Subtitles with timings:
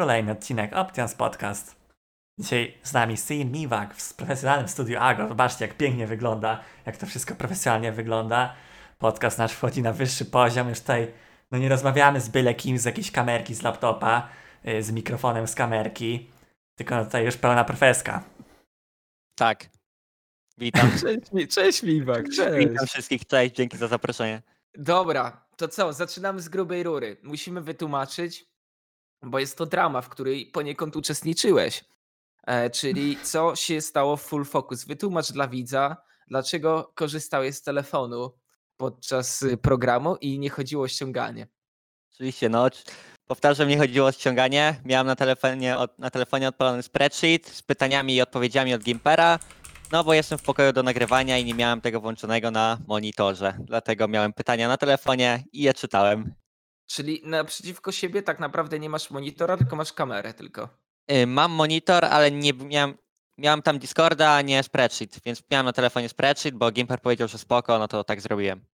[0.00, 1.76] Kolejny odcinek Options Podcast.
[2.38, 5.28] Dzisiaj z nami Sin Miwak w profesjonalnym studiu Ago.
[5.28, 8.54] Zobaczcie, jak pięknie wygląda, jak to wszystko profesjonalnie wygląda.
[8.98, 10.68] Podcast nasz wchodzi na wyższy poziom.
[10.68, 11.12] Już tutaj
[11.50, 14.28] no nie rozmawiamy z byle kim z jakiejś kamerki z laptopa,
[14.64, 16.30] yy, z mikrofonem z kamerki,
[16.74, 18.24] tylko no tutaj już pełna profeska.
[19.34, 19.68] Tak.
[20.58, 20.90] Witam.
[21.00, 22.68] Cześć, cześć Miwak, cześć.
[22.68, 24.42] Witam wszystkich, cześć, dzięki za zaproszenie.
[24.74, 27.16] Dobra, to co, zaczynamy z grubej rury.
[27.22, 28.49] Musimy wytłumaczyć,
[29.22, 31.84] bo jest to drama, w której poniekąd uczestniczyłeś.
[32.46, 34.84] E, czyli co się stało w Full Focus.
[34.84, 35.96] Wytłumacz dla widza,
[36.28, 38.34] dlaczego korzystałeś z telefonu
[38.76, 41.46] podczas y, programu i nie chodziło o ściąganie.
[42.14, 42.68] Oczywiście, no,
[43.26, 44.80] powtarzam, nie chodziło o ściąganie.
[44.84, 49.38] Miałem na telefonie, na telefonie odpalony spreadsheet z pytaniami i odpowiedziami od Gimpera.
[49.92, 53.54] No, bo jestem w pokoju do nagrywania i nie miałem tego włączonego na monitorze.
[53.60, 56.34] Dlatego miałem pytania na telefonie i je czytałem.
[56.90, 60.68] Czyli naprzeciwko siebie tak naprawdę nie masz monitora, tylko masz kamerę tylko.
[61.12, 62.94] Y, Mam monitor, ale nie miałem.
[63.38, 67.38] Miałem tam Discorda, a nie spreadsheet, więc miałem na telefonie spreadsheet, bo Gimper powiedział, że
[67.38, 68.64] spoko, no to tak zrobiłem.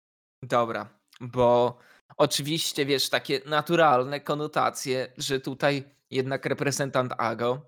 [0.42, 0.88] Dobra,
[1.20, 1.78] bo
[2.16, 7.60] oczywiście wiesz, takie naturalne konotacje, że tutaj jednak reprezentant AGO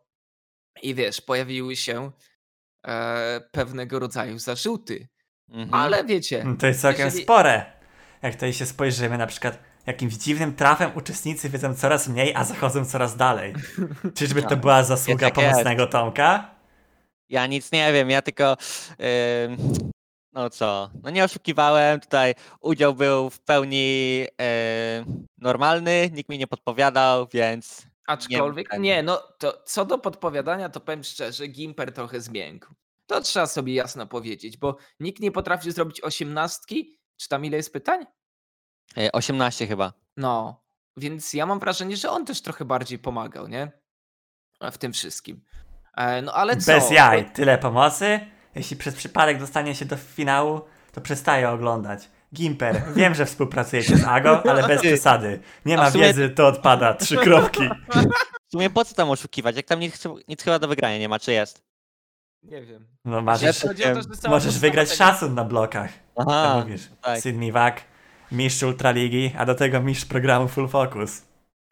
[0.83, 2.11] i wiesz, pojawiły się
[2.87, 5.09] e, pewnego rodzaju zarzuty.
[5.49, 5.75] Mhm.
[5.75, 7.73] Ale wiecie, To jest całkiem Jeżeli- spore.
[8.23, 12.85] Jak tutaj się spojrzymy, na przykład jakimś dziwnym trafem uczestnicy wiedzą coraz mniej, a zachodzą
[12.85, 13.55] coraz dalej.
[14.17, 14.61] Czyżby to Tak.
[14.61, 15.51] była zasługa Jest jak jest.
[15.51, 16.51] pomocnego Tomka?
[17.29, 18.53] Ja nic nie wiem, ja tylko.
[18.53, 19.57] ym,
[20.33, 20.91] no co?
[21.03, 22.01] No nie oszukiwałem.
[22.01, 25.05] Tutaj udział był w pełni e,
[25.39, 27.87] normalny, nikt mi nie podpowiadał, więc.
[28.07, 32.67] aczkolwiek ten- nie, no to co do podpowiadania, to powiem szczerze, Gimper trochę zmiękł.
[33.07, 36.99] To trzeba sobie jasno powiedzieć, bo nikt nie potrafi zrobić osiemnastki.
[37.17, 38.07] Czy tam ile jest pytań?
[38.97, 39.93] E, 18 chyba.
[40.17, 40.61] No,
[40.97, 43.71] więc ja mam wrażenie, że on też trochę bardziej pomagał, nie?
[44.73, 45.45] W tym wszystkim.
[45.97, 46.73] E, No ale co?
[46.73, 48.21] Bez jaj, tyle pomocy.
[48.55, 50.61] Jeśli przez przypadek dostanie się do finału,
[50.93, 52.09] to przestaje oglądać.
[52.35, 55.41] Gimper, wiem, że współpracujecie z Ago, ale bez przesady.
[55.65, 56.95] Nie ma sumie- wiedzy, to odpada.
[56.95, 57.69] Trzy kropki.
[58.49, 59.57] W sumie po co tam oszukiwać?
[59.57, 61.63] Jak tam nic, nic chyba do wygrania nie ma, czy jest?
[62.43, 62.87] Nie wiem.
[63.05, 65.91] No możesz, Chodzi o to, możesz wygrać szacun na blokach.
[66.17, 66.89] Aha, Tak mówisz.
[67.21, 67.81] Sydney Wack,
[68.33, 71.23] mistrz Ultraligi, a do tego mistrz programu Full Focus.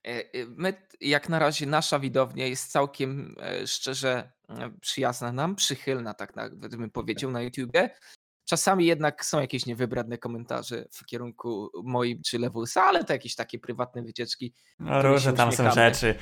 [0.07, 0.25] E, e,
[0.57, 4.33] My, jak na razie, nasza widownia jest całkiem e, szczerze
[4.81, 7.91] przyjazna nam, przychylna, tak nawet bym powiedział na YouTubie.
[8.49, 13.59] Czasami jednak są jakieś niewybredne komentarze w kierunku moim czy Lewusa, ale to jakieś takie
[13.59, 14.55] prywatne wycieczki.
[14.79, 16.15] No różne tam są rzeczy.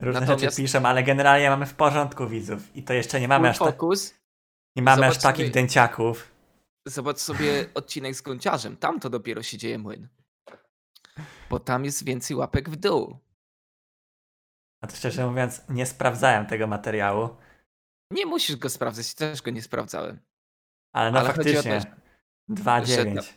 [0.00, 2.76] Różne Natomiast- rzeczy piszą, ale generalnie mamy w porządku widzów.
[2.76, 4.14] I to jeszcze nie mamy Full aż, ta, Focus.
[4.76, 6.35] nie mamy aż Zobacz takich dęciaków.
[6.86, 8.76] Zobacz sobie odcinek z Gąciarzem.
[8.76, 10.08] Tam to dopiero się dzieje młyn.
[11.50, 13.18] Bo tam jest więcej łapek w dół.
[14.80, 17.28] A to szczerze mówiąc, nie sprawdzałem tego materiału.
[18.10, 20.20] Nie musisz go sprawdzać, też go nie sprawdzałem.
[20.92, 21.80] Ale no Ale faktycznie.
[21.80, 21.96] że-
[22.48, 23.32] 2-9.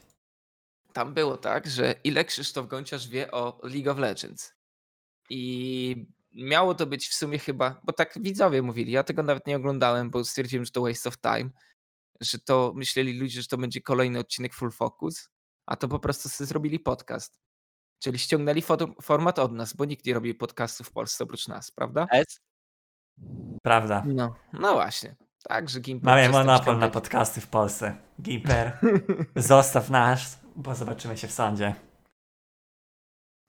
[0.94, 4.54] Tam było tak, że ile Krzysztof Gąciarz wie o League of Legends.
[5.30, 9.56] I miało to być w sumie chyba, bo tak widzowie mówili, ja tego nawet nie
[9.56, 11.50] oglądałem, bo stwierdziłem, że to waste of time,
[12.22, 15.30] że to myśleli ludzie, że to będzie kolejny odcinek Full Focus,
[15.66, 17.40] a to po prostu sobie zrobili podcast.
[18.04, 18.64] Czyli ściągnęli
[19.02, 22.08] format od nas, bo nikt nie robi podcastów w Polsce oprócz nas, prawda?
[23.64, 24.04] Prawda.
[24.08, 25.16] No, no właśnie.
[25.44, 27.98] Także Gimper Mamy monopol na podcasty w Polsce.
[28.22, 28.80] Gimper,
[29.36, 31.76] zostaw nasz, bo zobaczymy się w sądzie.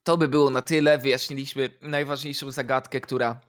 [0.02, 0.98] To by było na tyle.
[0.98, 3.40] Wyjaśniliśmy najważniejszą zagadkę, która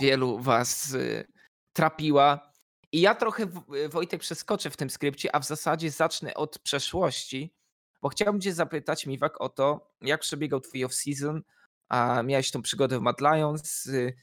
[0.00, 1.26] wielu was y,
[1.72, 2.53] trapiła.
[2.94, 7.54] I ja trochę, y, Wojtek, przeskoczę w tym skrypcie, a w zasadzie zacznę od przeszłości,
[8.02, 11.40] bo chciałbym cię zapytać, Miwak, o to, jak przebiegał twój off-season,
[11.88, 14.16] a miałeś tą przygodę w Mad Lions, y,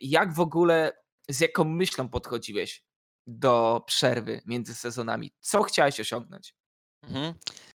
[0.00, 0.92] jak w ogóle,
[1.28, 2.84] z jaką myślą podchodziłeś
[3.26, 5.32] do przerwy między sezonami?
[5.40, 6.54] Co chciałeś osiągnąć?
[7.02, 7.34] Mhm.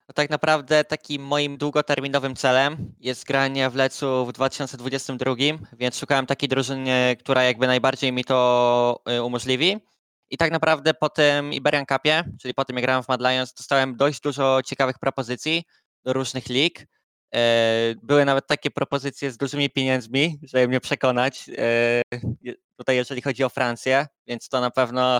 [0.08, 5.36] No tak naprawdę takim moim długoterminowym celem jest granie w Lecu w 2022,
[5.74, 9.93] więc szukałem takiej drużyny, która jakby najbardziej mi to y, umożliwi.
[10.33, 13.53] I tak naprawdę po tym Iberian Cupie, czyli po tym jak grałem w Mad Lions,
[13.53, 15.63] dostałem dość dużo ciekawych propozycji
[16.03, 16.88] do różnych lig.
[17.35, 21.50] E, Były nawet takie propozycje z dużymi pieniędzmi, żeby mnie przekonać.
[21.57, 22.01] e,
[22.77, 25.19] Tutaj jeżeli chodzi o Francję, więc to na pewno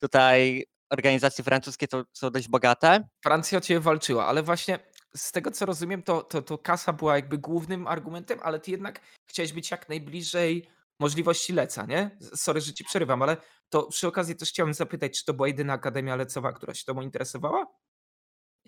[0.00, 3.08] tutaj organizacje francuskie to są dość bogate.
[3.22, 4.78] Francja o ciebie walczyła, ale właśnie
[5.16, 9.00] z tego co rozumiem, to, to, to kasa była jakby głównym argumentem, ale ty jednak
[9.26, 10.68] chciałeś być jak najbliżej
[11.00, 12.18] możliwości Leca, nie?
[12.34, 13.36] Sorry, że ci przerywam, ale
[13.68, 17.02] to przy okazji też chciałem zapytać, czy to była jedyna Akademia Lecowa, która się tobą
[17.02, 17.66] interesowała?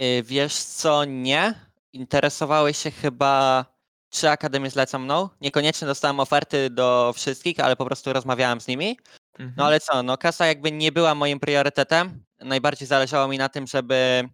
[0.02, 1.54] Y, Wiesz co, nie.
[1.92, 3.64] Interesowały się chyba
[4.10, 5.28] trzy akademie zlecą mną.
[5.40, 8.98] Niekoniecznie dostałem oferty do wszystkich, ale po prostu rozmawiałem z nimi.
[9.32, 9.54] Mhm.
[9.56, 12.24] No ale co, no kasa jakby nie była moim priorytetem.
[12.40, 14.28] Najbardziej zależało mi na tym, żeby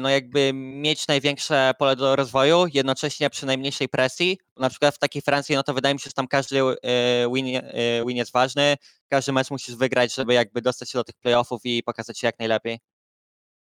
[0.00, 4.38] no jakby mieć największe pole do rozwoju, jednocześnie przy najmniejszej presji.
[4.56, 6.74] Na przykład w takiej Francji, no to wydaje mi się, że tam każdy e,
[7.34, 7.62] win, e,
[8.06, 8.76] win jest ważny,
[9.08, 12.38] każdy mecz musisz wygrać, żeby jakby dostać się do tych playoffów i pokazać się jak
[12.38, 12.80] najlepiej.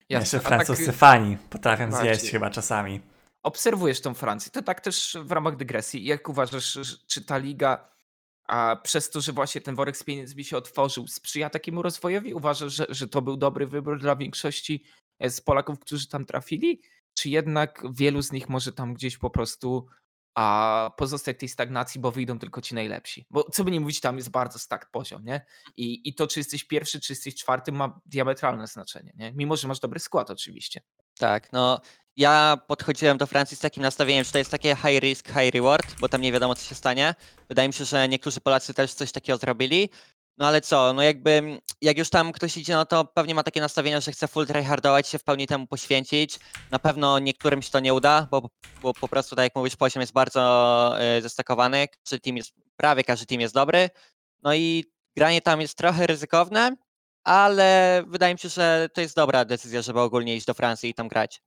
[0.09, 2.15] Jeszcze A tak, francuscy fani potrafią Bardziej.
[2.15, 3.01] zjeść chyba czasami.
[3.43, 4.51] obserwujesz tą Francję.
[4.51, 6.05] To tak też w ramach dygresji.
[6.05, 7.91] Jak uważasz, czy ta liga,
[8.47, 12.33] a przez to, że właśnie ten worek z pieniędzmi się otworzył, sprzyja takiemu rozwojowi?
[12.33, 16.81] Uważasz, że, że to był dobry wybór dla większości e, z Polaków, którzy tam trafili?
[17.13, 19.87] Czy jednak wielu z nich może tam gdzieś po prostu
[20.35, 23.25] a pozostać tej stagnacji, bo wyjdą tylko ci najlepsi?
[23.29, 25.45] Bo co by nie mówić, tam jest bardzo stack poziom, nie?
[25.77, 29.33] I, I to, czy jesteś pierwszy, czy jesteś czwarty, ma diametralne znaczenie, nie?
[29.33, 30.81] Mimo, że masz dobry skład oczywiście.
[31.17, 31.81] Tak, no
[32.15, 35.99] ja podchodziłem do Francji z takim nastawieniem, że to jest takie high risk, high reward,
[35.99, 37.15] bo tam nie wiadomo co się stanie.
[37.49, 39.89] Wydaje mi się, że niektórzy Polacy też coś takiego zrobili.
[40.37, 43.43] No ale co, no jakby mm, jak już tam ktoś idzie, no to pewnie ma
[43.43, 46.39] takie nastawienie, że chce full tryhardować, się w pełni temu poświęcić.
[46.71, 48.49] Na pewno niektórym się to nie uda, bo,
[48.81, 51.87] bo po prostu, tak jak mówisz, poziom jest bardzo y, zestakowany.
[51.87, 53.89] Każdy team jest, prawie każdy team jest dobry.
[54.43, 54.85] No i
[55.15, 56.75] granie tam jest trochę ryzykowne,
[57.23, 60.93] ale wydaje mi się, że to jest dobra decyzja, żeby ogólnie iść do Francji i
[60.93, 61.41] tam grać.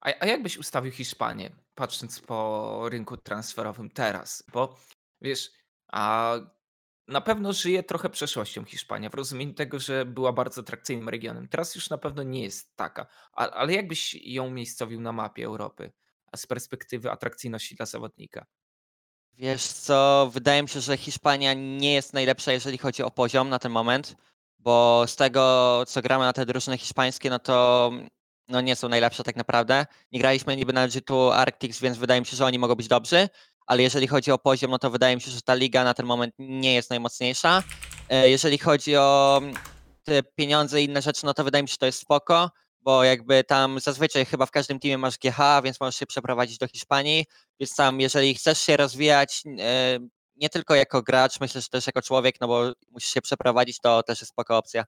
[0.00, 4.44] A, a jak byś ustawił Hiszpanię, patrząc po rynku transferowym teraz?
[4.52, 4.76] Bo
[5.20, 5.50] wiesz,
[5.92, 6.34] a
[7.10, 11.48] na pewno żyje trochę przeszłością Hiszpania, w rozumieniu tego, że była bardzo atrakcyjnym regionem.
[11.48, 13.06] Teraz już na pewno nie jest taka.
[13.32, 15.92] Ale jak byś ją umiejscowił na mapie Europy
[16.36, 18.46] z perspektywy atrakcyjności dla zawodnika?
[19.32, 23.58] Wiesz co, wydaje mi się, że Hiszpania nie jest najlepsza, jeżeli chodzi o poziom na
[23.58, 24.16] ten moment,
[24.58, 27.90] bo z tego, co gramy na te drużyny hiszpańskie, no to
[28.48, 29.86] no nie są najlepsze tak naprawdę.
[30.12, 33.28] Nie graliśmy niby na G2 Arctics, więc wydaje mi się, że oni mogą być dobrzy,
[33.70, 36.06] ale jeżeli chodzi o poziom, no to wydaje mi się, że ta liga na ten
[36.06, 37.62] moment nie jest najmocniejsza.
[38.08, 39.54] E, Jeżeli chodzi o mm,
[40.04, 42.50] te pieniądze i inne rzeczy, no to wydaje mi się, że to jest spoko,
[42.80, 46.68] bo jakby tam zazwyczaj chyba w każdym teamie masz GH, więc możesz się przeprowadzić do
[46.68, 47.24] Hiszpanii,
[47.60, 49.98] więc tam jeżeli chcesz się rozwijać e,
[50.36, 54.02] nie tylko jako gracz, myślę, że też jako człowiek, no bo musisz się przeprowadzić, to
[54.02, 54.84] też jest spoko opcja.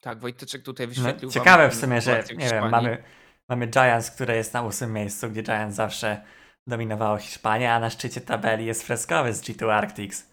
[0.00, 1.30] Tak, Wojtyczek tutaj No, wyświetlił.
[1.30, 3.04] wam ciekawe w sumie, że w nie wiem, mamy,
[3.48, 6.22] mamy Giants, które jest na ósmym miejscu, gdzie Giants zawsze
[6.66, 10.30] dominowało Hiszpanię, a na szczycie tabeli jest freskowy z G2 Arctics.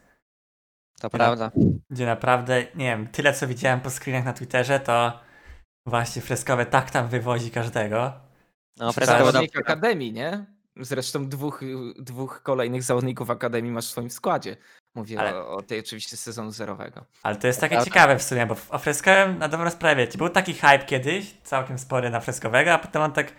[1.00, 1.52] To Ja- prawda.
[1.90, 5.20] Gdzie naprawdę, nie wiem, tyle co widziałem po screenach na Twitterze, to
[5.86, 8.14] właśnie freskowe tak tam wywozi każdego.
[8.78, 8.92] No.
[8.92, 10.46] Zawodnik Akademii, nie?
[10.78, 11.62] Zresztą dwóch,
[12.00, 14.58] dwóch kolejnych zawodników Akademii masz w swoim składzie.
[14.96, 17.06] Mówię Ale- o, o tej oczywiście sezonu zerowego.
[17.24, 17.86] Ale to jest takie prawda.
[17.92, 22.10] ciekawe w sumie, bo o freskowym na dobrą sprawę był taki hype kiedyś, całkiem spory
[22.10, 23.34] na freskowego, a potem on tak,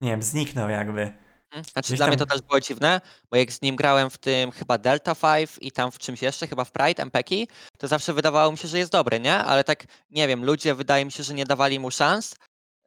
[0.00, 1.12] nie wiem, zniknął jakby.
[1.54, 1.64] Mhm.
[1.72, 4.18] Znaczy Gdzieś dla mnie to tam- też było dziwne, bo jak z nim grałem w
[4.18, 7.48] tym chyba Delta 5 i tam w czymś jeszcze, chyba w Pride, MPeki,
[7.78, 9.34] to zawsze wydawało mi się, że jest dobry, nie?
[9.36, 12.34] Ale tak, nie wiem, ludzie wydaje mi się, że nie dawali mu szans,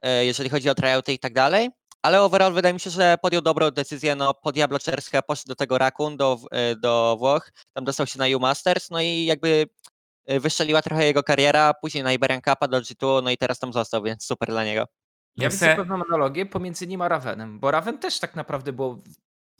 [0.01, 1.69] e, jeżeli chodzi o tryouty i tak dalej.
[2.01, 5.47] Ale overall wydaje mi się, że podjął dobrą decyzję, no po Diablo 4 chyba poszedł
[5.47, 9.01] do tego Rakun, do, w- e, do Włoch, tam dostał się na U Masters, no
[9.01, 9.65] i jakby
[10.25, 13.73] e, wyszczeliła trochę jego kariera, później na Iberian Cupa do G2, no i teraz tam
[13.73, 14.85] został, więc super dla niego.
[15.37, 19.01] Ja widzę pewną analogię pomiędzy nim a Ravenem, bo Raven też tak naprawdę było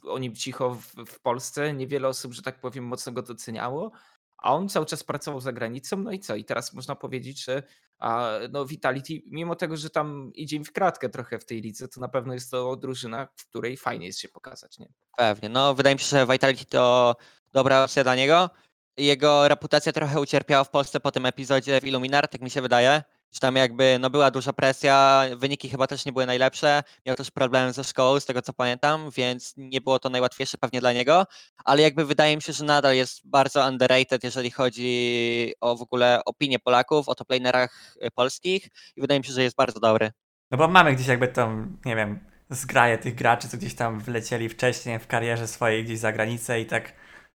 [0.02, 1.74] o nim cicho w, w Polsce.
[1.74, 3.92] Niewiele osób, że tak powiem, mocno go doceniało,
[4.38, 5.96] a on cały czas pracował za granicą.
[5.96, 6.36] No i co?
[6.36, 7.62] I teraz można powiedzieć, że
[7.98, 11.88] a, no Vitality, mimo tego, że tam idzie im w kratkę trochę w tej lidze,
[11.88, 14.78] to na pewno jest to drużyna, w której fajnie jest się pokazać.
[14.78, 14.88] Nie?
[15.16, 15.48] Pewnie.
[15.48, 17.16] No, wydaje mi się, że Vitality to
[17.52, 18.50] dobra opcja dla niego.
[18.96, 23.02] Jego reputacja trochę ucierpiała w Polsce po tym epizodzie w Illuminar, tak mi się wydaje.
[23.32, 26.82] Że tam jakby no, była duża presja, wyniki chyba też nie były najlepsze.
[27.06, 30.80] Miał też problemy ze szkołą, z tego co pamiętam, więc nie było to najłatwiejsze pewnie
[30.80, 31.26] dla niego.
[31.64, 36.20] Ale jakby wydaje mi się, że nadal jest bardzo underrated, jeżeli chodzi o w ogóle
[36.24, 38.68] opinię Polaków, o toplanerach y, polskich.
[38.96, 40.10] I wydaje mi się, że jest bardzo dobry.
[40.50, 42.20] No bo mamy gdzieś jakby tą, nie wiem,
[42.50, 46.66] zgraję tych graczy, co gdzieś tam wlecieli wcześniej w karierze swojej gdzieś za granicę i
[46.66, 46.92] tak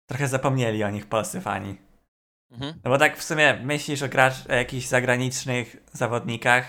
[0.05, 1.90] trochę zapomnieli o nich polscy fani.
[2.51, 2.73] Mhm.
[2.83, 6.65] No bo tak w sumie myślisz o gracz, o jakichś zagranicznych zawodnikach,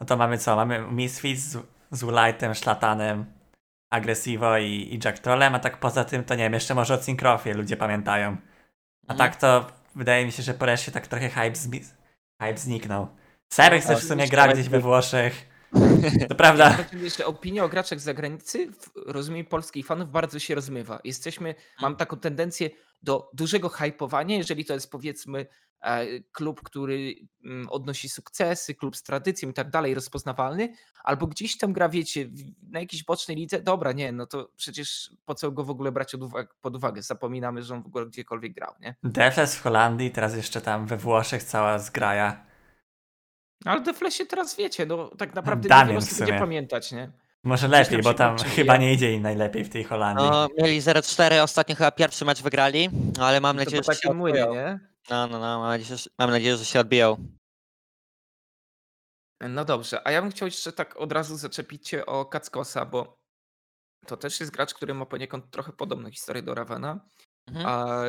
[0.00, 0.56] no to mamy co?
[0.56, 1.58] Mamy Misfits z,
[1.90, 3.24] z Ulightem, Szlatanem,
[3.90, 7.02] Aggressivo i, i Jack Trollem, a tak poza tym to nie wiem, jeszcze może o
[7.02, 8.36] Syncrofie ludzie pamiętają.
[9.08, 9.18] A Mhm.
[9.30, 11.92] tak to wydaje mi się, że po reszcie tak trochę hype, zmi-
[12.42, 13.08] hype zniknął.
[13.52, 15.48] Serex też w sumie gra gdzieś we Włoszech.
[16.28, 16.76] To prawda.
[17.18, 21.00] Że opinia o graczach z zagranicy w rozumieniu polskich fanów bardzo się rozmywa.
[21.04, 22.70] Jesteśmy, mam taką tendencję
[23.02, 25.46] do dużego hypowania, jeżeli to jest powiedzmy
[25.80, 27.14] e, klub, który
[27.44, 30.72] mm, odnosi sukcesy, klub z tradycją i tak dalej, rozpoznawalny,
[31.04, 32.30] albo gdzieś tam gra, wiecie,
[32.62, 36.16] na jakiejś bocznej lidze, dobra, nie, no to przecież po co go w ogóle brać
[36.60, 38.94] pod uwagę, zapominamy, że on w ogóle gdziekolwiek grał, nie?
[39.02, 42.46] Defles w Holandii, teraz jeszcze tam we Włoszech cała zgraja.
[43.64, 47.12] Ale The Flashie teraz wiecie, no tak naprawdę Damien niewiele w osób będzie pamiętać, nie?
[47.44, 50.26] Może lepiej, bo się tam chyba nie idzie im najlepiej w tej Holandii.
[50.30, 54.00] No, mieli 0-4, ostatnio chyba pierwszy mecz wygrali, no, ale mam To nadzieję, że się
[54.00, 54.62] takim młynie, odbiją.
[54.64, 54.80] nie?
[55.10, 57.16] No, no, no, mam nadzieję, że, mam nadzieję, że się odbiją.
[59.40, 63.18] No dobrze, a ja bym chciał jeszcze tak od razu zaczepić cię o Kackosa, bo
[64.06, 67.00] to też jest gracz, który ma poniekąd trochę podobną historię do Ravena.
[67.48, 67.66] Mhm.
[67.66, 68.02] A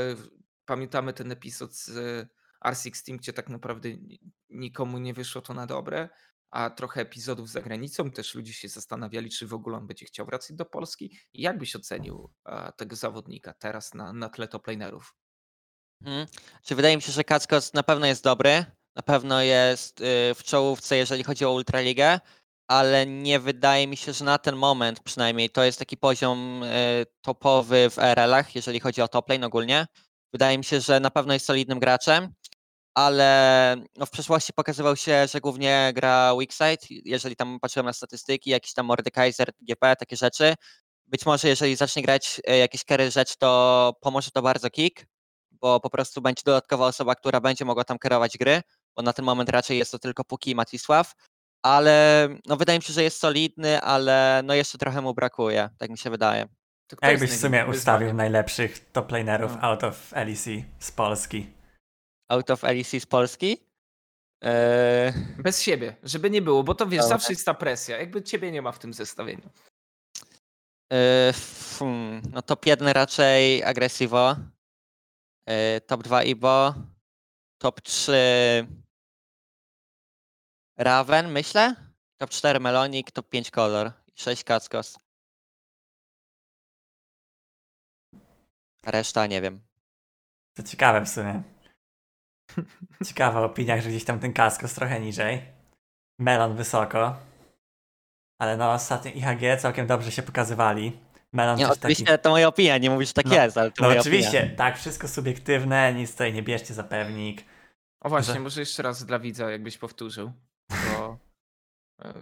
[0.66, 1.90] pamiętamy ten epizod z
[2.66, 4.20] R6 Team, gdzie tak naprawdę ni-
[4.50, 6.10] nikomu nie wyszło to na dobre,
[6.52, 8.12] a trochę epizodów za granicą.
[8.12, 11.18] Też ludzie się zastanawiali, czy w ogóle on będzie chciał wracać do Polski.
[11.34, 15.16] Jak byś ocenił e, tego zawodnika teraz na, na tle toplanerów?
[16.02, 16.28] Mhm.
[16.64, 18.66] Czy wydaje mi się, że Kackos na pewno jest dobry,
[18.96, 20.04] na pewno jest y,
[20.36, 22.20] w czołówce, jeżeli chodzi o Ultraligę,
[22.68, 27.06] ale nie wydaje mi się, że na ten moment przynajmniej to jest taki poziom y,
[27.22, 29.88] topowy w RL-ach, jeżeli chodzi o top lane ogólnie.
[30.34, 32.34] Wydaje mi się, że na pewno jest solidnym graczem,
[33.00, 38.50] ale no w przeszłości pokazywał się, że głównie gra Weakside, jeżeli tam patrzyłem na statystyki,
[38.50, 40.54] jakiś tam Mordekaiser, GP, takie rzeczy.
[41.08, 45.06] Być może jeżeli zacznie grać y, jakieś carry rzecz, to pomoże to bardzo kick,
[45.52, 48.62] bo po prostu będzie dodatkowa osoba, która będzie mogła tam kierować gry,
[48.96, 51.14] bo na ten moment raczej jest to tylko Puki i Matisław,
[51.64, 55.90] ale no wydaje mi się, że jest solidny, ale no jeszcze trochę mu brakuje, tak
[55.90, 56.48] mi się wydaje.
[57.02, 59.62] Jakbyś w sumie ustawił najlepszych top lanerów No.
[59.62, 60.48] out of LEC
[60.80, 61.59] z Polski.
[62.30, 63.58] Out of LEC z Polski?
[64.42, 67.18] Eee, Bez siebie, żeby nie było, bo to wiesz, Dobra.
[67.18, 67.98] zawsze jest ta presja.
[68.00, 69.50] Jakby ciebie nie ma w tym zestawieniu.
[70.92, 71.34] eee,
[71.80, 74.36] hmm, no top 1 raczej Aggressivo,
[75.48, 76.74] eee, top 2 Ibo,
[77.58, 78.68] top 3
[80.78, 81.76] Raven, myślę,
[82.18, 84.98] top 4 Melonik, top 5 Color i 6 Kackos.
[88.86, 89.62] Reszta nie wiem.
[90.54, 91.44] To ciekawe w sumie.
[93.08, 95.42] Ciekawa opinia, że gdzieś tam ten kaskos trochę niżej.
[96.20, 97.16] Melon wysoko.
[98.42, 101.00] Ale no ostatnio IHG całkiem dobrze się pokazywali.
[101.34, 101.94] Melon Nie, też taki...
[101.94, 104.40] oczywiście to moja opinia, nie mówisz, że tak No, jest, ale to No moja oczywiście,
[104.40, 104.56] opinia.
[104.56, 107.44] tak, wszystko subiektywne, nic tutaj nie bierzcie za pewnik.
[108.02, 110.32] O właśnie, Że- może jeszcze raz dla widza, jakbyś powtórzył.
[110.70, 111.18] Bo...
[112.02, 112.14] e,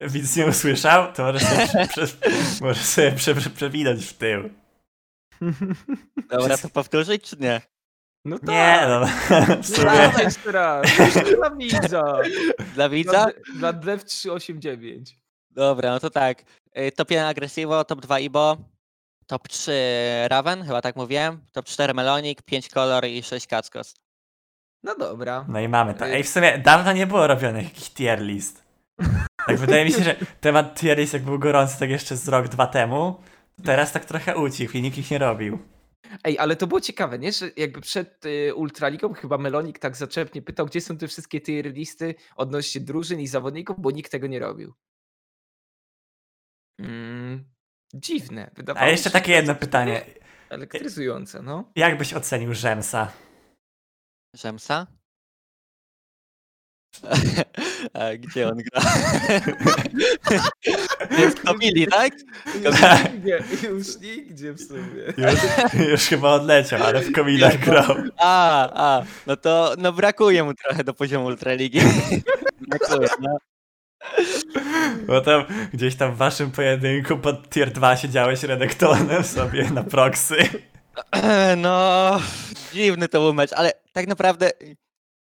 [0.08, 2.16] Widz nie usłyszał, to może sobie, prze, prze,
[2.60, 4.50] może sobie prze, prze, przewinąć w tył.
[6.30, 7.60] Dobra, to powtórzyć czy nie?
[8.24, 8.48] No tak.
[8.48, 9.86] Nie no, w No sumie...
[9.90, 10.98] dawaj jeszcze raz.
[10.98, 12.18] Jeszcze dla widza.
[12.74, 13.26] Dla widza?
[13.56, 15.18] Dla, dla Dev 389.
[15.50, 16.42] Dobra, no to tak.
[16.78, 18.56] Y, Top 1 Aggressivo, top 2 Ibo,
[19.26, 19.72] top 3
[20.28, 23.94] Raven, chyba tak mówiłem, top 4 Melonik, 5 Color i 6 Kackos.
[24.82, 25.44] No dobra.
[25.48, 26.06] No i mamy to.
[26.06, 28.64] Ej, w sumie dawno nie było robionych jakichś tier list.
[29.46, 32.48] Tak wydaje mi się, że temat tier list jak był gorący tak jeszcze z rok,
[32.48, 33.20] dwa temu,
[33.64, 35.58] teraz tak trochę ucichł i nikt ich nie robił.
[36.24, 37.32] Ej, ale to było ciekawe, nie?
[37.32, 41.72] Że jakby przed y, Ultraligą chyba Melonik tak zaczepnie pytał, gdzie są te wszystkie tier
[41.72, 44.74] listy odnośnie drużyn i zawodników, bo nikt tego nie robił.
[46.80, 47.44] Mm,
[47.94, 48.50] dziwne.
[48.56, 50.04] Wydawało A jeszcze się, takie jedno pytanie.
[50.50, 51.72] Elektryzujące, no.
[51.76, 53.12] Jak byś ocenił Żemsa?
[54.36, 54.86] Rzemsa?
[57.94, 58.82] A gdzie on gra?
[61.18, 62.12] Jest w Kamili, tak?
[62.54, 62.80] Już
[63.12, 65.04] nigdzie, już nigdzie w sumie.
[65.16, 67.96] Już, już chyba odleciał, ale w komilach grał.
[68.16, 71.80] A, a, no to no brakuje mu trochę do poziomu Ultraligi.
[72.68, 73.38] brakuje, no.
[75.06, 80.36] Bo tam gdzieś tam w waszym pojedynku pod tier 2 siedziałeś redaktorem sobie na proxy.
[81.56, 82.20] No,
[82.72, 84.50] dziwny to był mecz, ale tak naprawdę,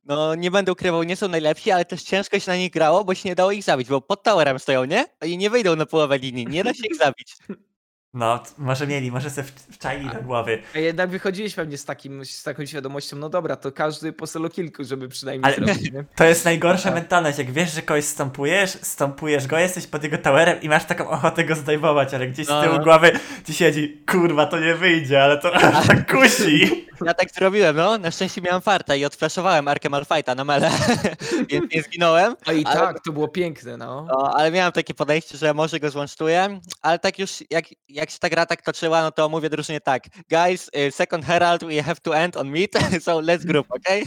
[0.05, 3.15] no nie będę ukrywał, nie są najlepsi, ale też ciężko się na nich grało, bo
[3.15, 5.07] się nie dało ich zabić, bo pod towerem stoją, nie?
[5.27, 7.37] I nie wyjdą na połowę linii, nie da się ich zabić.
[8.15, 10.63] No, może mieli, może sobie w- wczaili do głowy.
[10.75, 14.49] A jednak wychodziłeś pewnie z, takim, z taką świadomością, no dobra, to każdy po solo
[14.49, 16.05] kilku, żeby przynajmniej Ale- zrobić, nie?
[16.17, 16.95] To jest najgorsza Tak.
[16.95, 21.09] mentalność, jak wiesz, że kogoś stąpujesz, stąpujesz go, jesteś pod jego towerem i masz taką
[21.11, 22.85] ochotę go zdejmować, ale gdzieś z No, tyłu no.
[22.85, 23.13] głowy
[23.47, 26.87] ci siedzi, kurwa, to nie wyjdzie, ale to aż tak kusi.
[27.07, 30.71] Ja tak zrobiłem, no, na szczęście miałem farta i odflaszowałem Arkę Malfighta na mele,
[31.49, 32.37] więc nie zginąłem.
[32.47, 34.07] A i Ale- tak, to było piękne, no.
[34.09, 37.65] No, ale miałem takie podejście, że może go złącztuję, ale tak już jak,
[38.01, 41.65] jak się ta gra tak toczyła, no to mówię drużynie tak, guys, y, second herald
[41.65, 42.73] we have to end on mid,
[43.05, 44.03] so let's group, okay?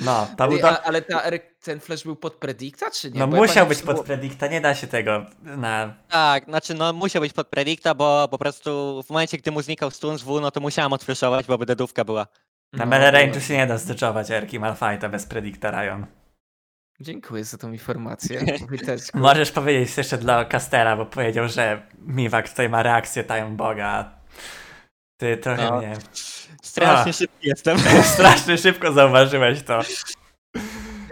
[0.00, 0.70] No, to był Ej, to...
[0.70, 1.22] a, ale ta,
[1.62, 3.20] ten flash był pod predikta, czy nie?
[3.20, 5.94] No Bo ja musiał pamiętam, być pod predikta, nie da się tego na...
[6.08, 9.90] Tak, znaczy no musiał być pod predikta, bo po prostu w momencie, gdy mu znikał
[9.90, 12.26] stun z W, no to musiałem odfreszować, bo by dedówka była.
[12.72, 13.12] Na No, Melee.
[13.12, 16.06] Range'u się nie da zdeczować Erki Malfighta bez predikta Ryan.
[17.00, 18.44] Dziękuję za tą informację.
[19.14, 24.18] Możesz powiedzieć jeszcze dla Castera, bo powiedział, że Miwak tutaj ma reakcję Time Boga.
[25.20, 25.78] Ty trochę No.
[25.78, 25.96] mnie...
[26.62, 27.12] Strasznie A.
[27.12, 27.78] szybki jestem.
[28.14, 29.80] Strasznie szybko zauważyłeś to.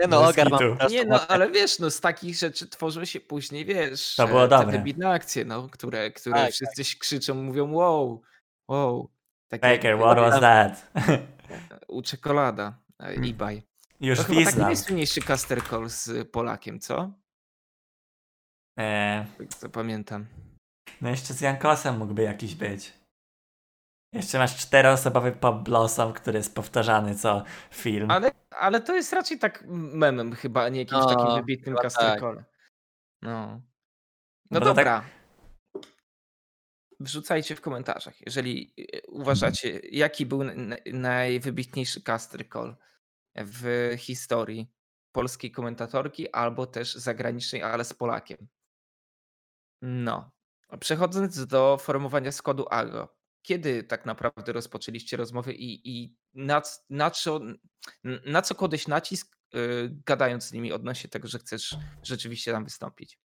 [0.01, 0.61] Nie no, ogar mam
[0.91, 4.59] Nie no, ale wiesz, no z takich rzeczy tworzą się później, wiesz, To było te
[4.59, 4.79] dobre.
[4.79, 8.23] wybitne akcje, no, które, które Tak, wszyscy krzyczą, mówią wow,
[8.69, 9.11] wow.
[9.49, 10.93] Tak jak, Baker, what was that?
[11.89, 13.25] U czekolada, e, Hmm.
[13.31, 13.63] eBay.
[14.01, 14.67] Już To chyba taki wiznam.
[14.67, 17.13] najsłynniejszy caster call z Polakiem, co?
[18.79, 20.27] E, Tak co pamiętam.
[21.01, 22.93] no jeszcze z Jankosem mógłby jakiś być.
[24.13, 28.11] Jeszcze masz czteroosobowy Pop Blossom, który jest powtarzany co film.
[28.11, 32.05] Ale, ale to jest raczej tak memem chyba, a nie jakimś No, takim wybitnym caster
[32.05, 32.21] tak.
[32.21, 32.45] call.
[33.23, 33.47] No.
[33.47, 33.61] No
[34.51, 35.05] No to tak- dobra.
[37.01, 40.41] Wrzucajcie w komentarzach, jeżeli e, uważacie, jaki był
[40.93, 42.77] najwybitniejszy caster call
[43.37, 44.73] w historii
[45.13, 48.49] polskiej komentatorki albo też zagranicznej, ale z Polakiem.
[49.83, 50.31] No.
[50.81, 53.17] Przechodząc do formowania składu AGO.
[53.43, 57.41] Kiedy tak naprawdę rozpoczęliście rozmowy i, i na, na, co,
[58.27, 63.19] na co kładłeś nacisk, yy, gadając z nimi odnośnie tego, że chcesz rzeczywiście tam wystąpić?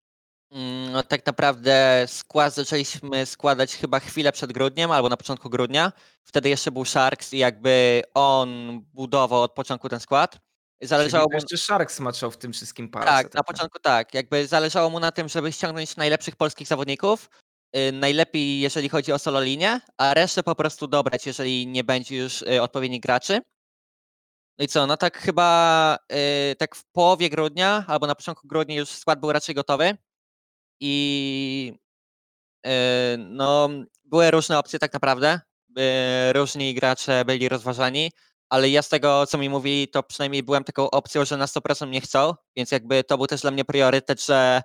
[0.52, 5.92] Mm, No tak naprawdę skład zaczęliśmy składać chyba chwilę przed grudniem albo na początku grudnia.
[6.24, 10.40] Wtedy jeszcze był Sharks i jakby on budował od początku ten skład.
[10.82, 13.08] Zależało mu, jeszcze Shark smaczał w tym wszystkim palce.
[13.08, 17.30] tak, na początku tak, jakby zależało mu na tym, żeby ściągnąć najlepszych polskich zawodników.
[17.78, 22.18] y, Najlepiej, jeżeli chodzi o solo linię, a resztę po prostu dobrać, jeżeli nie będzie
[22.18, 23.42] już y, odpowiednich graczy.
[24.60, 25.98] No i co, no tak chyba
[26.52, 29.98] y, tak w połowie grudnia albo na początku grudnia już skład był raczej gotowy.
[30.80, 31.74] I
[32.68, 32.70] y,
[33.18, 33.70] no,
[34.06, 35.40] były różne opcje tak naprawdę.
[36.34, 38.12] Różni gracze byli rozważani,
[38.50, 41.90] ale ja z tego, co mi mówili, to przynajmniej byłem taką opcją, że na 100%
[41.90, 44.62] nie chcą, więc jakby to był też dla mnie priorytet, że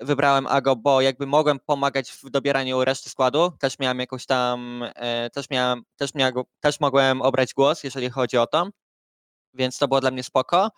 [0.00, 3.52] wybrałem Ago, bo jakby mogłem pomagać w dobieraniu reszty składu.
[3.60, 8.38] Też miałem jakąś tam, e, też miałem, też, miał, też mogłem obrać głos, jeżeli chodzi
[8.38, 8.68] o to,
[9.54, 10.70] więc to było dla mnie spoko.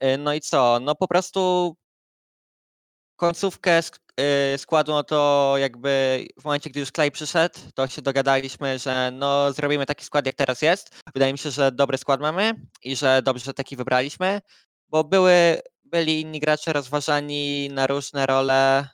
[0.00, 0.80] E, No i co?
[0.80, 1.76] No po prostu
[3.18, 3.80] końcówkę
[4.54, 9.10] y, składu, no to jakby w momencie, gdy już Clay przyszedł, to się dogadaliśmy, że
[9.12, 11.02] no zrobimy taki skład, jak teraz jest.
[11.14, 14.40] Wydaje mi się, że dobry skład mamy i że dobrze że taki wybraliśmy,
[14.88, 18.88] bo były, byli inni gracze rozważani na różne role,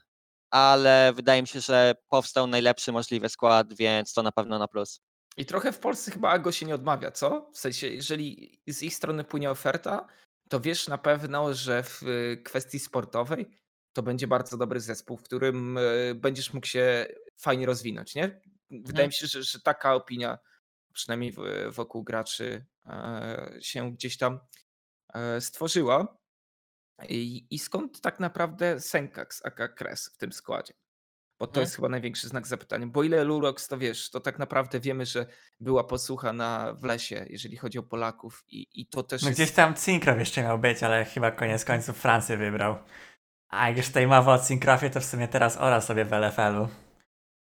[0.50, 5.00] ale wydaje mi się, że powstał najlepszy możliwy skład, więc to na pewno na plus.
[5.36, 7.50] I trochę w Polsce chyba Ago się nie odmawia, co?
[7.54, 10.06] W sensie, jeżeli z ich strony płynie oferta,
[10.48, 13.63] to wiesz na pewno, że w y, kwestii sportowej
[13.94, 17.06] to będzie bardzo dobry zespół, w którym y, będziesz mógł się
[17.38, 18.40] fajnie rozwinąć, nie?
[18.70, 19.06] Wydaje Mhm.
[19.08, 20.38] mi się, że, że taka opinia,
[20.92, 21.34] przynajmniej
[21.70, 24.40] wokół graczy, e, się gdzieś tam
[25.14, 26.18] e, stworzyła.
[27.08, 30.74] I, I skąd tak naprawdę Senkax aka Kres w tym składzie?
[31.38, 31.62] Bo to Mhm.
[31.62, 32.86] jest chyba największy znak zapytania.
[32.86, 35.26] Bo ile Lurox, to wiesz, to tak naprawdę wiemy, że
[35.60, 39.40] była posłucha na, w lesie, jeżeli chodzi o Polaków i, i to też No jest...
[39.40, 42.78] gdzieś tam Cinkrow jeszcze miał być, ale chyba koniec końców Francję wybrał.
[43.54, 46.68] A jak już tutaj mowa o Cinkrofie, to w sumie teraz Ora sobie w LFL-u.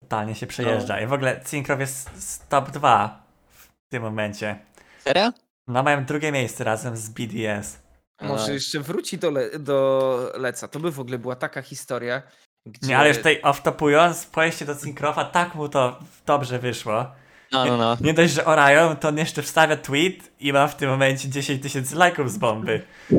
[0.02, 1.02] Totalnie się przejeżdża.
[1.02, 4.60] I w ogóle Cinkrow jest z top 2 w tym momencie.
[5.00, 5.32] Serio?
[5.68, 7.80] No mają drugie miejsce razem z BDS.
[8.22, 10.68] Może A, jeszcze wróci do, le, do Leca.
[10.68, 12.22] To by w ogóle była taka historia,
[12.66, 12.88] gdzie...
[12.88, 17.06] Nie, ale już tutaj off-topując, pojście do Cinkrofa, tak mu to dobrze wyszło.
[17.52, 17.98] No, no, no.
[18.02, 21.62] Nie dość, że Orion, to on jeszcze wstawia tweet i ma w tym momencie 10
[21.62, 22.82] tysięcy lajków z bomby.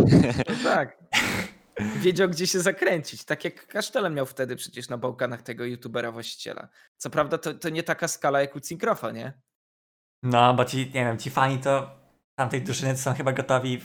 [0.48, 0.96] No tak.
[1.82, 3.24] Wiedział, gdzie się zakręcić.
[3.24, 6.68] Tak jak Kasztelem miał wtedy przecież na Bałkanach tego youtubera właściciela.
[6.96, 9.32] Co prawda to, to nie taka skala jak u Cinkrofa, nie?
[10.22, 12.00] No, bo ci, nie wiem, ci fani to
[12.34, 13.80] tamtej drużyny są chyba gotowi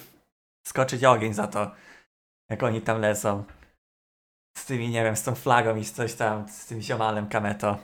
[0.68, 1.72] skoczyć ogień za to,
[2.50, 3.44] jak oni tam lecą.
[4.58, 7.78] Z tymi, nie wiem, z tą flagą i z coś tam, z tym ziomalem Kameto.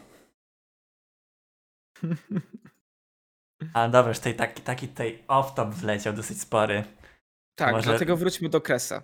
[3.73, 6.83] Ale dobra, już tutaj taki, taki tutaj off-top wleciał dosyć spory.
[7.55, 9.03] Tak, Może- dlatego wróćmy do Kresa.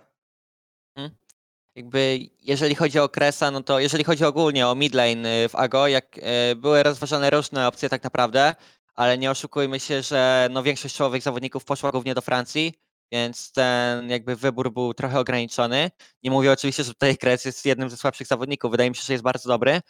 [1.74, 5.88] Jakby jeżeli chodzi o Kresa, no to jeżeli chodzi ogólnie o midlane y, w AGO,
[5.88, 8.54] jak y, były rozważane różne opcje tak naprawdę,
[8.94, 12.74] ale nie oszukujmy się, że no większość czołowych zawodników poszła głównie do Francji,
[13.12, 15.90] więc ten jakby wybór był trochę ograniczony.
[16.22, 19.12] Nie mówię oczywiście, że tutaj Kres jest jednym ze słabszych zawodników, wydaje mi się, że
[19.12, 19.80] jest bardzo dobry.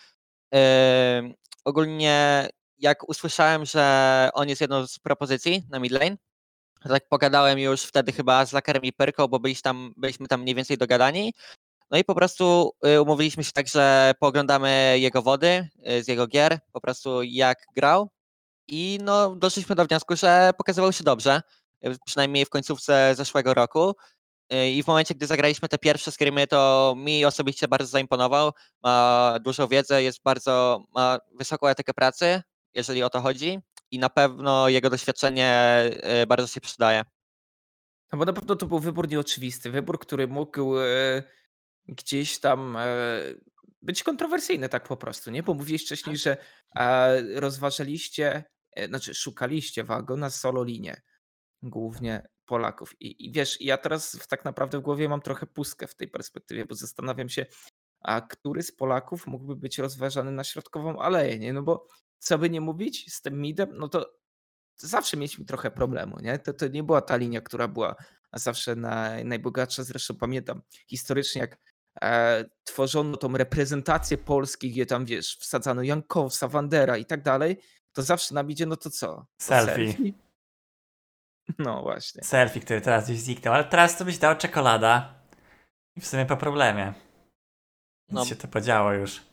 [1.19, 1.35] Ym,
[1.65, 6.17] ogólnie jak usłyszałem, że on jest jedną z propozycji na midlane,
[6.89, 10.55] Tak pogadałem już wtedy chyba z Lakerem i Pyrką, bo byliśmy tam, byliśmy tam mniej
[10.55, 11.33] więcej dogadani.
[11.91, 16.27] No i po prostu y, umówiliśmy się tak, że pooglądamy jego wody y, z jego
[16.27, 18.11] gier, po prostu jak grał.
[18.69, 21.43] I no, doszliśmy do wniosku, że pokazywał się dobrze,
[21.87, 23.95] y, przynajmniej w końcówce zeszłego roku.
[24.73, 28.53] I w momencie, gdy zagraliśmy te pierwsze screamy, to mi osobiście bardzo zaimponował.
[28.83, 32.43] Ma dużą wiedzę, jest bardzo, ma wysoką etykę pracy,
[32.75, 33.59] jeżeli o to chodzi.
[33.91, 35.83] I na pewno jego doświadczenie
[36.29, 37.05] bardzo się przydaje.
[38.13, 39.71] No bo na pewno to był wybór nieoczywisty.
[39.71, 41.23] Wybór, który mógł e,
[41.89, 42.87] gdzieś tam e,
[43.83, 45.43] być kontrowersyjny tak po prostu, nie?
[45.43, 46.37] Bo mówiłeś wcześniej, że
[46.77, 51.03] e, rozważaliście, e, znaczy szukaliście Wago na solo linię,
[51.63, 52.95] głównie Polaków.
[53.01, 56.67] I, I wiesz, ja teraz tak naprawdę w głowie mam trochę pustkę w tej perspektywie,
[56.67, 57.47] bo zastanawiam się,
[58.01, 61.53] a który z Polaków mógłby być rozważany na środkową aleję, nie?
[61.53, 61.87] No bo
[62.21, 64.21] co by nie mówić z tym midem, no to
[64.77, 66.39] zawsze mieliśmy trochę problemu, nie?
[66.39, 67.95] To, to nie była ta linia, która była
[68.33, 69.85] zawsze na, najbogatsza.
[69.85, 71.59] Zresztą pamiętam historycznie, jak
[72.03, 77.57] e, tworzono tą reprezentację Polski, gdzie tam, wiesz, wsadzano Jankowsa, Wandera i tak dalej,
[77.93, 79.07] to zawsze nam idzie, no to co?
[79.07, 79.93] To selfie.
[79.93, 80.13] selfie.
[81.59, 82.25] No właśnie.
[82.25, 85.15] Selfie, który teraz gdzieś zniknął, ale teraz to byś dał czekolada
[85.97, 86.95] i w sumie po problemie.
[88.09, 88.25] Nic no.
[88.25, 89.30] się to podziało już.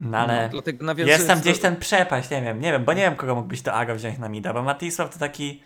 [0.00, 3.16] No, ale no, jest tam gdzieś ten przepaść, nie wiem, nie wiem, bo nie wiem
[3.16, 5.62] kogo mógłbyś to Aga wziąć na mida, bo Matisław to taki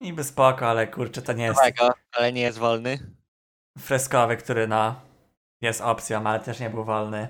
[0.00, 1.62] niby spoko, ale kurczę to nie jest...
[1.62, 2.98] Tego, ale nie jest wolny.
[3.78, 5.00] Freskowy, który no
[5.60, 7.28] jest opcją, ale też nie był wolny.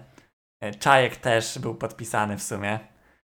[0.60, 2.78] E, Czajek też był podpisany w sumie.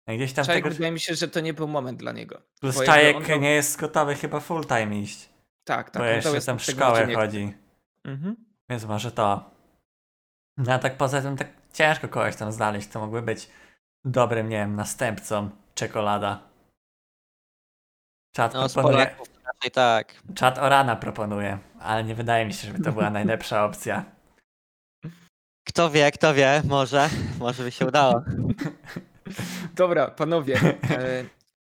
[0.06, 0.74] No gdzieś tam Czajek tego...
[0.74, 2.42] wydaje mi się, że to nie był moment dla niego.
[2.60, 5.28] Plus Czajek nie jest gotowy chyba full time iść.
[5.64, 6.02] Tak, tak.
[6.02, 7.54] Bo jeszcze tam w szkołę chodzi.
[8.04, 8.36] Mhm.
[8.70, 9.50] Więc może to.
[10.56, 13.50] No a tak poza tym tak ciężko kogoś tam znaleźć, to mógłby być
[14.04, 16.50] dobrym, nie wiem, następcą czekolada.
[18.36, 19.16] Czat no, proponuje.
[19.72, 20.14] tak.
[20.34, 24.04] Czat Orana proponuje, ale nie wydaje mi się, żeby to była najlepsza opcja.
[25.68, 28.22] Kto wie, kto wie, może, może by się udało.
[29.74, 30.60] Dobra, panowie.
[30.90, 31.24] E,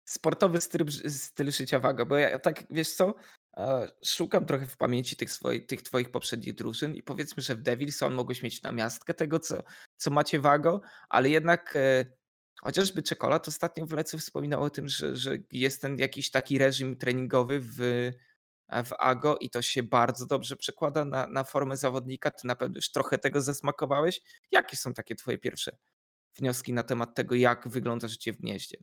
[0.06, 3.14] sportowy styl, styl życia waga, bo ja tak, wiesz co,
[4.06, 8.14] Szukam trochę w pamięci tych, swoich, tych twoich poprzednich drużyn i powiedzmy, że w Devilson
[8.14, 9.64] mogłeś mieć namiastkę tego, co,
[9.98, 12.06] co macie Wago, ale jednak e,
[12.62, 16.96] chociażby Czekolad ostatnio w Lecu wspominał o tym, że, że jest ten jakiś taki reżim
[16.96, 17.78] treningowy w,
[18.86, 22.32] w AGO i to się bardzo dobrze przekłada na, na formę zawodnika.
[22.32, 24.22] Ty na pewno już trochę tego zasmakowałeś.
[24.52, 25.78] Jakie są takie twoje pierwsze
[26.36, 28.78] wnioski na temat tego, jak wygląda życie w gnieździe?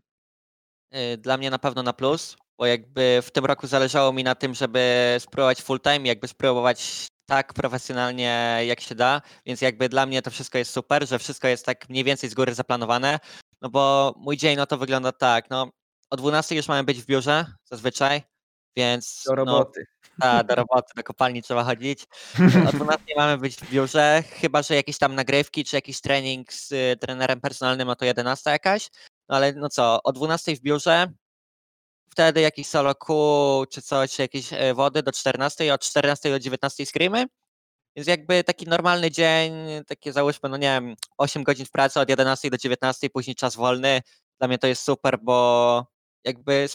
[0.95, 4.35] Y, dla mnie na pewno na plus, bo jakby w tym roku zależało mi na
[4.35, 10.07] tym, żeby spróbować full time, jakby spróbować tak profesjonalnie jak się da, więc jakby dla
[10.07, 13.19] mnie to wszystko jest super, że wszystko jest tak mniej więcej z góry zaplanowane,
[13.63, 15.71] no bo mój dzień no to wygląda tak, no
[16.11, 18.23] o 12 już mamy być w biurze zazwyczaj,
[18.77, 19.23] więc...
[19.27, 19.85] Do no, roboty.
[20.19, 22.05] No, ta, do roboty, do kopalni trzeba chodzić.
[22.69, 26.73] O 12 mamy być w biurze, chyba że jakieś tam nagrywki, czy jakiś trening z
[26.73, 28.89] y, trenerem personalnym, no to 11 jakaś,
[29.29, 31.13] no ale no co, o 12 w biurze,
[32.19, 36.87] wtedy jakiś solo Q czy coś, jakieś e, wody do 14, od 14 do 19
[36.87, 37.27] screamy.
[37.97, 39.53] Więc jakby taki normalny dzień,
[39.87, 43.57] takie załóżmy, no nie wiem, 8 godzin w pracy od 11 do 19, później czas
[43.57, 44.03] wolny.
[44.39, 45.87] Dla mnie to jest super, bo
[46.25, 46.69] jakby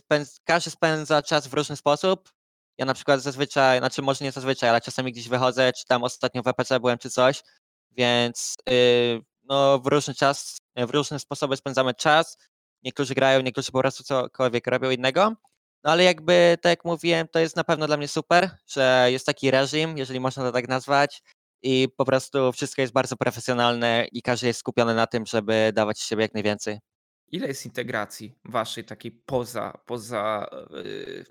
[0.43, 2.29] każdy spędza czas w różny sposób.
[2.77, 6.43] Ja na przykład zazwyczaj, znaczy może nie zazwyczaj, ale czasami gdzieś wychodzę, czy tam ostatnio
[6.43, 7.43] w EPC byłem, czy coś,
[7.91, 12.37] więc yy, no w różny czas, w różne sposoby spędzamy czas.
[12.83, 15.35] Niektórzy grają, niektórzy po prostu cokolwiek robią innego.
[15.83, 19.25] No ale jakby, tak jak mówiłem, to jest na pewno dla mnie super, że jest
[19.25, 21.23] taki reżim, jeżeli można to tak nazwać,
[21.63, 25.99] i po prostu wszystko jest bardzo profesjonalne i każdy jest skupiony na tym, żeby dawać
[25.99, 26.79] z siebie jak najwięcej.
[27.27, 31.25] Ile jest integracji waszej takiej poza, poza yy,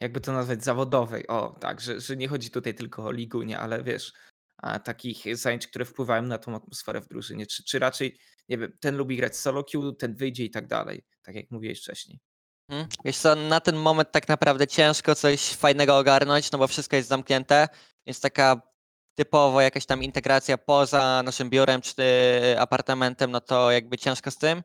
[0.00, 1.26] jakby to nazwać, zawodowej?
[1.26, 4.12] O, tak, że, że nie chodzi tutaj tylko o ligunie, ale wiesz,
[4.84, 7.46] takich zajęć, które wpływają na tą atmosferę w drużynie?
[7.46, 11.04] Czy, czy raczej, nie wiem, ten lubi grać solo queue, ten wyjdzie i tak dalej,
[11.22, 12.20] tak jak mówiłeś wcześniej?
[12.70, 12.88] Hmm.
[13.04, 17.08] Wiesz co, na ten moment tak naprawdę ciężko coś fajnego ogarnąć, no bo wszystko jest
[17.08, 17.68] zamknięte,
[18.06, 18.74] więc taka
[19.14, 22.04] typowo jakaś tam integracja poza naszym biurem czy
[22.58, 24.62] apartamentem, no to jakby ciężko z tym,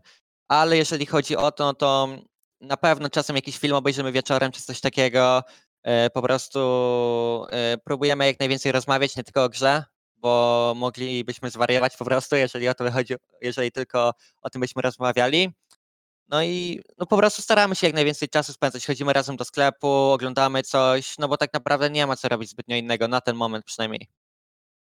[0.47, 2.09] ale jeżeli chodzi o to, no to
[2.61, 5.43] na pewno czasem jakiś film obejrzymy wieczorem czy coś takiego,
[6.13, 6.59] po prostu
[7.51, 9.83] e, próbujemy jak najwięcej rozmawiać, nie tylko o grze,
[10.15, 15.53] bo moglibyśmy zwariować po prostu, jeżeli o to wychodzi, jeżeli tylko o tym byśmy rozmawiali.
[16.29, 18.85] No i no po prostu staramy się jak najwięcej czasu spędzać.
[18.85, 22.75] Chodzimy razem do sklepu, oglądamy coś, no bo tak naprawdę nie ma co robić zbytnio
[22.75, 24.07] innego, na ten moment przynajmniej.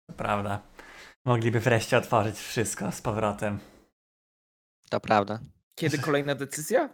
[0.07, 0.63] To prawda.
[1.25, 3.59] Mogliby wreszcie otworzyć wszystko z powrotem.
[4.91, 5.41] To prawda.
[5.75, 6.89] Kiedy kolejna decyzja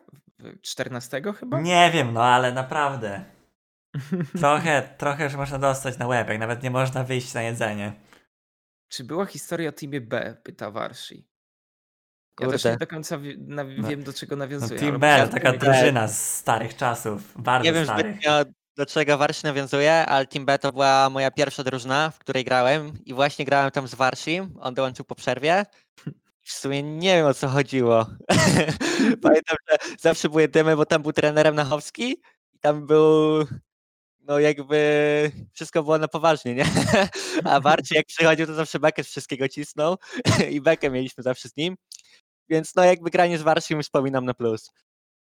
[0.63, 1.61] 14 chyba?
[1.61, 3.36] Nie wiem, no ale naprawdę.
[4.41, 7.93] Trochę, trochę już można dostać na łeb, jak nawet nie można wyjść na jedzenie.
[8.89, 10.37] Czy była historia o teamie B?
[10.43, 11.29] Pyta Warsi.
[12.41, 14.81] Ja też nie do końca wie, na, No, wiem, do czego No, nawiązuje.
[14.81, 18.13] Team ale Bell, powiedz taka mi- drużyna z starych czasów, bardzo Nie wiem starych.
[18.13, 18.33] zbytnio
[18.77, 22.93] do czego Warsi nawiązuje, ale Team B to była moja pierwsza drużyna, w której grałem
[23.05, 24.55] i właśnie grałem tam z Warsim.
[24.61, 25.67] On dołączył po przerwie.
[26.43, 28.07] W sumie nie wiem o co chodziło.
[29.23, 32.13] Pamiętam, że zawsze były dymy, bo tam był trenerem Nachowski
[32.55, 33.45] i tam był
[34.29, 36.65] no jakby wszystko było na poważnie, nie?
[37.53, 39.97] A Warci jak przychodził, to zawsze bekę z wszystkiego cisnął
[40.51, 41.77] i bekę mieliśmy zawsze z nim.
[42.49, 44.71] Więc no jakby granie z Warsim wspominam na plus.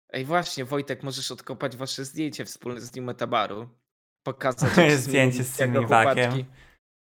[0.10, 3.70] Ej, właśnie, Wojtek, możesz odkopać wasze zdjęcie wspólne z New Metabaru.
[4.24, 6.46] Pokazać To jest zdjęcie z tym chłopaki.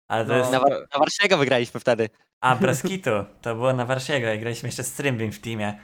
[0.07, 0.51] Ale to No, jest...
[0.51, 2.09] Na, War- na Warsiego wygraliśmy wtedy.
[2.41, 3.09] A, Breskitu,
[3.41, 5.79] to było na Warsiego i graliśmy jeszcze z Trymbim w teamie,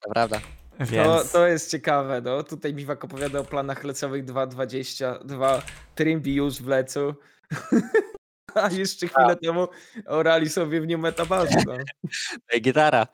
[0.00, 0.40] To prawda.
[0.80, 1.06] Więc...
[1.06, 2.42] To, to jest ciekawe, no.
[2.42, 5.62] Tutaj Miwak opowiada o planach lecowych 2.22,
[5.94, 7.14] Trimby już w lecu.
[8.54, 9.68] A jeszcze chwilę temu
[10.06, 11.72] orali sobie w New Metabarze, no.
[11.72, 13.06] To jest gitara.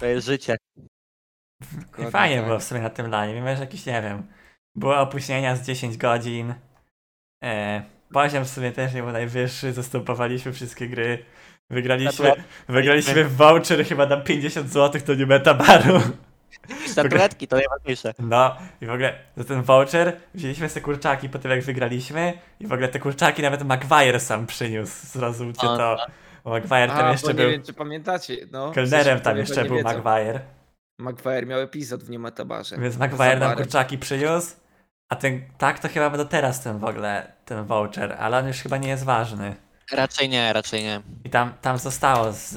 [0.00, 0.56] To jest życie.
[1.80, 2.46] Dokładnie fajnie tak.
[2.46, 4.26] było w sumie na tym lanie, mimo że jakieś, nie wiem,
[4.74, 6.54] było opóźnienia z 10 godzin,
[7.44, 11.24] e, poziom w sumie też nie był najwyższy, zastępowaliśmy wszystkie gry,
[11.70, 12.32] wygraliśmy,
[12.68, 16.00] wygraliśmy w voucher chyba na 50 zł do New Metabaru.
[16.92, 18.14] Statuetki to najważniejsze.
[18.18, 22.66] No i w ogóle za ten voucher wzięliśmy te kurczaki po tym jak wygraliśmy i
[22.66, 25.96] w ogóle te kurczaki nawet Maguire sam przyniósł, zrozumcie O, to.
[26.44, 28.72] Bo Maguire tam A, jeszcze bo nie był, wiem, czy pamiętacie, no.
[28.72, 29.88] kelnerem tam jeszcze był wiedzą.
[29.88, 30.40] Maguire.
[30.98, 32.78] Maguire miał epizod w New Metabarze.
[32.78, 34.56] Więc Maguire nam kurczaki przyniósł,
[35.08, 38.56] a ten, tak to chyba do teraz ten w ogóle, ten voucher, ale on już
[38.56, 39.56] chyba nie jest ważny.
[39.92, 41.02] Raczej nie, raczej nie.
[41.24, 42.54] I tam, tam zostało z,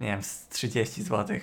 [0.00, 1.38] nie wiem, z 30 zł.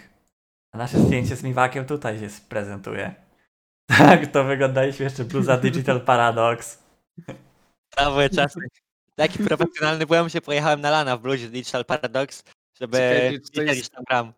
[0.72, 3.16] A nasze zdjęcie z Miwakiem tutaj się prezentuje.
[3.98, 6.84] Tak, to wyglądaliśmy jeszcze bluza Digital Paradox.
[7.98, 8.60] Były czasy.
[9.16, 12.44] Taki profesjonalny byłem, że pojechałem na lana w Blues Digital Paradox,
[12.82, 14.34] żeby Czekaj, to jest- tam.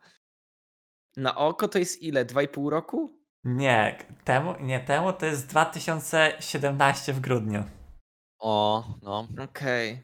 [1.17, 2.25] Na oko to jest ile?
[2.25, 3.19] 2,5 roku?
[3.43, 7.63] Nie, temu, nie, temu to jest 2017 w grudniu.
[8.39, 9.27] O, no.
[9.43, 10.03] Okej.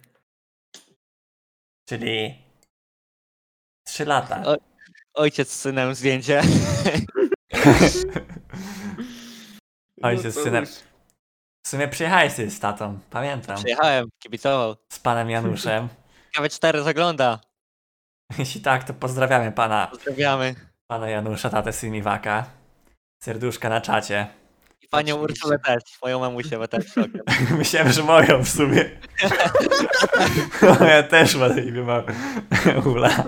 [1.90, 2.46] Czyli
[3.86, 4.44] 3 lata.
[4.46, 4.58] O-
[5.18, 6.42] Ojciec z synem zdjęcie.
[10.02, 10.66] Ojciec No to synem.
[11.66, 13.58] W sumie przyjechałeś sobie z tatą, pamiętam.
[13.58, 14.76] Przyjechałem, kibicował.
[14.94, 15.88] Z panem Januszem.
[16.32, 17.40] Ciekawe 4 zagląda.
[18.40, 20.56] Jeśli tak, to pozdrawiamy pana, Pozdrawiamy.
[20.88, 22.46] pana Janusza, tatę Simiwaka.
[23.24, 24.28] Serduszka na czacie.
[24.82, 25.16] I panią.
[25.16, 26.86] Ursulę też, moją mamusię, bo też.
[27.58, 28.86] Myślałem, że moją w sumie.
[30.82, 32.04] ja też ma na imię mam
[32.86, 33.24] Ula.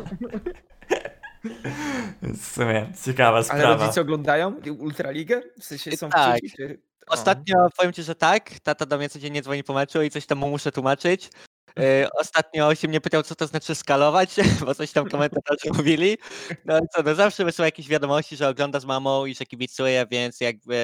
[2.21, 3.83] W sumie ciekawa Ale sprawa.
[3.83, 5.41] rodzice oglądają Ultraligę?
[5.59, 6.39] W sensie są Tak.
[6.43, 7.13] w czy- o.
[7.13, 8.51] Ostatnio powiem ci, że tak.
[8.63, 11.29] Tata do mnie codziennie dzwoni po meczu i coś tam mu muszę tłumaczyć.
[11.77, 11.83] Yy,
[12.21, 16.17] Ostatnio się mnie pytał, co to znaczy skalować, bo coś tam komentarze mówili.
[16.65, 20.05] No ale co, no zawsze wysyła jakieś wiadomości, że ogląda z mamą i że kibicuje,
[20.11, 20.77] więc jakby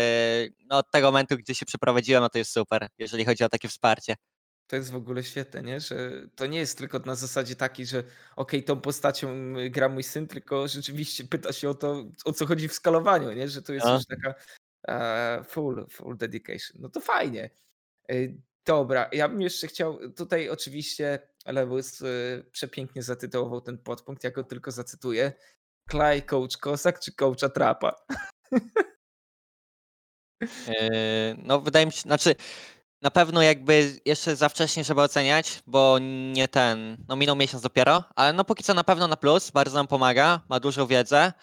[0.69, 3.67] no, od tego momentu, gdzie się przeprowadziłem, no to jest super, jeżeli chodzi o takie
[3.67, 4.15] wsparcie.
[4.67, 5.79] To jest w ogóle świetne, nie?
[5.79, 8.03] Że to nie jest tylko na zasadzie takiej, że
[8.35, 12.45] okej, tą postacią y, gra mój syn, tylko rzeczywiście pyta się o to, o co
[12.45, 13.49] chodzi w skalowaniu, nie?
[13.49, 14.35] Że to jest już taka
[14.87, 16.77] e, full, full dedication.
[16.81, 17.49] No to fajnie.
[18.11, 24.31] Y, Dobra, ja bym jeszcze chciał, tutaj oczywiście Lewis y, przepięknie zatytułował ten podpunkt, ja
[24.31, 25.33] go tylko zacytuję.
[25.89, 27.95] Klaj, coach Kosak czy coacha Trapa?
[30.41, 32.35] Yy, No wydaje mi się, znaczy
[33.05, 35.99] na pewno jakby jeszcze za wcześnie, żeby oceniać, bo
[36.33, 39.75] nie ten, no minął miesiąc dopiero, ale no póki co na pewno na plus, bardzo
[39.75, 41.33] nam pomaga, ma dużą wiedzę.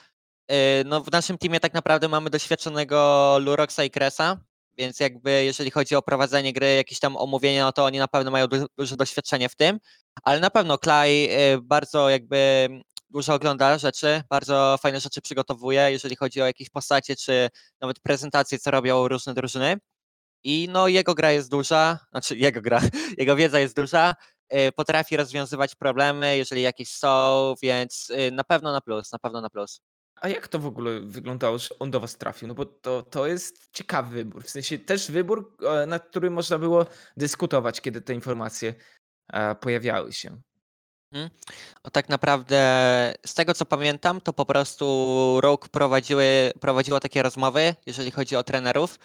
[0.48, 4.40] Yy, No w naszym teamie tak naprawdę mamy doświadczonego Luroxa i Kresa,
[4.78, 8.30] więc jakby jeżeli chodzi o prowadzenie gry, jakieś tam omówienia, no to oni na pewno
[8.30, 9.78] mają du- duże doświadczenie w tym,
[10.22, 12.68] ale na pewno Klaj yy, bardzo jakby
[13.10, 17.48] dużo ogląda rzeczy, bardzo fajne rzeczy przygotowuje, jeżeli chodzi o jakieś postacie, czy
[17.80, 19.76] nawet prezentacje, co robią różne drużyny.
[20.44, 22.80] I no jego gra jest duża, znaczy jego gra,
[23.18, 24.14] jego wiedza jest duża,
[24.54, 29.40] y, potrafi rozwiązywać problemy, jeżeli jakieś są, więc y, na pewno na plus, na pewno
[29.40, 29.80] na plus.
[30.22, 32.48] A jak to w ogóle wyglądało, że on do was trafił?
[32.48, 34.44] No bo to, to jest ciekawy wybór.
[34.44, 38.74] W sensie też wybór, e, nad którym można było dyskutować, kiedy te informacje
[39.32, 40.40] e, pojawiały się.
[41.82, 42.58] O tak naprawdę
[43.26, 48.44] z tego co pamiętam, to po prostu Rogue prowadziły, prowadziło takie rozmowy, jeżeli chodzi o
[48.44, 48.98] trenerów.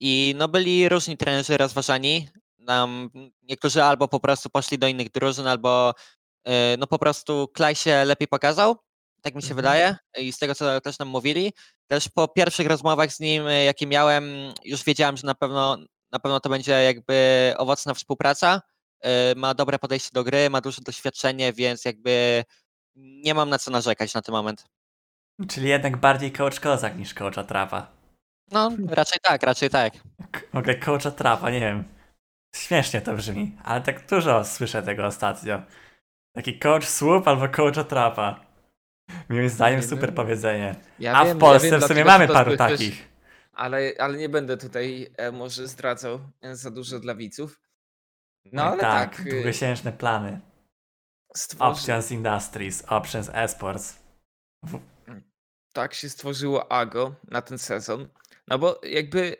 [0.00, 2.28] I no byli różni trenerzy rozważani.
[2.58, 3.10] Nam,
[3.42, 5.94] niektórzy albo po prostu poszli do innych drużyn, albo
[6.48, 8.76] y, no po prostu Klaj się lepiej pokazał.
[9.22, 9.56] Tak mi się Mhm.
[9.56, 9.96] wydaje.
[10.18, 11.52] I z tego co też nam mówili.
[11.90, 14.24] też po pierwszych rozmowach z nim, jakie miałem,
[14.64, 15.76] już wiedziałem, że na pewno,
[16.12, 18.62] na pewno to będzie jakby owocna współpraca.
[19.06, 22.44] Y, Ma dobre podejście do gry, ma duże doświadczenie, więc jakby
[22.96, 24.64] nie mam na co narzekać na ten moment.
[25.48, 27.97] Czyli jednak bardziej coach Kozak niż coach Atrapa.
[28.52, 29.92] No, raczej tak, raczej tak.
[30.30, 31.84] K- W ogóle coach Atrapa, nie wiem.
[32.56, 35.62] Śmiesznie to brzmi, ale tak dużo słyszę tego ostatnio.
[36.34, 38.40] Taki coach Swoop albo coach Atrapa.
[39.28, 40.14] Moim zdaniem Nie super wiem.
[40.14, 40.74] powiedzenie.
[40.98, 43.08] Ja A wiem, w Polsce ja wiem, w sumie mamy paru słyszysz, takich.
[43.52, 47.60] Ale, ale nie będę tutaj e, może zdradzał e, za dużo dla widzów.
[48.52, 50.40] No Oj, ale tak, tak, e, długościężne plany.
[51.36, 53.98] stworzy, Options Industries, Options Esports.
[55.72, 58.08] tak się stworzyło AGO na ten sezon.
[58.50, 59.36] No bo jakby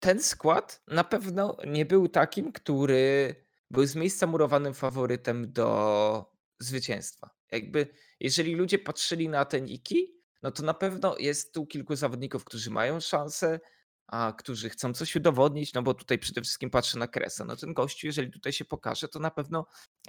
[0.00, 3.34] ten skład na pewno nie był takim, który
[3.70, 7.30] był z miejsca murowanym faworytem do zwycięstwa.
[7.52, 7.88] Jakby
[8.20, 12.70] jeżeli ludzie patrzyli na te niki, no to na pewno jest tu kilku zawodników, którzy
[12.70, 13.60] mają szansę,
[14.06, 17.44] a którzy chcą coś udowodnić, no bo tutaj przede wszystkim patrzę na Kresa.
[17.44, 19.66] No ten gościu, jeżeli tutaj się pokaże, to na pewno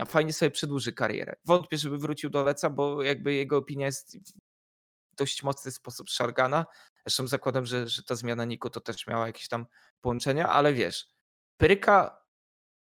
[0.08, 1.36] fajnie sobie przedłuży karierę.
[1.46, 4.18] Wątpię, żeby wrócił do Leca, bo jakby jego opinia jest
[5.12, 6.66] w dość mocny sposób szargana.
[7.06, 9.66] Zresztą zakładam, że, że ta zmiana Niku to też miała jakieś tam
[10.02, 11.08] połączenia, ale wiesz,
[11.58, 12.24] Pyryka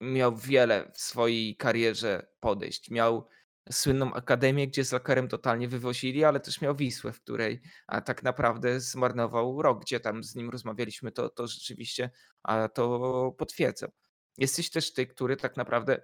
[0.01, 2.89] miał wiele w swojej karierze podejść.
[2.89, 3.28] Miał
[3.71, 8.23] słynną akademię, gdzie z Lakerem totalnie wywozili, ale też miał Wisłę, w której a tak
[8.23, 12.10] naprawdę zmarnował rok, gdzie tam z nim rozmawialiśmy, to, to rzeczywiście
[12.43, 13.89] a to potwierdzał.
[14.38, 16.01] Jesteś też ty, który tak naprawdę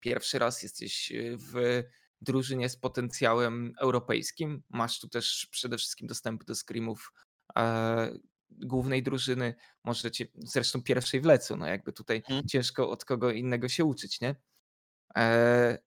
[0.00, 1.82] pierwszy raz jesteś y, w
[2.20, 4.62] drużynie z potencjałem europejskim.
[4.70, 7.12] Masz tu też przede wszystkim dostęp do scrimów
[7.58, 8.18] e,
[8.50, 12.48] głównej drużyny, możecie, zresztą pierwszej w Lecu, no jakby tutaj Mhm.
[12.48, 14.34] ciężko od kogo innego się uczyć, nie?
[15.16, 15.78] E,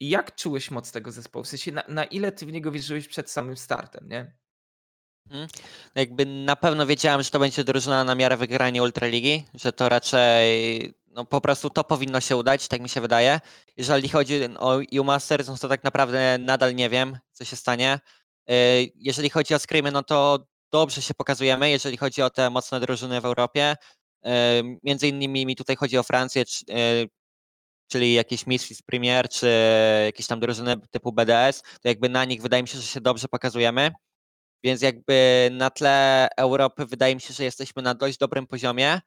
[0.00, 1.44] jak czułeś moc tego zespołu?
[1.44, 4.36] W sensie na, na ile ty w niego wierzyłeś przed samym startem, nie?
[5.26, 5.48] Mhm.
[5.94, 10.94] Jakby na pewno wiedziałem, że to będzie drużyna na miarę wygrania Ultraligi, że to raczej
[11.18, 13.40] no po prostu to powinno się udać, tak mi się wydaje.
[13.76, 17.98] Jeżeli chodzi o U-Masters, no to tak naprawdę nadal nie wiem, co się stanie.
[18.48, 18.54] Yy,
[18.94, 23.20] Jeżeli chodzi o Screamy, no to dobrze się pokazujemy, jeżeli chodzi o te mocne drużyny
[23.20, 23.76] w Europie.
[24.24, 24.32] Yy,
[24.82, 27.08] Między innymi mi tutaj chodzi o Francję, yy,
[27.88, 29.48] czyli jakieś Misfits Premier, czy
[30.04, 33.28] jakieś tam drużyny typu BDS, to jakby na nich wydaje mi się, że się dobrze
[33.28, 33.90] pokazujemy.
[34.64, 39.00] Więc jakby na tle Europy wydaje mi się, że jesteśmy na dość dobrym poziomie.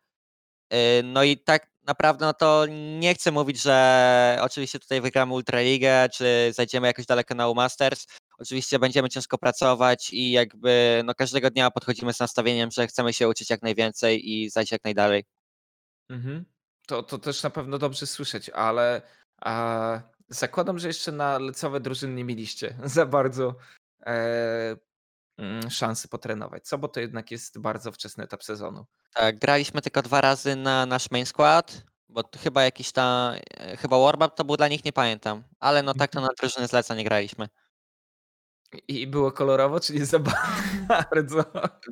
[0.72, 2.66] Yy, No i tak naprawdę no to
[3.00, 8.08] nie chcę mówić, że oczywiście tutaj wygramy Ultraligę, czy zajdziemy jakoś daleko na U-Masters.
[8.38, 13.30] Oczywiście będziemy ciężko pracować i jakby no każdego dnia podchodzimy z nastawieniem, że chcemy się
[13.30, 15.26] uczyć jak najwięcej i zajść jak najdalej.
[16.10, 16.46] Mhm.
[16.88, 19.02] To, to też na pewno dobrze słyszeć, ale
[19.42, 23.56] a, zakładam, że jeszcze na lecowe drużyny nie mieliście za bardzo
[24.06, 24.76] e,
[25.70, 26.78] szansy potrenować, co?
[26.78, 28.86] Bo to jednak jest bardzo wczesny etap sezonu.
[29.14, 34.00] Tak, graliśmy tylko dwa razy na nasz main skład, bo chyba jakiś tam, e, chyba
[34.00, 37.04] Warmap to był dla nich, nie pamiętam, ale no tak to na drużyny zleca nie
[37.04, 37.50] graliśmy.
[38.88, 40.20] I było kolorowo, czy nie za
[40.90, 41.44] bardzo?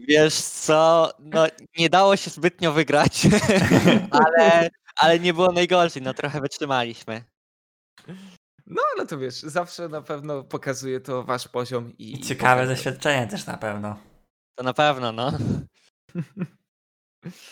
[0.07, 3.27] Wiesz co, no nie dało się zbytnio wygrać,
[4.25, 7.23] ale, ale nie było najgorzej, no trochę wytrzymaliśmy.
[8.69, 12.19] No ale to wiesz, zawsze na pewno pokazuje to wasz poziom i...
[12.19, 13.97] Ciekawe doświadczenie też na pewno.
[14.55, 15.31] To na pewno, no.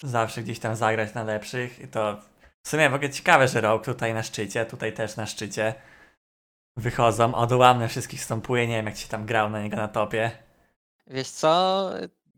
[0.04, 2.22] Zawsze gdzieś tam zagrać na lepszych i to
[2.64, 5.76] w sumie w ogóle ciekawe, że rok tutaj na szczycie, tutaj też na szczycie
[6.78, 10.32] wychodzą, odłamne wszystkich stąpuje, nie wiem jak się tam grał na niego na topie.
[11.08, 11.92] Wiesz co,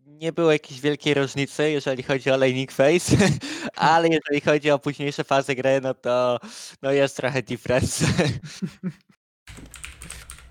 [0.09, 3.17] nie było jakiejś wielkiej różnicy, jeżeli chodzi o laning phase,
[3.75, 6.39] ale jeżeli chodzi o późniejsze fazy gry, no to
[6.81, 8.05] no jest trochę difference.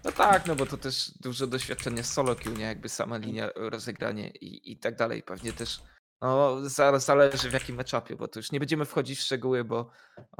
[0.04, 2.64] No tak, no bo to też dużo doświadczenia z solo queue, nie?
[2.64, 5.22] Jakby sama linia rozegranie i, i tak dalej.
[5.22, 5.82] Pewnie też
[6.20, 6.60] no,
[6.98, 9.90] zależy w jakim meczapie, bo to już nie będziemy wchodzić w szczegóły, bo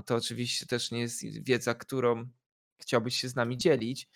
[0.07, 2.29] to oczywiście też nie jest wiedza, którą
[2.81, 4.09] chciałbyś się z nami dzielić.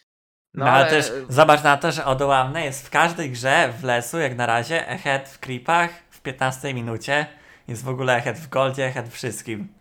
[0.54, 4.36] No, ale też zobacz na to, że odłamne jest w każdej grze w lesu, jak
[4.36, 7.26] na razie, ahead w creepach w 15 minucie.
[7.68, 9.74] Jest w ogóle ahead w goldzie, ahead w wszystkim.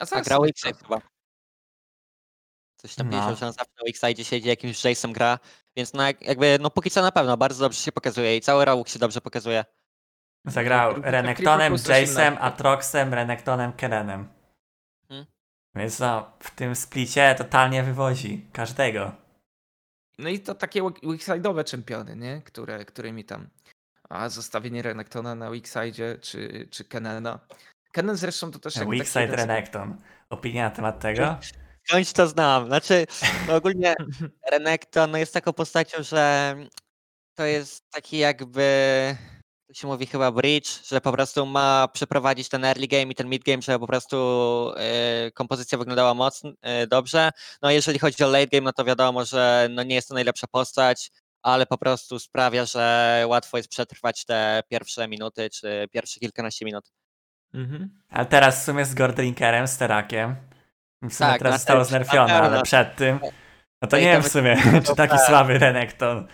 [0.00, 1.00] A A zaraz grał Wixide chyba.
[2.76, 3.16] Coś tam No.
[3.16, 5.38] powiedział, że on zawsze na Wixide siedzi, jakimś Jace'em gra,
[5.76, 8.64] więc no jak- jakby, no póki co na pewno bardzo dobrze się pokazuje i cały
[8.64, 9.64] Rauk się dobrze pokazuje.
[10.44, 12.40] Zagrał Renektonem, Jace'em, 18.
[12.40, 14.28] Atroxem, Renektonem, Kerenem.
[15.08, 15.26] Hmm.
[15.74, 19.12] Więc no, w tym splicie totalnie wywozi każdego.
[20.20, 22.42] No i to takie weakside'owe czempiony, nie?
[22.44, 23.48] Które, którymi tam.
[24.08, 27.38] A zostawienie Renektona na weakside czy, czy Kenena.
[27.92, 28.86] Kenen zresztą to też taki
[29.20, 29.96] jeden z- Renekton.
[30.30, 31.38] Opinia na temat tego?
[31.88, 32.66] Skądś to znam.
[32.66, 33.06] Znaczy,
[33.48, 33.94] no ogólnie
[34.52, 36.54] Renekton no jest taką postacią, że
[37.34, 38.66] to jest taki jakby,
[39.70, 43.28] to się mówi chyba bridge, że po prostu ma przeprowadzić ten early game i ten
[43.28, 44.16] mid game, żeby po prostu
[45.26, 47.30] y, kompozycja wyglądała mocno, y, dobrze.
[47.62, 50.46] No jeżeli chodzi o late game, no to wiadomo, że no nie jest to najlepsza
[50.46, 51.10] postać,
[51.42, 56.92] ale po prostu sprawia, że łatwo jest przetrwać te pierwsze minuty, czy pierwsze kilkanaście minut.
[57.54, 58.00] Mhm.
[58.08, 60.36] Ale teraz w sumie z Gordrinkerem, z Terakiem.
[61.02, 63.20] W sumie Tak, teraz zostało znerfione, ale przed tym.
[63.82, 64.56] No to nie wiem w sumie,
[64.86, 65.26] czy taki tak.
[65.26, 66.28] słaby Renekton.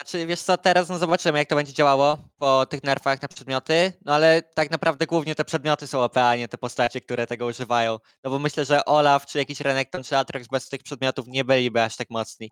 [0.00, 3.92] Znaczy, wiesz co, teraz no zobaczymy, jak to będzie działało po tych nerfach na przedmioty,
[4.04, 7.46] no ale tak naprawdę głównie te przedmioty są OP, a nie te postacie, które tego
[7.46, 7.98] używają.
[8.24, 11.82] No bo myślę, że Olaf, czy jakiś Renekton, czy Atrox bez tych przedmiotów nie byliby
[11.82, 12.50] aż tak mocni.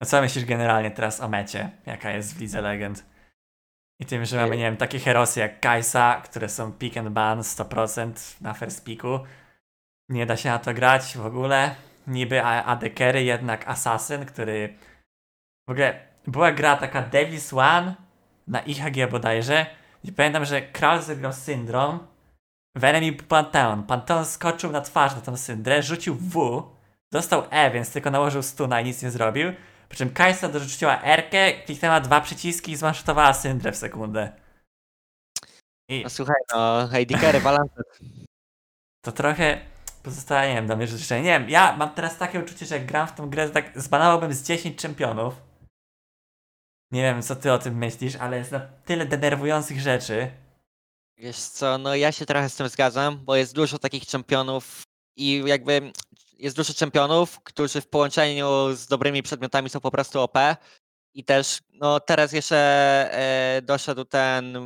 [0.00, 3.04] No co myślisz generalnie teraz o mecie, jaka jest w Lidze Legend?
[4.00, 7.40] I tym, że mamy, nie wiem, takie herosy jak Kajsa, które są pick and ban
[7.40, 9.20] 100% na first picku.
[10.08, 11.74] Nie da się na to grać w ogóle.
[12.06, 14.78] Niby AD Carry, jednak Assassin, który...
[15.68, 17.94] W ogóle była gra taka Devil's One
[18.46, 19.66] na IHG bodajże.
[20.04, 22.06] I pamiętam, że Kral zagrał Syndrom
[22.76, 23.82] w Enemy Pantheon.
[23.82, 26.62] Pantheon skoczył na twarz na tą Syndrę, rzucił W,
[27.12, 29.52] dostał E, więc tylko nałożył stuna i nic nie zrobił.
[29.88, 34.32] Po czym Kajsa dorzuciła R-kę, kliknęła dwa przyciski i zmansztowała Syndrę w sekundę.
[35.88, 37.70] I No słuchaj, no, Heidi Carey, balans.
[39.04, 39.60] to trochę
[40.02, 41.22] pozostaje, nie wiem, do mnie życzenia.
[41.22, 43.72] Nie wiem, ja mam teraz takie uczucie, że jak gram w tą grę, to tak
[43.80, 45.49] zbanałbym z 10 czempionów.
[46.90, 50.30] Nie wiem, co ty o tym myślisz, ale jest na tyle denerwujących rzeczy.
[51.18, 54.82] Wiesz co, no ja się trochę z tym zgadzam, bo jest dużo takich czempionów
[55.16, 55.92] i jakby
[56.38, 60.38] jest dużo czempionów, którzy w połączeniu z dobrymi przedmiotami są po prostu OP.
[61.14, 62.56] I też, no teraz jeszcze
[63.12, 64.58] e, doszedł ten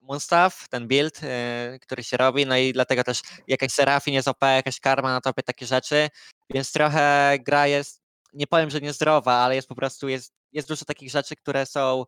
[0.00, 4.42] Moonstaff, ten build, e, który się robi, no i dlatego też jakaś Serafin jest OP,
[4.42, 6.08] jakaś Karma na topie, takie rzeczy,
[6.50, 8.02] więc trochę gra jest,
[8.32, 12.04] nie powiem, że niezdrowa, ale jest po prostu, jest, jest dużo takich rzeczy, które są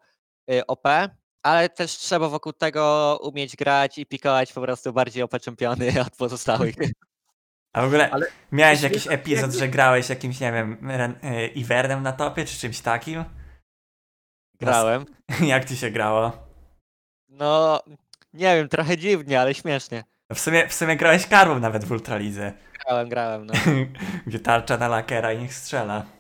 [0.51, 0.89] y, OP,
[1.43, 6.17] ale też trzeba wokół tego umieć grać i pikować po prostu bardziej OP czempiony od
[6.17, 6.75] pozostałych.
[7.73, 10.91] A w ogóle Ale miałeś jakiś epizod, że grałeś jakimś, nie wiem,
[11.23, 13.25] e, Ivernem na topie, czy czymś takim?
[14.61, 15.07] Grałem.
[15.47, 16.33] Jak ci się grało?
[17.29, 17.83] No,
[18.33, 20.05] nie wiem, trochę dziwnie, ale śmiesznie.
[20.33, 22.53] W sumie, w sumie grałeś karłą nawet w Ultralidze,
[22.85, 23.55] Grałem, grałem, no.
[24.27, 26.18] gdzie tarcza na lakera i niech strzela.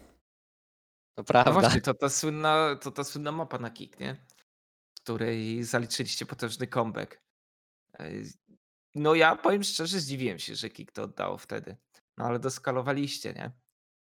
[1.19, 1.53] To No prawda.
[1.53, 4.16] właśnie, to ta słynna, to ta słynna mapa na kick, nie?
[4.99, 7.21] W której zaliczyliście potężny comeback.
[7.99, 8.25] Ej,
[8.95, 11.77] No ja powiem szczerze, zdziwiłem się, że kick to oddało wtedy.
[12.16, 13.51] No ale doskalowaliście, nie?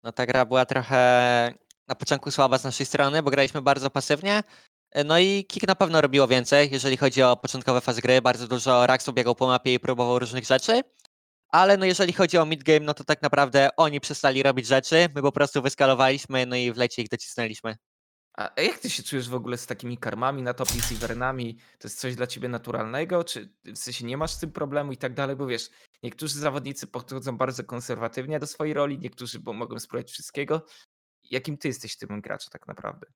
[0.05, 1.55] No ta gra była trochę
[1.89, 4.43] na początku słaba z naszej strony, bo graliśmy bardzo pasywnie.
[5.05, 8.23] No i Kik na pewno robiło więcej, jeżeli chodzi o początkowe fazy gry.
[8.23, 10.81] Bardzo dużo Raxu biegał po mapie i próbował różnych rzeczy.
[11.53, 15.23] Ale no jeżeli chodzi o mid-game, no to tak naprawdę oni przestali robić rzeczy, my
[15.23, 17.77] po prostu wyskalowaliśmy, no i w lecie ich docisnęliśmy.
[18.39, 21.57] A jak ty się czujesz w ogóle z takimi karmami na topie, z Ivernami?
[21.79, 23.25] To jest coś dla ciebie naturalnego?
[23.25, 25.37] Czy w sensie nie masz z tym problemu i tak dalej?
[25.37, 25.71] Bo wiesz,
[26.03, 30.67] niektórzy zawodnicy podchodzą bardzo konserwatywnie do swojej roli, niektórzy bo mogą spróbować wszystkiego.
[31.31, 33.07] Jakim ty jesteś tym graczem tak naprawdę?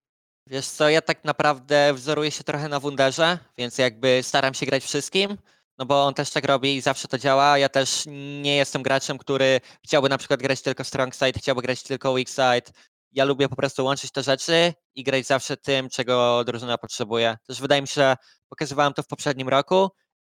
[0.47, 4.85] Wiesz co, ja tak naprawdę wzoruję się trochę na Wunderze, więc jakby staram się grać
[4.85, 5.39] wszystkim,
[5.79, 7.59] no bo on też tak robi i zawsze to działa.
[7.59, 8.05] Ja też
[8.43, 12.29] nie jestem graczem, który chciałby na przykład grać tylko strong side, chciałby grać tylko weak
[12.29, 12.73] side.
[13.13, 17.37] Ja lubię po prostu łączyć te rzeczy i grać zawsze tym, czego drużyna potrzebuje.
[17.47, 18.17] Też wydaje mi się, że
[18.49, 19.91] pokazywałem to w poprzednim roku,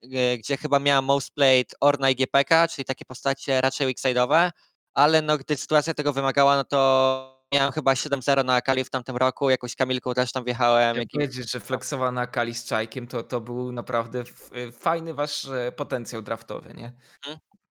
[0.05, 4.51] y, gdzie chyba miałem most played Orna i GPK, czyli takie postacie raczej weak side'owe,
[4.95, 9.17] ale no gdy sytuacja tego wymagała, no to miałem chyba 7-0 na Akali w tamtym
[9.17, 10.89] roku, jakąś Kamilką też tam wjechałem.
[10.89, 14.25] Jak jakiś- powiedzieć, że flexowana Kali z Czajkiem, to, to był naprawdę
[14.57, 16.93] y, fajny wasz e, potencjał draftowy, nie?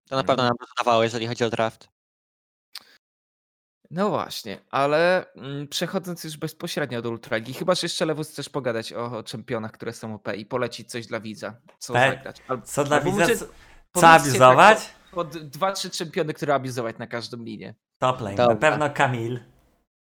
[0.10, 1.88] To na pewno nam dawało, jeżeli chodzi o draft.
[3.92, 8.94] No właśnie, ale mm, przechodząc już bezpośrednio do Ultraligi, chyba że jeszcze Lewus chcesz pogadać
[8.94, 12.38] o, o czempionach, które są OP i polecić coś dla widza, co Pe- zagrać.
[12.48, 13.18] Al- Co dla widza?
[13.18, 13.36] może
[13.96, 14.78] Co, abizować?
[14.78, 17.76] Tak, pod dwa, trzy czempiony, które abizować na każdą linię.
[18.00, 18.36] Top lane.
[18.48, 19.40] Na pewno Kamil.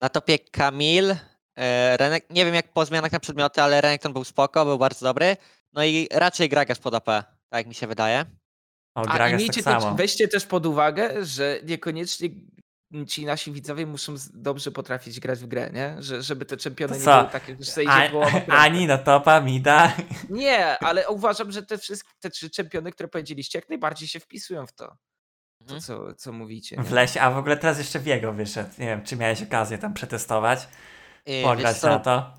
[0.04, 1.16] Na topie Kamil,
[1.56, 5.06] e, Renek, nie wiem jak po zmianach na przedmioty, ale Renekton był spoko, był bardzo
[5.06, 5.38] dobry.
[5.74, 8.26] No i raczej Gragas pod AP, tak jak mi się wydaje.
[8.96, 12.30] O, A i miejcie tak też, weźcie też pod uwagę, że niekoniecznie
[13.08, 15.96] ci nasi widzowie muszą dobrze potrafić grać w grę, nie?
[16.00, 18.10] Że, żeby te czempiony To nie były takie, że sobie A,
[18.48, 19.94] ani na topa, mida.
[20.30, 24.68] Nie, ale uważam, że te wszystkie te trzy czempiony, które powiedzieliście, jak najbardziej się wpisują
[24.68, 24.98] w to,
[25.68, 25.82] to Mhm.
[25.82, 26.76] co, co mówicie.
[26.84, 26.96] W Nie?
[26.96, 28.70] lesie, a w ogóle teraz jeszcze Wiego wyszedł.
[28.80, 30.60] Nie wiem, czy miałeś okazję tam przetestować,
[31.28, 32.32] wiesz pograć na to.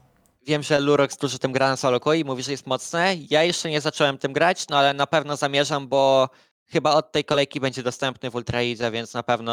[0.46, 3.14] Wiem, że Lurox dużo tym gra na solo i mówi, że jest mocne.
[3.30, 6.28] Ja jeszcze nie zacząłem tym grać, no ale na pewno zamierzam, bo
[6.72, 9.52] chyba od tej kolejki będzie dostępny w Ultraidze, więc na pewno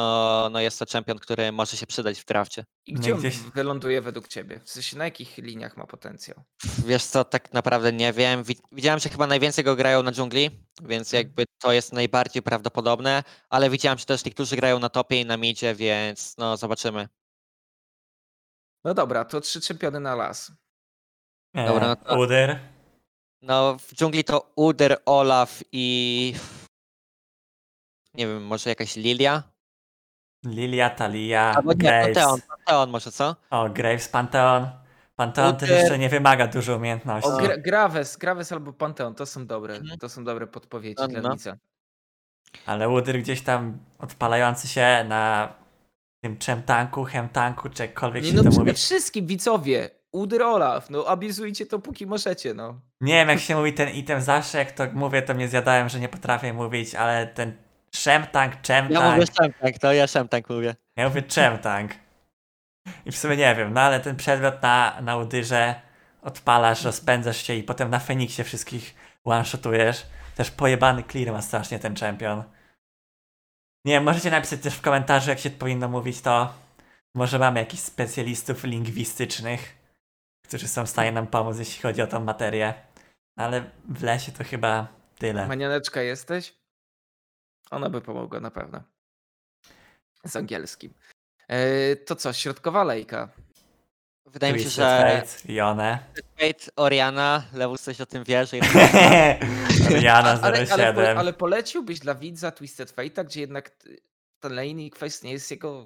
[0.51, 2.65] no, jest to czempion, który może się przydać w drafcie.
[2.85, 4.59] I No gdzie on gdzieś- wyląduje według ciebie?
[4.63, 6.43] W sensie na jakich liniach ma potencjał?
[6.85, 8.43] Wiesz co, tak naprawdę nie wiem.
[8.43, 10.49] Wi- Widziałem, że chyba najwięcej go grają na dżungli,
[10.81, 11.23] więc Mhm.
[11.25, 15.37] jakby to jest najbardziej prawdopodobne, ale widziałem, że też niektórzy grają na topie i na
[15.37, 17.07] midzie, więc no zobaczymy.
[18.83, 20.51] No dobra, to trzy czempiony na las.
[21.55, 22.59] E, Dobra, no to- Udyr.
[23.41, 26.33] No w dżungli to Udyr, Olaf i
[28.13, 29.43] nie wiem, może jakaś Lilia?
[30.45, 32.05] Lilia, Talia, Albo nie, Graves.
[32.17, 33.35] Panteon, Panteon może co?
[33.49, 34.67] O, Graves, Panteon.
[35.15, 37.29] Panteon też jeszcze nie wymaga dużo umiejętności.
[37.29, 39.99] O, Gra Graves, Graves albo Panteon, to są dobre, Mhm.
[39.99, 41.31] to są dobre podpowiedzi No, dla no.
[41.31, 41.57] widza.
[42.65, 45.53] Ale Udyr gdzieś tam odpalający się na
[46.23, 48.73] tym czem tanku, hem tanku, czy jakkolwiek Nie się no, to przede mówi.
[48.77, 52.81] wszystkim widzowie, Udyr Olaf, no abuzujcie to póki możecie, no.
[53.01, 55.99] Nie wiem jak się mówi ten item zawsze, jak to mówię, to mnie zjadałem, że
[55.99, 57.57] nie potrafię mówić, ale ten
[57.95, 60.75] szem tank, czem Ja mówię Szemtank, to ja Szemtank mówię.
[60.95, 61.91] Ja mówię czem tank.
[63.05, 65.75] I w sumie nie wiem, no ale ten przedmiot na, na Udyrze
[66.21, 70.05] odpalasz, rozpędzasz się i potem na Feniksie wszystkich one-shotujesz.
[70.35, 72.43] Też pojebany clear ma strasznie ten czempion.
[73.85, 76.53] Nie wiem, możecie napisać też w komentarzu, jak się powinno mówić to.
[77.15, 79.75] Może mamy jakichś specjalistów lingwistycznych,
[80.45, 82.73] którzy są w stanie nam pomóc, jeśli chodzi o tą materię.
[83.37, 84.87] Ale w lesie to chyba
[85.17, 85.47] tyle.
[85.47, 86.60] Manianeczka jesteś?
[87.71, 88.83] Ona by pomogła na pewno.
[90.25, 90.93] Z angielskim.
[91.47, 93.29] E, to co, środkowa lejka.
[94.25, 95.99] Wydaje mi się, Twisted że Fate, Jone.
[96.39, 98.69] Fate, Oriana, Lewus coś o tym wie, że jest
[99.89, 100.95] Rihanna ale, ale, 07.
[100.95, 103.71] po, ale poleciłbyś dla widza Twisted Fate'a, gdzie jednak
[104.39, 105.85] ten laning quest nie jest jego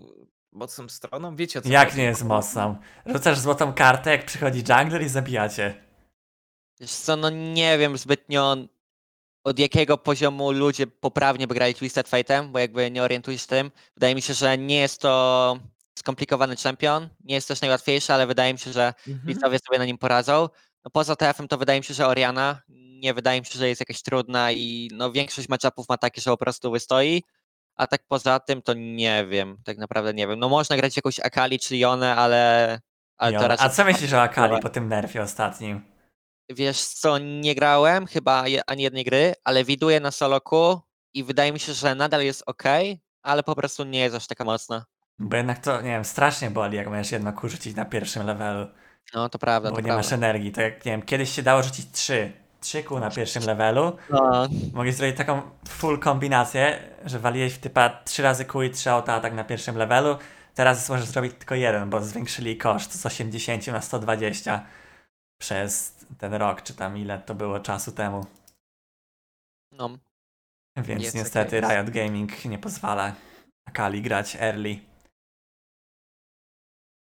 [0.52, 1.36] mocną stroną?
[1.36, 2.02] Wiecie o co Jak chodzi?
[2.02, 2.78] nie jest mocną?
[3.06, 5.84] Rzucasz złotą kartę, jak przychodzi jungler i zabijacie.
[6.80, 8.58] Wiesz co, no nie wiem zbytnio
[9.46, 13.72] od jakiego poziomu ludzie poprawnie by grali Twisted Fate'em, bo jakby nie orientuję się tym.
[13.94, 15.58] Wydaje mi się, że nie jest to
[16.00, 19.28] skomplikowany czempion, nie jest też najłatwiejszy, ale wydaje mi się, że Mhm.
[19.28, 20.50] widzowie sobie na nim poradzą.
[20.86, 22.62] No poza TF-em to wydaje mi się, że Oriana
[23.00, 26.32] nie wydaje mi się, że jest jakaś trudna i no większość matchupów ma takie, że
[26.32, 27.24] po prostu wystoi.
[27.76, 30.40] A tak poza tym to nie wiem, tak naprawdę nie wiem.
[30.40, 32.80] No można grać jakąś Akali czy Jonę, ale,
[33.18, 35.95] ale to raczej A co myślisz o Akali po tym nerfie ostatnim?
[36.50, 40.82] Wiesz co, nie grałem chyba je- ani jednej gry, ale widuję na soloku
[41.14, 42.64] i wydaje mi się, że nadal jest ok,
[43.24, 44.86] ale po prostu nie jest aż taka mocna.
[45.20, 48.68] Bo jednak to, nie wiem, strasznie boli, jak możesz jedno kół rzucić na pierwszym levelu,
[49.14, 50.04] No to prawda, bo to nie prawda.
[50.04, 50.52] masz energii.
[50.52, 52.32] To jak, nie wiem, kiedyś się dało rzucić trzy.
[52.62, 53.98] Trzy kół na pierwszym levelu.
[54.10, 58.92] No, Mogłeś zrobić taką full kombinację, że waliłeś w typa trzy razy kół i trzy
[58.92, 60.18] auta atak na pierwszym levelu.
[60.56, 64.66] Teraz możesz zrobić tylko jeden, bo zwiększyli koszt z 80 na 120
[65.38, 68.26] przez ten rok, czy tam ile to było czasu temu.
[69.72, 69.98] no.
[70.78, 71.70] Więc Jest niestety jest.
[71.70, 73.14] Riot Gaming nie pozwala
[73.66, 74.80] Akali grać early.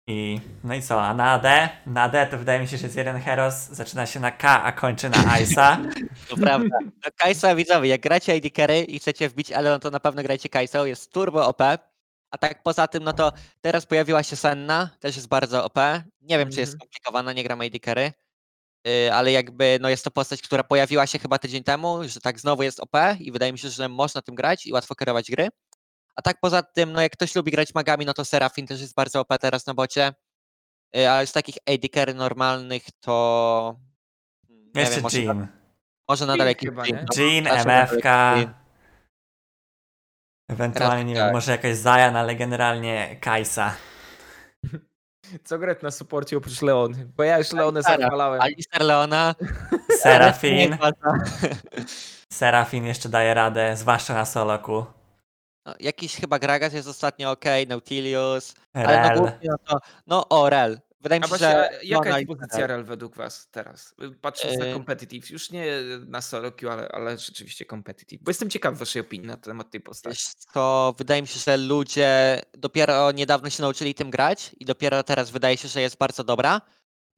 [0.08, 1.46] I no i co, a na AD?
[1.86, 4.72] Na AD to wydaje mi się, że jest jeden Heros, zaczyna się na K, a
[4.72, 5.76] kończy na Ice'a.
[6.28, 6.78] To prawda.
[6.82, 10.48] No, Kai'Sa widzowie, jak gracie AD Carry i chcecie wbić Elon, to na pewno grajcie
[10.48, 11.62] Kai'Są, jest turbo OP.
[12.30, 15.78] A tak poza tym, no to teraz pojawiła się Senna, też jest bardzo OP.
[16.20, 16.78] Nie wiem, czy jest Mhm.
[16.80, 18.12] skomplikowana, nie gram AD Carry.
[18.84, 22.40] Yy, ale jakby no jest to postać, która pojawiła się chyba tydzień temu, że tak
[22.40, 25.48] znowu jest OP i wydaje mi się, że można tym grać i łatwo kierować gry.
[26.16, 28.94] A tak poza tym, no jak ktoś lubi grać magami, no to Serafin też jest
[28.94, 30.12] bardzo OP teraz na bocie.
[30.94, 33.76] Yy, a z takich AD Carry normalnych to...
[34.48, 35.46] Nie Jeszcze wiem, może, Jean.
[36.08, 37.06] może nadal Jean jakiś Jean, nie?
[37.16, 38.06] no, Jean, nadal MFK.
[40.48, 41.32] Ewentualnie, nie tak.
[41.32, 43.74] może jakaś Zajan, ale generalnie Kajsa.
[45.44, 47.06] Co grać na suporcie oprócz Leony?
[47.16, 48.40] Bo ja już Leonę zachwalałem.
[48.40, 49.34] Alistair Leona.
[50.02, 50.76] Serafin.
[52.32, 54.84] Serafin jeszcze daje radę, zwłaszcza na soloku.
[55.66, 58.54] No, jakiś chyba Gragas jest ostatnio ok, Nautilius.
[58.72, 59.18] Ale no Rel.
[59.18, 60.80] głównie no to, no o, Rel.
[61.02, 61.70] Wydaje mi się, właśnie, że...
[61.70, 62.66] a jaka jest pozycja.
[62.66, 63.94] REL według was teraz?
[64.20, 64.74] Patrząc na Yy.
[64.74, 65.66] competitive, już nie
[66.06, 68.22] na solo queue, ale, ale rzeczywiście competitive.
[68.22, 70.26] Bo jestem ciekaw waszej opinii na temat tej postaci.
[70.54, 75.30] Co, wydaje mi się, że ludzie dopiero niedawno się nauczyli tym grać i dopiero teraz
[75.30, 76.60] wydaje się, że jest bardzo dobra.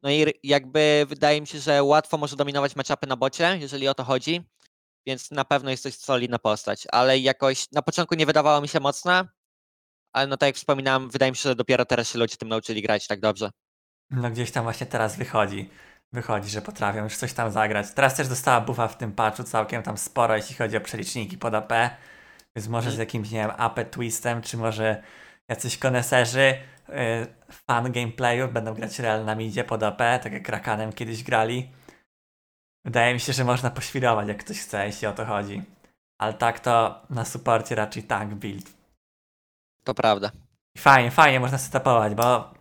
[0.02, 3.94] No i jakby wydaje mi się, że łatwo może dominować matchupy na bocie, jeżeli o
[3.94, 4.50] to chodzi.
[5.06, 8.80] Więc na pewno jest to solidna postać, ale jakoś na początku nie wydawało mi się
[8.80, 9.28] mocna,
[10.12, 12.82] ale no tak jak wspominałem, wydaje mi się, że dopiero teraz się ludzie tym nauczyli
[12.82, 13.50] grać tak dobrze.
[14.10, 15.70] No gdzieś tam właśnie teraz wychodzi.
[16.12, 17.86] Wychodzi, że potrafią już coś tam zagrać.
[17.94, 21.54] Teraz też dostała buffa w tym patchu całkiem tam sporo, jeśli chodzi o przeliczniki pod
[21.54, 21.72] AP.
[22.56, 25.02] Więc może z jakimś, nie wiem, AP twistem, czy może
[25.48, 26.94] jacyś koneserzy yy,
[27.50, 31.70] fan gameplayu będą grać real na midzie pod AP, tak jak Rakanem kiedyś grali.
[32.84, 35.62] Wydaje mi się, że można poświrować, jak ktoś chce, jeśli o to chodzi.
[36.18, 38.72] Ale tak to na supporcie raczej tank build.
[39.84, 40.30] To prawda.
[40.76, 42.54] I Fajnie, fajnie można setupować, bo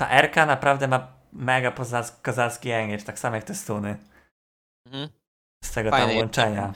[0.00, 3.96] ta Erka naprawdę ma mega pozac- kozacki engage, tak samo jak te stuny.
[4.86, 5.08] Mhm.
[5.64, 6.72] Z tego Fajne tam łączenia.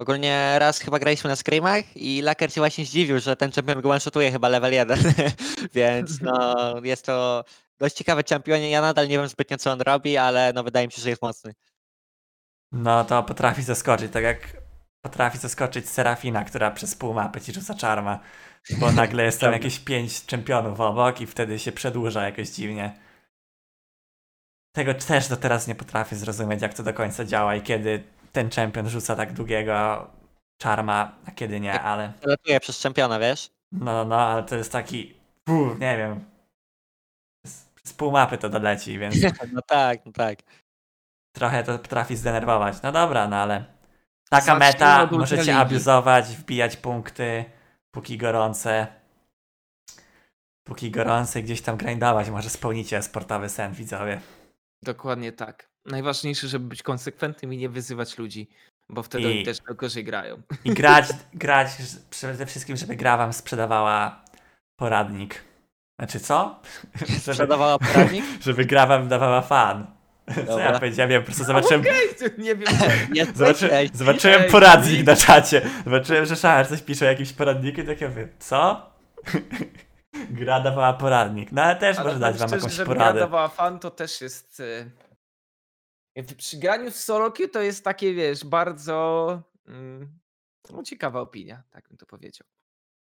[0.00, 3.90] Ogólnie raz chyba graliśmy na screamach i Laker się właśnie zdziwił, że ten champion go
[3.90, 4.98] one-shotuje chyba level 1,
[5.74, 7.44] więc no jest to
[7.78, 8.60] dość ciekawy champion.
[8.60, 11.22] Ja nadal nie wiem zbytnio co on robi, ale no wydaje mi się, że jest
[11.22, 11.54] mocny.
[12.72, 14.65] No to potrafi zaskoczyć, tak jak
[15.08, 18.18] potrafi zaskoczyć Serafina, która przez pół mapy ci rzuca czarma,
[18.78, 22.98] bo nagle jest tam jakieś pięć czempionów obok i wtedy się przedłuża jakoś dziwnie.
[24.72, 28.02] Tego też do teraz nie potrafię zrozumieć, jak to do końca działa i kiedy
[28.32, 30.06] ten czempion rzuca tak długiego
[30.62, 33.50] czarma, a kiedy nie, ale Latuje przez championa, wiesz?
[33.72, 35.14] no, no, no, ale to jest taki,
[35.48, 36.24] uff, nie wiem,
[37.44, 39.14] przez, przez pół mapy to doleci, więc
[39.52, 40.38] No tak, no tak.
[41.34, 42.82] trochę to potrafi zdenerwować.
[42.82, 43.64] No dobra, no ale
[44.30, 45.50] taka meta, możecie Ultraligi.
[45.74, 47.44] abuzować, wbijać punkty,
[47.90, 48.86] póki gorące.
[50.66, 54.20] Póki gorące gdzieś tam grindować, może spełnicie sportowy sen, widzowie.
[54.82, 55.68] Dokładnie tak.
[55.84, 58.48] Najważniejsze, żeby być konsekwentnym i nie wyzywać ludzi,
[58.88, 60.42] bo wtedy I- oni też gorzej grają.
[60.64, 61.68] I grać, grać
[62.10, 64.24] przede wszystkim, żeby gra wam sprzedawała
[64.76, 65.44] poradnik.
[66.00, 66.60] Znaczy co?
[67.18, 68.24] Sprzedawała poradnik?
[68.46, 69.95] żeby gra wam dawała fan.
[70.46, 71.10] Co ja powiedziałem?
[71.10, 71.84] Ja po prostu zobaczyłem,
[72.38, 72.74] nie wiem.
[73.14, 75.70] Jest Zobaczy, zobaczyłem ej, poradnik na czacie.
[75.84, 78.90] Zobaczyłem, że Szachar coś pisze o jakimś poradniku i takie mówię, co?
[80.30, 81.52] Gra dawała poradnik.
[81.52, 83.12] No ale też Ale może dać wam szczerze, jakąś poradę.
[83.12, 84.62] gra dawała fan, to też jest...
[86.14, 90.18] jakby Przy graniu w solo queue to jest takie, wiesz, bardzo mm,
[90.70, 92.46] no, ciekawa opinia, tak bym to powiedział.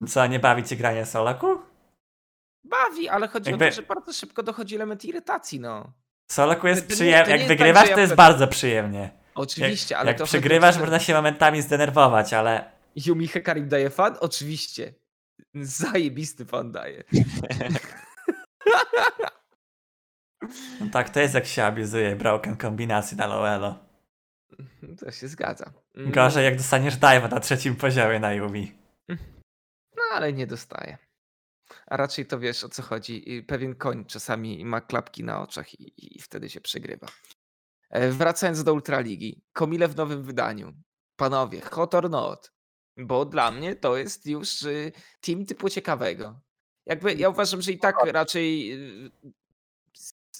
[0.07, 1.47] Co, nie bawi cię granie soloku?
[2.64, 5.93] Bawi, ale chodzi Jakby- o to, że bardzo szybko dochodzi element irytacji, no.
[6.32, 7.32] Soloku jest przyjemnie.
[7.32, 9.09] Jak tak, wygrywasz, ja to jest przed- bardzo przyjemnie.
[9.36, 12.71] Oczywiście, jak ale jak to przegrywasz, można się momentami zdenerwować, ale
[13.05, 14.17] Yumi Hekarim daje fan?
[14.19, 14.93] Oczywiście.
[15.55, 17.03] Zajebisty fan daje.
[20.79, 23.79] no tak, to jest jak się abuzuje broken kombinacji na Lowelo.
[24.99, 25.71] To się zgadza.
[25.95, 28.75] Mm, Gorzej jak dostaniesz dive'a na trzecim poziomie na Yumi.
[29.97, 30.97] No ale nie dostaje.
[31.91, 33.43] A raczej to wiesz o co chodzi.
[33.47, 37.07] Pewien koń czasami ma klapki na oczach i, i wtedy się przegrywa.
[37.89, 39.41] E, Wracając do Ultraligi.
[39.53, 40.73] Komile w nowym wydaniu.
[41.15, 42.51] Panowie, hot or not?
[42.97, 46.39] Bo dla mnie to jest już y, team typu ciekawego.
[46.85, 49.11] Jakby ja uważam, że i tak raczej y,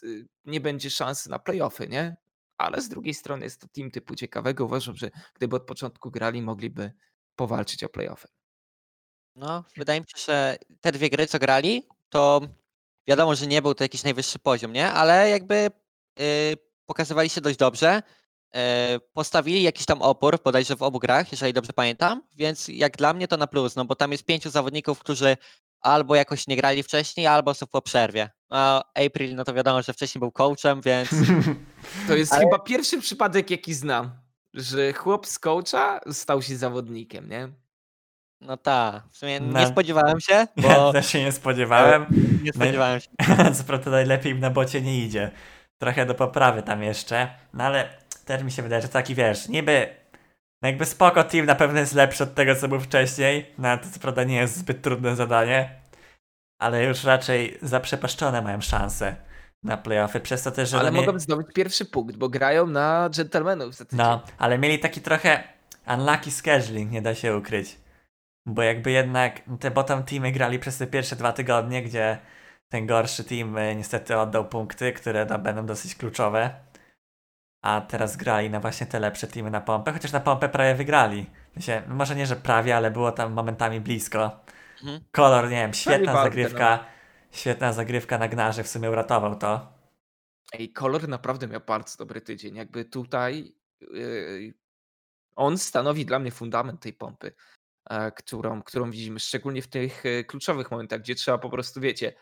[0.04, 2.18] y, nie będzie szansy na playoffy, nie?
[2.58, 4.66] Ale z drugiej strony jest to team typu ciekawego.
[4.66, 6.92] Uważam, że gdyby od początku grali, mogliby
[7.36, 8.28] powalczyć o playoffy.
[9.36, 12.42] No, wydaje mi się, że te dwie gry, co grali, to
[13.08, 14.92] wiadomo, że nie był to jakiś najwyższy poziom, nie?
[14.92, 15.56] Ale jakby
[16.20, 18.04] y, pokazywali się dość dobrze.
[18.96, 23.14] y, postawili jakiś tam opór, bodajże w obu grach, jeżeli dobrze pamiętam, więc jak dla
[23.14, 25.38] mnie to na plus, no bo tam jest pięciu zawodników, którzy
[25.82, 28.30] albo jakoś nie grali wcześniej, albo są po przerwie.
[28.50, 31.10] A April, no to wiadomo, że wcześniej był coachem, więc
[32.08, 34.12] To jest Ale- chyba pierwszy przypadek, jaki znam,
[34.54, 37.50] że chłop z coacha stał się zawodnikiem, nie?
[38.42, 39.60] No tak, w sumie No.
[39.60, 42.06] nie spodziewałem się, Ja bo też się nie spodziewałem.
[42.44, 43.08] nie spodziewałem się.
[43.58, 45.32] Co prawda najlepiej im na bocie nie idzie.
[45.82, 47.28] Trochę do poprawy tam jeszcze.
[47.54, 47.90] No ale
[48.26, 49.88] też mi się wydaje, że taki wiesz, niby
[50.62, 53.52] no jakby spoko team na pewno jest lepszy od tego, co był wcześniej.
[53.58, 55.70] No to co prawda nie jest zbyt trudne zadanie.
[56.62, 59.16] Ale już raczej zaprzepaszczone mają szanse
[59.64, 60.20] na playoffy.
[60.20, 63.86] Przez to też, że Ale no, mogą zdobyć pierwszy punkt, bo grają na gentlemanów za
[63.86, 63.98] tydzień.
[64.06, 65.44] no, ale mieli taki trochę
[65.88, 67.78] unlucky scheduling, nie da się ukryć.
[68.46, 72.20] Bo jakby jednak te bottom teamy grali przez te pierwsze dwa tygodnie, gdzie
[72.70, 76.56] ten gorszy team y, niestety oddał punkty, które no, będą dosyć kluczowe.
[77.62, 81.26] A teraz grali na właśnie te lepsze teamy na pompę, chociaż na pompę prawie wygrali.
[81.54, 84.40] Sensie, no może nie, że prawie, ale było tam momentami blisko.
[84.84, 85.02] Mhm.
[85.12, 86.86] Kolor, nie wiem, świetna walkę, zagrywka.
[87.32, 89.74] Świetna zagrywka na gnarze, w sumie uratował to.
[90.54, 92.56] Ej, kolor naprawdę miał bardzo dobry tydzień.
[92.56, 94.54] Jakby tutaj yy,
[95.36, 97.32] on stanowi dla mnie fundament tej pompy, e,
[98.16, 102.14] którą, którą widzimy, szczególnie w tych e, kluczowych momentach, gdzie trzeba po prostu, wiecie,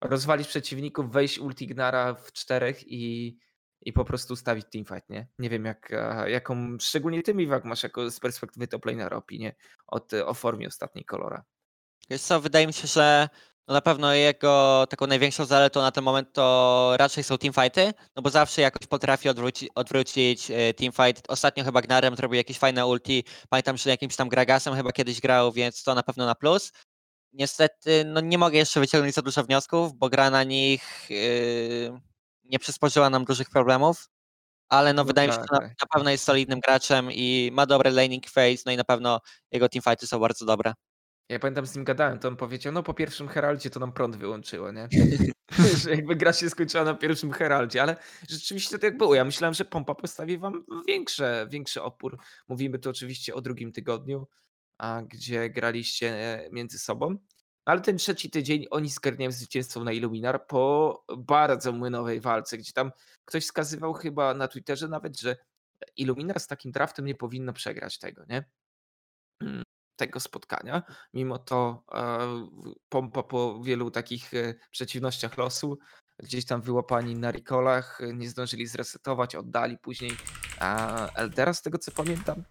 [0.00, 3.36] rozwalić przeciwników, wejść ultignara w czterech i,
[3.80, 5.28] i po prostu ustawić teamfight, nie?
[5.38, 9.54] Nie wiem, jak, e, jaką, szczególnie ty, Miwak, masz jako z perspektywy toplanera opinię
[9.86, 11.44] od, o formie ostatniej kolora.
[12.10, 13.28] Wiesz co, wydaje mi się, że
[13.68, 18.22] no na pewno jego taką największą zaletą na ten moment to raczej są teamfighty, no
[18.22, 21.24] bo zawsze jakoś potrafi odwróci, odwrócić e, teamfight.
[21.30, 25.52] Ostatnio chyba Gnarem zrobił jakieś fajne ulti, pamiętam, że jakimś tam Gragasem chyba kiedyś grał,
[25.52, 26.72] więc to na pewno na plus.
[27.32, 32.00] Niestety, no nie mogę jeszcze wyciągnąć za dużo wniosków, bo gra na nich yy,
[32.44, 34.08] nie przysporzyła nam dużych problemów.
[34.68, 35.70] ale no No wydaje mi się, tak, że na, tak.
[35.82, 39.20] na pewno jest solidnym graczem i ma dobry laning phase, no i na pewno
[39.52, 40.74] jego teamfighty są bardzo dobre.
[41.28, 44.16] Ja pamiętam z nim gadałem, to on powiedział, no po pierwszym Heraldzie to nam prąd
[44.16, 44.88] wyłączyło, nie?
[45.82, 47.96] że jakby gra się skończyła na pierwszym Heraldzie, ale
[48.28, 49.14] rzeczywiście tak było.
[49.14, 52.18] Ja myślałem, że pompa postawi wam większe, większy opór.
[52.48, 54.26] Mówimy tu oczywiście o drugim tygodniu,
[54.78, 57.16] a gdzie graliście e, między sobą.
[57.64, 62.92] Ale ten trzeci tydzień oni zgarniają zwycięstwo na Illuminar po bardzo młynowej walce, gdzie tam
[63.24, 65.36] ktoś wskazywał chyba na Twitterze nawet, że
[65.96, 68.44] Illuminar z takim draftem nie powinno przegrać tego, nie?
[69.98, 70.82] Tego spotkania.
[71.14, 72.18] Mimo to e,
[72.88, 75.78] pompa po wielu takich e, przeciwnościach losu,
[76.18, 80.12] gdzieś tam wyłapani na recallach, e, nie zdążyli zresetować, oddali później
[81.14, 82.44] Eldera z tego co pamiętam,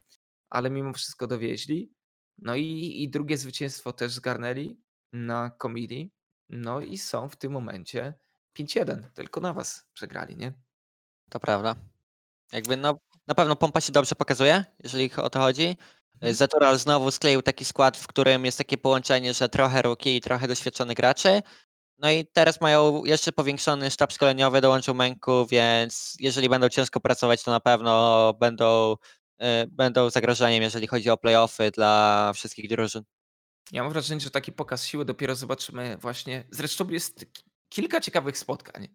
[0.49, 1.93] ale mimo wszystko dowieźli.
[2.37, 4.81] No i, i drugie zwycięstwo też zgarnęli
[5.13, 6.11] na Komili.
[6.49, 8.13] No i są w tym momencie
[8.59, 9.03] 5-1.
[9.13, 10.53] Tylko na was przegrali, nie?
[11.29, 11.75] To prawda.
[12.51, 15.77] Jakby no, na pewno pompa się dobrze pokazuje, jeżeli o to chodzi.
[16.21, 16.33] Mhm.
[16.33, 20.47] Zatural znowu skleił taki skład, w którym jest takie połączenie, że trochę rookie i trochę
[20.47, 21.41] doświadczonych graczy.
[21.99, 27.43] No i teraz mają jeszcze powiększony sztab szkoleniowy, dołączył Męku, więc jeżeli będą ciężko pracować,
[27.43, 28.95] to na pewno będą,
[29.41, 33.03] y, będą zagrożeniem, jeżeli chodzi o playoffy dla wszystkich drużyn.
[33.71, 36.43] Ja mam wrażenie, że taki pokaz siły dopiero zobaczymy właśnie.
[36.51, 38.87] Zresztą jest ki- kilka ciekawych spotkań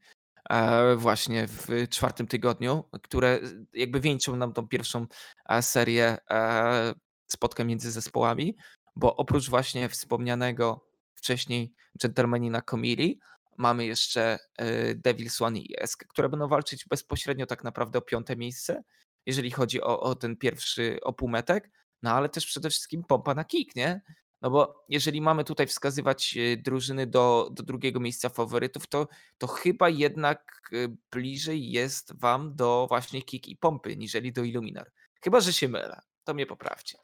[0.50, 3.40] e, właśnie w czwartym tygodniu, które
[3.72, 5.06] jakby wieńczą nam tą pierwszą
[5.48, 6.94] e, serię e,
[7.32, 8.56] spotkań między zespołami,
[8.96, 11.72] bo oprócz właśnie wspomnianego wcześniej
[12.02, 13.20] Gentlemani na Komili,
[13.58, 18.36] mamy jeszcze e, Devil Swan i ESK, które będą walczyć bezpośrednio tak naprawdę o piąte
[18.36, 18.82] miejsce,
[19.26, 21.70] jeżeli chodzi o, o ten pierwszy opółmetek,
[22.02, 24.00] no ale też przede wszystkim pompa na kick, nie?
[24.42, 29.08] No bo jeżeli mamy tutaj wskazywać e, drużyny do, do drugiego miejsca faworytów, to,
[29.38, 34.92] to chyba jednak e, bliżej jest wam do właśnie kick i pompy, niżeli do Illuminar.
[35.24, 36.00] Chyba, że się mylę.
[36.24, 36.98] To mnie poprawcie.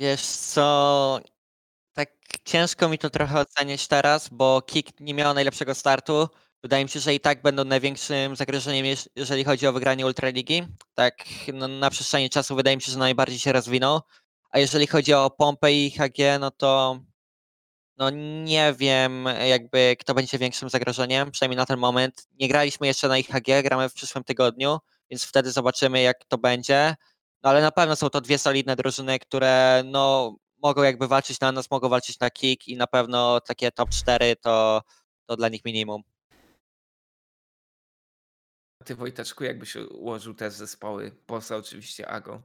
[0.00, 1.20] Wiesz co,
[1.94, 2.10] tak
[2.44, 6.28] ciężko mi to trochę oceniać teraz, bo Kick nie miał najlepszego startu.
[6.62, 10.62] Wydaje mi się, że i tak będą największym zagrożeniem, jeż- jeżeli chodzi o wygranie Ultraligi.
[10.94, 11.24] Tak
[11.54, 14.00] no, na przestrzeni czasu wydaje mi się, że najbardziej się rozwinął.
[14.50, 17.00] A jeżeli chodzi o Pompę i HG, no to
[17.98, 18.10] no
[18.44, 22.28] nie wiem jakby kto będzie większym zagrożeniem, przynajmniej na ten moment.
[22.40, 24.78] Nie graliśmy jeszcze na ich HG, gramy w przyszłym tygodniu,
[25.10, 26.94] więc wtedy zobaczymy jak to będzie.
[27.42, 31.52] No ale na pewno są to dwie solidne drużyny, które no mogą jakby walczyć na
[31.52, 34.82] nas, mogą walczyć na kick i na pewno takie top 4 to,
[35.26, 36.02] to dla nich minimum.
[38.80, 42.42] A ty Wojteczku, jakbyś ułożył te zespoły, poza oczywiście Ago.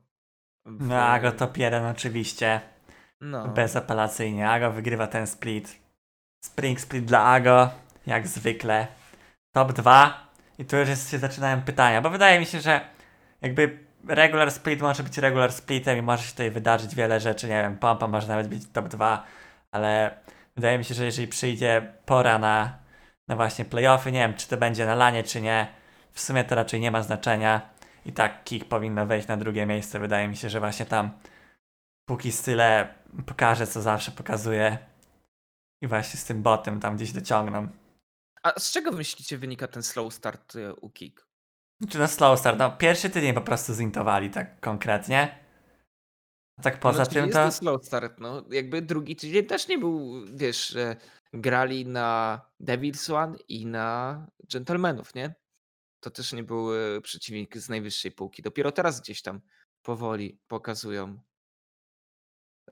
[0.66, 2.62] w- No, Ago top 1 oczywiście.
[3.22, 3.48] No.
[3.48, 4.50] Bezapelacyjnie.
[4.50, 5.80] Ago wygrywa ten split.
[6.46, 7.70] Spring split dla Ago,
[8.08, 8.88] jak zwykle.
[9.52, 10.28] Top 2.
[10.58, 12.90] I tu już jest, się zaczynają pytania, bo wydaje mi się, że
[13.42, 17.48] jakby regular split może być regular splitem i może się tutaj wydarzyć wiele rzeczy.
[17.48, 19.24] Nie wiem, pompa może nawet być top 2,
[19.72, 20.18] ale
[20.56, 22.80] wydaje mi się, że jeżeli przyjdzie pora na,
[23.28, 25.68] na właśnie playoffy, nie wiem, czy to będzie na lanie, czy nie,
[26.12, 27.70] w sumie to raczej nie ma znaczenia.
[28.06, 30.00] I tak Kick powinno wejść na drugie miejsce.
[30.00, 31.12] Wydaje mi się, że właśnie tam
[32.06, 32.96] póki Style
[33.26, 34.78] pokaże, co zawsze pokazuje.
[35.82, 37.68] I właśnie z tym botem tam gdzieś dociągną.
[38.44, 41.28] A z czego myślicie wynika ten slow start y, u Kick?
[41.90, 42.60] Czy no slow start?
[42.60, 45.46] No pierwszy tydzień po prostu zintowali tak konkretnie.
[46.60, 47.52] A tak poza no, tym jest to...
[47.52, 48.46] slow start, no.
[48.50, 50.96] Jakby drugi tydzień też nie był, wiesz, że
[51.34, 55.36] grali na Devil's One i na Gentlemanów, nie?
[56.00, 58.42] To też nie był y, przeciwnik z najwyższej półki.
[58.42, 59.42] Dopiero teraz gdzieś tam
[59.82, 61.20] powoli pokazują.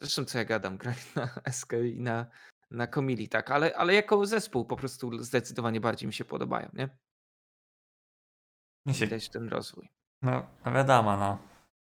[0.01, 2.25] Zresztą co ja gadam, grali na SK i na,
[2.71, 6.89] na Komili, tak, ale, ale jako zespół po prostu zdecydowanie bardziej mi się podobają, nie?
[8.85, 9.89] Mi Widać ten rozwój.
[10.21, 11.37] no, no wiadomo, no.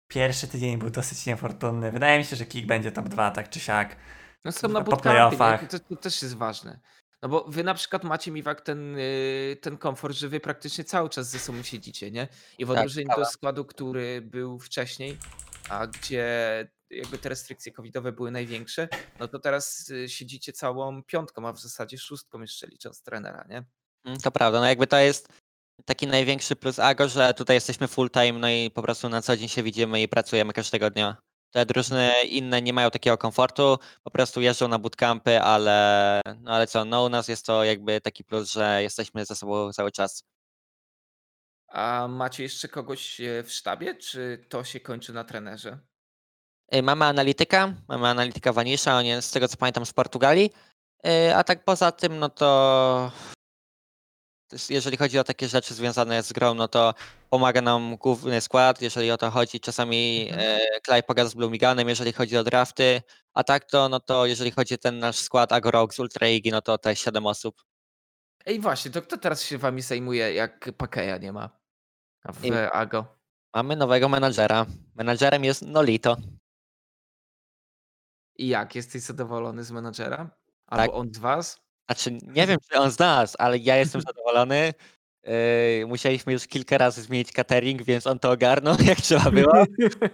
[0.07, 1.91] Pierwszy tydzień był dosyć niefortunny.
[1.91, 3.95] Wydaje mi się, że Kick będzie top 2, tak czy siak.
[4.45, 5.67] No są na playoffach.
[5.69, 6.79] To, to też jest ważne.
[7.21, 11.09] No bo wy na przykład macie Miwak ten, y, ten komfort, że wy praktycznie cały
[11.09, 12.27] czas ze sobą siedzicie, nie?
[12.57, 13.31] I w Tak, odróżnieniu do prawda.
[13.31, 15.17] składu, który był wcześniej,
[15.69, 16.27] a gdzie
[16.89, 18.87] jakby te restrykcje covidowe były największe,
[19.19, 23.63] no to teraz y, siedzicie całą piątką, a w zasadzie szóstką jeszcze licząc trenera, nie?
[24.05, 25.29] Mm, To prawda, no jakby to jest
[25.85, 29.37] taki największy plus Ago, że tutaj jesteśmy full time, no i po prostu na co
[29.37, 31.17] dzień się widzimy i pracujemy każdego dnia.
[31.51, 36.67] Te drużyny inne nie mają takiego komfortu, po prostu jeżdżą na bootcampy, ale no ale
[36.67, 40.23] co, no u nas jest to jakby taki plus, że jesteśmy ze sobą cały czas.
[41.67, 45.79] A macie jeszcze kogoś e, w sztabie, czy to się kończy na trenerze?
[46.75, 50.51] Y, Mamy analityka, mamy analityka Vanisha, on jest z tego co pamiętam z Portugalii,
[51.07, 53.11] Y, a tak poza tym, no to
[54.69, 56.93] jeżeli chodzi o takie rzeczy związane z grą, no to
[57.29, 59.59] pomaga nam główny skład, jeżeli o to chodzi.
[59.59, 60.59] Czasami Mhm.
[60.75, 63.01] e, Klaj poga z Blumiganem, jeżeli chodzi o drafty,
[63.33, 66.51] a tak to, no to jeżeli chodzi o ten nasz skład Agorok z Ultra Igi,
[66.51, 67.63] no to te 7 osób.
[68.45, 71.49] Ej, właśnie, to kto teraz się wami zajmuje, jak Pakeja nie ma
[72.33, 73.05] w I- Ago?
[73.53, 74.65] Mamy nowego menadżera.
[74.95, 76.17] Menadżerem jest Nolito.
[78.37, 78.75] I jak?
[78.75, 80.17] Jesteś zadowolony z menadżera?
[80.17, 80.79] Tak.
[80.79, 81.64] Albo on z was?
[81.85, 84.73] Znaczy, nie wiem, czy on z nas, ale ja jestem zadowolony.
[85.79, 89.65] Yy, musieliśmy już kilka razy zmienić catering, więc on to ogarnął, jak trzeba było.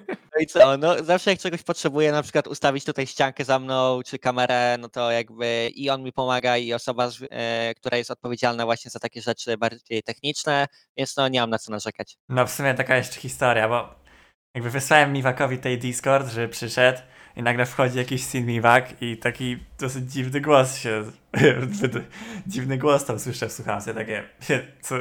[0.07, 4.01] No i co, no zawsze jak czegoś potrzebuję, na przykład ustawić tutaj ściankę za mną,
[4.05, 8.65] czy kamerę, no to jakby i on mi pomaga i osoba, e, która jest odpowiedzialna
[8.65, 10.67] właśnie za takie rzeczy bardziej techniczne,
[10.97, 12.17] więc no nie mam na co narzekać.
[12.29, 13.95] No w sumie taka jeszcze historia, bo
[14.55, 16.99] jakby wysłałem Miwakowi tej Discord, że przyszedł
[17.35, 21.03] i nagle wchodzi jakiś Sin Miwak i taki dosyć dziwny głos się,
[22.47, 24.23] dziwny głos tam słyszę w słuchawce, takie,
[24.81, 24.95] co,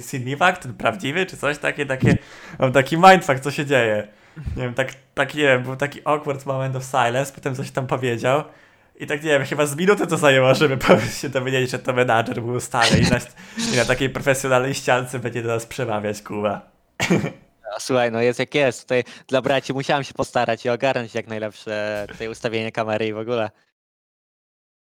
[0.00, 2.18] Sin Miwak, ten prawdziwy, czy coś takie, takie,
[2.58, 4.08] mam taki mindfuck, co się dzieje.
[4.56, 7.86] Nie wiem, tak, tak nie wiem, był taki awkward moment of silence, potem coś tam
[7.86, 8.44] powiedział
[9.02, 10.78] i tak nie wiem, chyba z minuty to zajęło, żeby
[11.20, 13.18] się dowiedzieć, że to menadżer był stary i na,
[13.72, 16.60] i na takiej profesjonalnej ściance będzie do nas przemawiać, Kuba.
[17.78, 18.82] Słuchaj, no jest jak jest.
[18.82, 23.18] Tutaj dla braci musiałem się postarać i ogarnąć jak najlepsze tutaj ustawienie kamery i w
[23.18, 23.50] ogóle.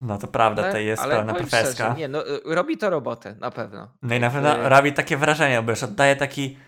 [0.01, 1.95] No to prawda, to jest pełna powiem profeska.
[1.95, 3.89] nie, no, y, robi to robotę, na pewno.
[4.03, 6.59] No i na pewno Jakby- robi takie wrażenie, bo już oddaje taki,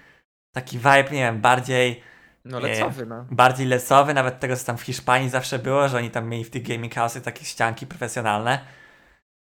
[0.55, 2.03] taki vibe, nie wiem, bardziej,
[2.45, 2.67] No Nie.
[2.69, 3.27] lecowy, no.
[3.31, 6.51] bardziej lesowy, nawet tego, co tam w Hiszpanii zawsze było, że oni tam mieli w
[6.51, 8.59] tych gaming house'ach takie ścianki profesjonalne.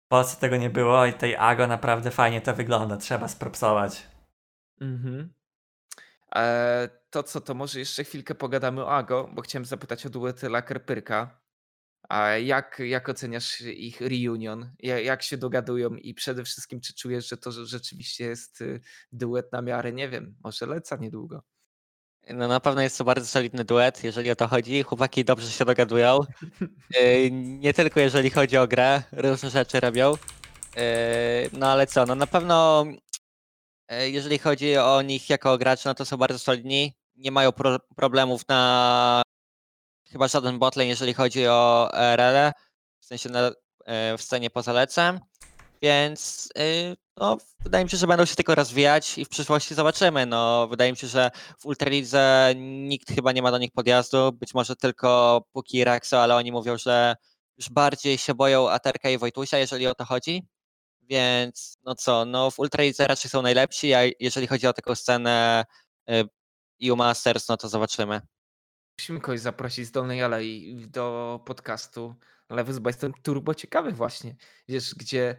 [0.06, 4.06] W Polsce tego nie było i tej Ago naprawdę fajnie to wygląda, trzeba spropsować.
[4.80, 5.32] Mhm.
[6.36, 10.48] E, to co, to może jeszcze chwilkę pogadamy o Ago, bo chciałem zapytać o duety
[10.48, 11.26] Laker-Pyrka.
[12.08, 14.70] A jak, jak oceniasz ich reunion?
[14.78, 18.80] Ja- Jak się dogadują i przede wszystkim, czy czujesz, że to rzeczywiście jest y,
[19.12, 21.42] duet na miarę, nie wiem, może leca niedługo?
[22.30, 24.82] No na pewno jest to bardzo solidny duet, jeżeli o to chodzi.
[24.82, 26.20] Chłopaki dobrze się dogadują.
[27.00, 30.12] Yy, Nie tylko jeżeli chodzi o grę, różne rzeczy robią.
[30.76, 30.82] Yy,
[31.52, 32.84] No ale co, no na pewno
[33.88, 36.94] jeżeli chodzi o nich jako graczy, no to są bardzo solidni.
[37.16, 39.22] Nie mają pro problemów na
[40.12, 42.52] chyba żaden botlane, jeżeli chodzi o RL,
[43.00, 45.20] w sensie na, yy, w scenie poza lecem.
[45.82, 50.26] Więc yy, no, wydaje mi się, że będą się tylko rozwijać i w przyszłości zobaczymy.
[50.26, 54.32] No, wydaje mi się, że w Ultralidze nikt chyba nie ma do nich podjazdu.
[54.32, 57.14] Być może tylko Puki i ale oni mówią, że
[57.58, 60.42] już bardziej się boją Aterka i Wojtusia, jeżeli o to chodzi.
[61.08, 65.64] Więc no co, no w Ultralidze raczej są najlepsi, a jeżeli chodzi o taką scenę
[66.10, 66.28] y,
[66.88, 68.20] EU Masters, no to zobaczymy.
[68.98, 72.14] Musimy kogoś zaprosić z Dolnej Alei do podcastu
[72.50, 74.36] Levels, bo jestem turbo ciekawy właśnie,
[74.68, 75.36] wiesz, gdzie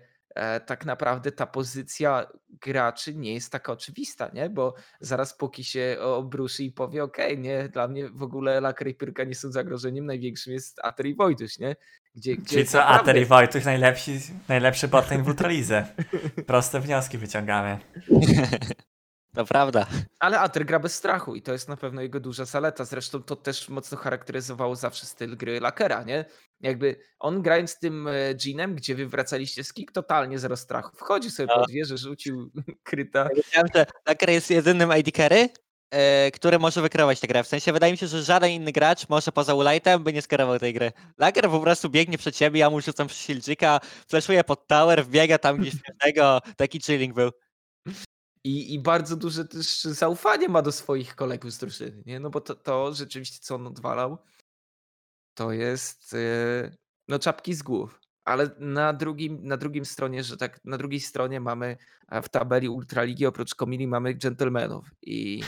[0.65, 2.27] tak naprawdę ta pozycja
[2.61, 4.49] graczy nie jest taka oczywista, nie?
[4.49, 8.93] Bo zaraz póki się obruszy i powie, okej, nie, dla mnie w ogóle Laker i
[8.95, 11.75] Pyrka nie są zagrożeniem, największym jest Ater i Wojtuś, nie?
[12.15, 15.86] Gdzie, gdzie Czyli co, naprawdę- Ater i Wojtuch najlepsi, najlepszy botlane w Ultralidze.
[16.47, 17.79] Proste wnioski wyciągamy.
[19.36, 19.88] To prawda.
[20.19, 22.86] Ale Ater gra bez strachu i to jest na pewno jego duża zaleta.
[22.86, 26.25] Zresztą to też mocno charakteryzowało zawsze styl gry Lakera, nie?
[26.61, 28.11] Jakby on grając tym e,
[28.45, 30.97] Jeanem, gdzie wy wracaliście z kick, totalnie zero strachu.
[30.97, 31.61] Wchodził sobie No.
[31.61, 32.51] pod wieżę, rzucił
[32.83, 33.29] kryta.
[33.36, 35.49] Wiedziałem, że Laker jest jedynym AD carry,
[35.91, 37.43] e, który może wykreować tę grę.
[37.43, 40.59] W sensie wydaje mi się, że żaden inny gracz, może poza Ulightem, by nie skierował
[40.59, 40.91] tej gry.
[41.17, 43.79] Laker po prostu biegnie przed siebie, ja mu rzucam Shieldżyka,
[44.09, 47.31] flashuje pod tower, wbiega tam gdzieś śmiesznego, taki chilling był.
[48.45, 52.19] I, I bardzo duże też zaufanie ma do swoich kolegów z drużyny, nie?
[52.19, 54.17] No bo to, to rzeczywiście, co on odwalał,
[55.33, 56.71] to jest e,
[57.07, 58.01] no czapki z głów.
[58.25, 61.77] Ale na drugim, na drugim stronie, że tak, na drugiej stronie mamy
[62.23, 65.43] w tabeli Ultraligi oprócz Komili mamy gentlemanów i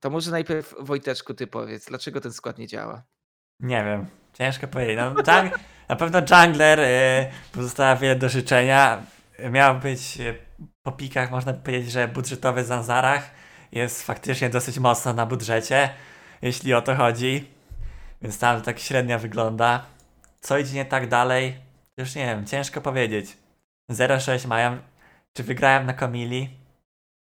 [0.00, 3.02] to może najpierw Wojteczku ty powiedz, dlaczego ten skład nie działa?
[3.60, 4.96] Nie wiem, ciężko powiedzieć.
[4.96, 5.14] No,
[5.88, 9.06] na pewno jungler y, pozostała wiele do życzenia.
[9.50, 10.51] Miał być y,
[10.82, 13.30] po pikach, można powiedzieć, że budżetowy Zanzarach
[13.72, 15.90] jest faktycznie dosyć mocno na budżecie,
[16.42, 17.48] jeśli o to chodzi.
[18.22, 19.86] Więc tam tak średnio wygląda.
[20.40, 21.56] Co idzie nie tak dalej?
[21.96, 23.36] Już nie wiem, ciężko powiedzieć.
[23.90, 24.78] 0-6 mają.
[25.32, 26.50] Czy wygrałem na Komili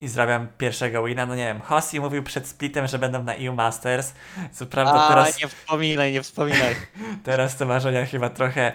[0.01, 1.27] i zrobią pierwszego wina?
[1.27, 1.61] No nie wiem.
[1.61, 4.13] Hossi mówił przed splitem, że będą na EU Masters.
[4.53, 5.41] Co prawda A, teraz...
[5.41, 6.77] nie wspominaj, nie wspominaj.
[7.25, 8.73] Teraz te marzenia chyba trochę,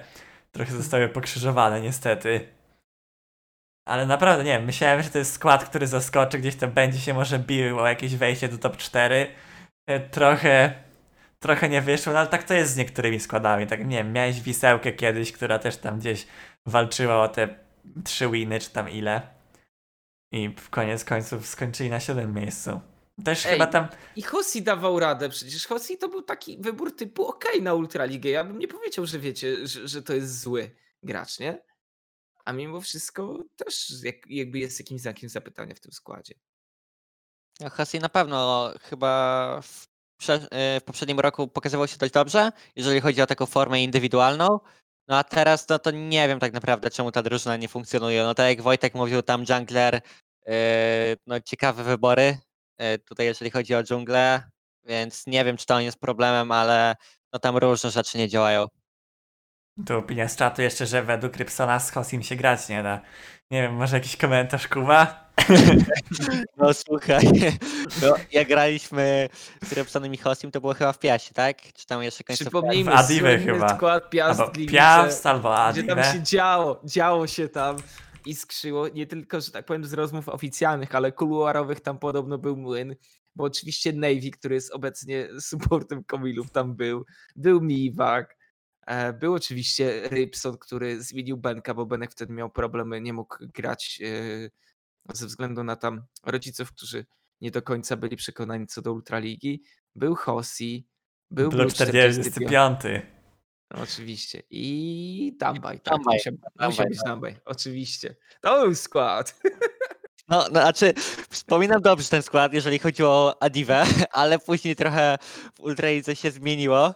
[0.51, 2.60] trochę zostały pokrzyżowane, niestety.
[3.85, 7.13] Ale naprawdę nie wiem, myślałem, że to jest skład, który zaskoczy, gdzieś tam będzie się
[7.13, 9.27] może bił o jakieś wejście do top 4.
[9.87, 10.73] E, Trochę,
[11.39, 13.67] trochę nie wyszło, no ale tak to jest z niektórymi składami.
[13.67, 16.27] Tak nie wiem, miałeś Wisełkę kiedyś, która też tam gdzieś
[16.65, 17.55] walczyła o te
[18.03, 19.21] trzy winy, czy tam ile.
[20.31, 22.81] I w koniec końców skończyli na siódmym miejscu.
[23.25, 23.87] Też Ej, chyba tam.
[24.15, 28.29] I Hossi dawał radę, przecież Hossi to był taki wybór typu okej na Ultraligę.
[28.29, 30.71] Ja bym nie powiedział, że wiecie, że, że to jest zły
[31.03, 31.61] gracz, nie?
[32.45, 36.33] A mimo wszystko też jak, jakby jest jakimś znakiem zapytania w tym składzie.
[37.59, 39.87] No, Hussey na pewno chyba w,
[40.29, 44.59] e, w poprzednim roku pokazywał się dość dobrze, jeżeli chodzi o taką formę indywidualną.
[45.07, 48.23] No a teraz no to nie wiem tak naprawdę, czemu ta drużyna nie funkcjonuje.
[48.23, 50.01] No tak jak Wojtek mówił, tam jungler,
[50.47, 52.37] e, no ciekawe wybory
[52.77, 54.43] e, tutaj jeżeli chodzi o dżunglę,
[54.83, 56.95] więc nie wiem, czy to jest problemem, ale
[57.33, 58.67] no tam różne rzeczy nie działają.
[59.85, 63.01] Tu opinia z czatu jeszcze, że według Rybsona z Hosim się grać nie da.
[63.51, 65.31] Nie wiem, może jakiś komentarz Kuba?
[66.57, 67.31] No słuchaj,
[68.01, 69.29] no, jak graliśmy
[69.63, 71.57] z Repsonem i Hostim, to było chyba w Piasie, tak?
[71.73, 72.49] Czy tam jeszcze końcówka?
[72.49, 73.75] Przypomnijmy, słynny chyba.
[73.77, 77.77] skład Piast Albo Gliwice, Piast, albo gdzie tam się działo, działo się tam
[78.25, 82.57] i skrzyło, nie tylko, że tak powiem, z rozmów oficjalnych, ale kuluarowych tam podobno był
[82.57, 82.95] młyn,
[83.35, 87.05] bo oczywiście Navy, który jest obecnie supportem Komilów, tam był,
[87.35, 88.37] był Miwak,
[89.19, 94.01] był oczywiście Rybson, który zmienił Benka, bo Benek wtedy miał problemy, nie mógł grać
[95.09, 97.05] e, ze względu na tam rodziców, którzy
[97.41, 99.63] nie do końca byli przekonani co do Ultraligi.
[99.95, 100.87] Był Hossi,
[101.31, 102.35] był Blue Blue 45.
[102.35, 103.05] 45.
[103.71, 104.43] No, Oczywiście.
[104.49, 105.93] I Dambaj, tak.
[105.93, 108.15] Dambaj, Musiał, Dambaj, musiał być Dambaj, oczywiście.
[108.41, 109.35] To był skład.
[110.29, 110.93] No, no, znaczy,
[111.29, 115.17] wspominam dobrze ten skład, jeżeli chodzi o Adivę, ale później trochę
[115.55, 116.95] w Ultralidze się zmieniło.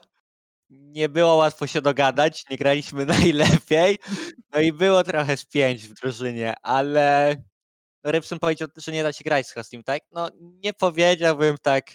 [0.70, 3.97] Nie było łatwo się dogadać, nie graliśmy najlepiej,
[4.53, 7.36] no i było trochę spięć w drużynie, ale
[8.05, 10.01] Rybson powiedział, że nie da się grać z Hostim, tak?
[10.11, 11.86] No, nie powiedziałbym tak,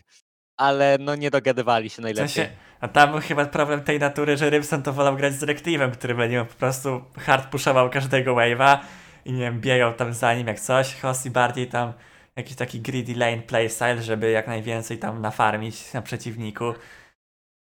[0.56, 2.28] ale no nie dogadywali się W najlepiej.
[2.28, 5.90] sensie, a tam był chyba problem tej natury, że Rybson to wolał grać z Reaktivem,
[5.92, 8.78] który będzie po prostu hard pushował każdego wave'a
[9.24, 10.94] i nie wiem, biegał tam za nim jak coś.
[11.00, 11.92] Hossi bardziej tam
[12.36, 16.74] jakiś taki greedy lane playstyle, żeby jak najwięcej tam nafarmić na przeciwniku.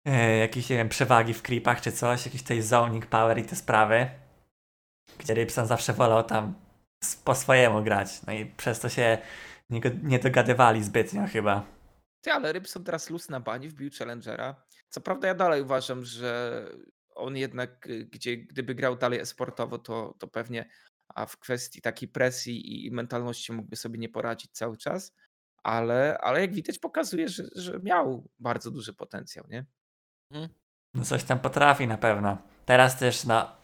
[0.05, 3.57] E, jakieś, nie wiem, przewagi w creepach czy coś, jakiś tej zoning power i te
[3.57, 4.11] sprawy.
[5.19, 6.55] Gdzie Rybson zawsze wolał tam
[7.25, 8.23] po swojemu grać.
[8.27, 9.19] No i przez to się
[9.71, 11.67] nie, nie dogadywali zbytnio chyba.
[12.21, 14.65] Ty, ale Rybson teraz luz na bani, wbił Challengera.
[14.89, 16.65] Co prawda ja dalej uważam, że
[17.15, 20.69] on jednak, y, gdzie, gdyby grał dalej esportowo, to, to pewnie
[21.09, 25.15] a w kwestii takiej presji i mentalności mógłby sobie nie poradzić cały czas.
[25.63, 29.67] Ale, ale jak widać pokazuje, że, że miał bardzo duży potencjał, nie?
[30.95, 32.39] No coś tam potrafi na pewno.
[32.67, 33.57] Teraz też, no,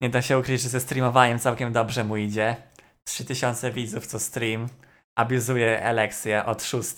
[0.00, 2.56] nie da się ukryć, że ze streamowaniem całkiem dobrze mu idzie.
[3.04, 4.68] 3000 widzów co stream.
[5.18, 6.94] Abuzuje Aleksję od 6.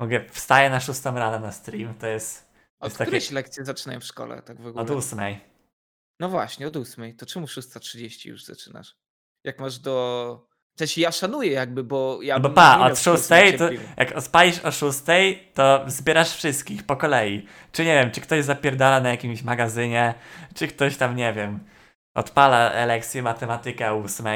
[0.00, 2.50] Mogę, wstaję na 6 rano na stream, to jest
[2.80, 4.82] Od Jest takie- lekcje zaczynają w szkole, tak w ogóle?
[4.84, 5.40] od 8.
[6.20, 7.16] No właśnie, od 8.
[7.16, 8.96] To czemu 6.30 już zaczynasz?
[9.44, 10.49] Jak masz do.
[10.80, 12.34] Też ja szanuję jakby, bo ja.
[12.34, 13.28] No bo pa, od 6
[13.58, 14.98] to jak odpalisz o 6,
[15.54, 17.46] to zbierasz wszystkich po kolei.
[17.72, 20.14] Czy nie wiem, czy ktoś zapierdala na jakimś magazynie,
[20.54, 21.60] czy ktoś tam, nie wiem,
[22.14, 24.26] odpala lekcję matematykę o 8.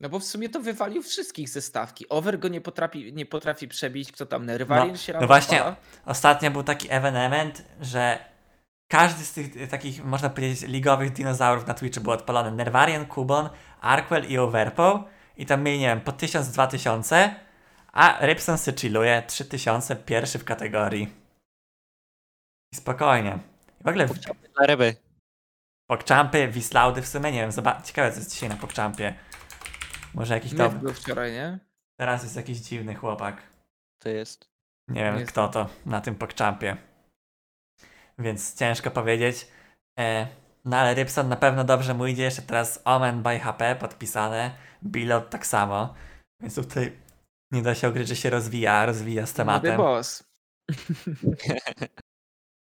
[0.00, 2.08] No bo w sumie to wywalił wszystkich ze stawki.
[2.08, 5.76] Over go nie potrafi, nie potrafi przebić, kto tam Nerwarian się no właśnie, odpala.
[6.06, 8.18] Ostatnio był taki ewenement, że
[8.88, 12.52] każdy z tych takich, można powiedzieć, ligowych dinozaurów na Twitchu był odpalony.
[12.52, 13.48] Nervarian, Kubon,
[13.80, 15.13] Arkwell i Overpool.
[15.36, 17.34] I tam mieli, nie wiem, po 1000-2000,
[17.92, 21.12] a Rybson se chilluje 3000, pierwszy w kategorii.
[22.72, 23.38] I spokojnie.
[23.80, 24.96] I w ogóle w Dla ryby.
[25.86, 29.14] PogChampy, Wislaudy w sumie, nie wiem, zobacz, ciekawe co jest dzisiaj na PogChampie.
[30.14, 30.74] Może jakiś top.
[30.74, 31.58] był wczoraj, nie?
[31.98, 33.42] Teraz jest jakiś dziwny chłopak.
[33.98, 34.48] To jest.
[34.88, 35.32] Nie wiem Jest.
[35.32, 36.76] kto to na tym pokczampie.
[38.18, 39.48] Więc ciężko powiedzieć.
[39.98, 40.26] E,
[40.64, 42.22] no ale Rybson na pewno dobrze mu idzie.
[42.22, 44.56] Jeszcze teraz Omen by HP podpisane.
[44.84, 45.94] Bilot tak samo.
[46.40, 47.00] Więc tutaj
[47.52, 49.76] nie da się ukryć, że się rozwija, rozwija z Młody tematem.
[49.76, 50.24] boss.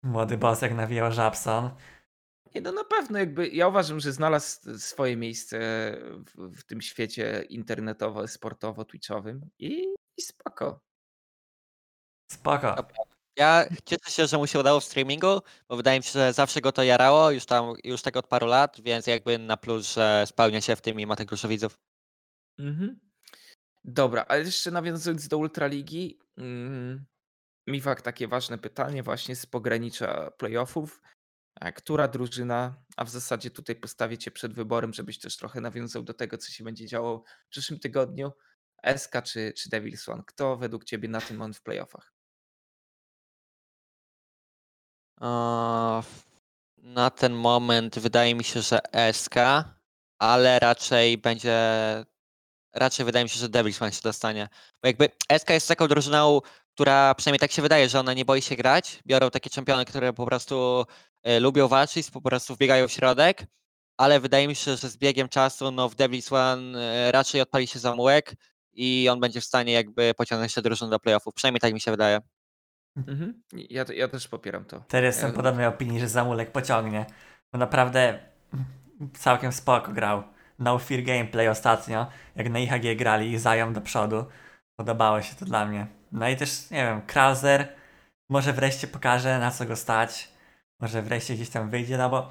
[0.03, 1.71] Młody boss jak nawijał Żabson.
[2.55, 5.59] Nie, no na pewno jakby, ja uważam, że znalazł swoje miejsce
[6.27, 10.81] w, w tym świecie internetowo, sportowo, twitchowym i, i spoko.
[12.33, 12.77] Spoko.
[13.37, 16.61] Ja cieszę się, że mu się udało w streamingu, bo wydaje mi się, że zawsze
[16.61, 20.25] go to jarało, już tam, już tak od paru lat, więc jakby na plus, że
[20.27, 21.79] spełnia się w tym i ma tak dużo widzów.
[22.59, 23.01] Mhm.
[23.85, 27.05] Dobra, ale jeszcze nawiązując do Ultraligi, mm,
[27.67, 31.03] Miwak, takie ważne pytanie właśnie z pogranicza playoffów.
[31.61, 36.03] A Która drużyna, a w zasadzie tutaj postawię cię przed wyborem, żebyś też trochę nawiązał
[36.03, 38.33] do tego, co się będzie działo w przyszłym tygodniu,
[38.97, 40.23] SK czy, czy Devil's One?
[40.27, 42.12] Kto według ciebie na tym moment w playoffach?
[46.79, 48.81] Na ten moment wydaje mi się, że
[49.13, 49.35] SK,
[50.19, 51.59] ale raczej będzie,
[52.75, 54.49] raczej wydaje mi się, że Devils One się dostanie.
[54.83, 55.09] Bo jakby
[55.39, 56.41] SK jest taką drużyną,
[56.75, 59.01] która przynajmniej tak się wydaje, że ona nie boi się grać.
[59.07, 60.85] Biorą takie czempiony, które po prostu
[61.23, 63.47] e, lubią walczyć, po prostu wbiegają w środek,
[63.97, 67.67] ale wydaje mi się, że z biegiem czasu no, w Devils One e, raczej odpali
[67.67, 68.35] się zamułek
[68.73, 71.35] i on będzie w stanie jakby pociągnąć tę drużynę do playoffów.
[71.35, 72.21] Przynajmniej tak mi się wydaje.
[72.97, 73.43] Mhm.
[73.53, 74.85] Ja, ja też popieram to.
[74.89, 77.07] Teraz jestem Ja- podobnej opinii, że Zamulek pociągnie.
[77.53, 78.19] Bo naprawdę
[79.19, 80.23] całkiem spoko grał.
[80.59, 84.25] No Fear Gameplay ostatnio, jak na IHG grali i zają do przodu.
[84.77, 85.87] Podobało się to dla mnie.
[86.13, 87.69] No i też, nie wiem, Krauser
[88.31, 90.29] może wreszcie pokaże na co go stać.
[90.81, 92.31] Może wreszcie gdzieś tam wyjdzie, no bo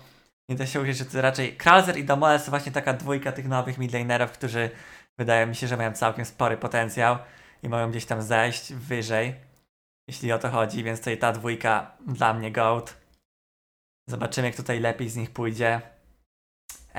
[0.49, 3.47] nie da się uwierzyć, że to raczej Krauser i Domoles to właśnie taka dwójka tych
[3.47, 4.69] nowych midlanerów, którzy
[5.17, 7.17] wydaje mi się, że mają całkiem spory potencjał
[7.63, 9.35] i mogą gdzieś tam zejść wyżej,
[10.07, 12.97] jeśli o to chodzi, więc tutaj ta dwójka dla mnie GOAT.
[14.07, 15.81] Zobaczymy, jak tutaj lepiej z nich pójdzie.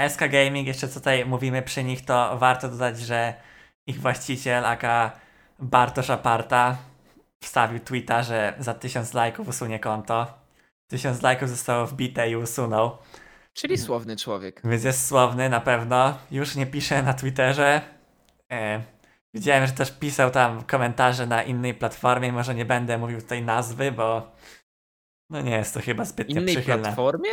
[0.09, 3.35] SK Gaming, jeszcze co tutaj mówimy przy nich, to warto dodać, że
[3.87, 5.13] ich właściciel, aka
[5.59, 6.77] Bartosz Aparta,
[7.43, 10.39] wstawił tweeta, że za 1000 lajków usunie konto.
[10.89, 12.99] 1000 lajków zostało wbite i usunął.
[13.53, 14.61] Czyli słowny człowiek.
[14.65, 16.19] Więc jest słowny na pewno.
[16.31, 17.81] Już nie pisze na Twitterze.
[18.53, 18.83] E,
[19.35, 22.33] widziałem, że też pisał tam komentarze na innej platformie.
[22.33, 24.33] Może nie będę mówił tutaj nazwy, bo
[25.30, 26.83] no nie jest to chyba zbytnio Innej przychylne.
[26.83, 27.30] platformie?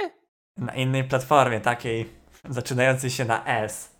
[0.58, 2.10] Na innej platformie, takiej
[2.50, 3.96] zaczynającej się na S.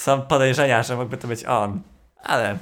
[0.00, 1.82] Są podejrzenia, że mógłby to być on,
[2.22, 2.58] ale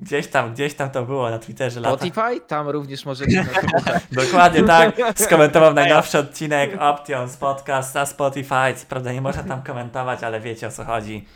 [0.00, 1.96] gdzieś tam, gdzieś tam to było na Twitterze lata.
[1.96, 2.40] Spotify?
[2.40, 3.46] Tam również możecie.
[4.12, 4.96] Dokładnie tak.
[5.16, 8.74] Skomentował najnowszy odcinek Options Podcast na Spotify.
[8.76, 11.26] Co prawda nie można tam komentować, ale wiecie o co chodzi.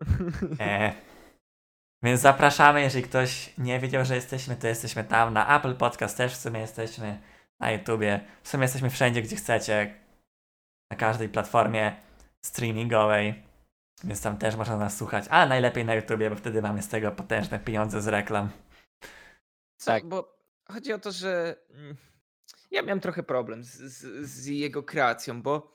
[0.60, 0.92] E,
[2.02, 5.32] więc zapraszamy, jeżeli ktoś nie wiedział, że jesteśmy, to jesteśmy tam.
[5.32, 7.20] Na Apple Podcast też w sumie jesteśmy.
[7.60, 8.20] Na YouTubie.
[8.42, 9.94] W sumie jesteśmy wszędzie, gdzie chcecie.
[10.90, 11.96] Na każdej platformie
[12.44, 13.42] streamingowej.
[14.04, 15.24] Więc tam też można nas słuchać.
[15.28, 18.50] Ale najlepiej na YouTubie, bo wtedy mamy z tego potężne pieniądze z reklam.
[19.76, 20.08] Co, Tak.
[20.08, 20.38] Bo
[20.68, 21.96] chodzi o to, że mm,
[22.70, 25.74] ja miałem trochę problem z, z, z jego kreacją, bo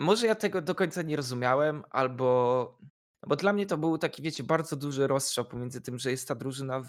[0.00, 2.78] może ja tego do końca nie rozumiałem, albo
[3.26, 6.34] bo dla mnie to był taki, wiecie, bardzo duży rozstrzał pomiędzy tym, że jest ta
[6.34, 6.88] drużyna w,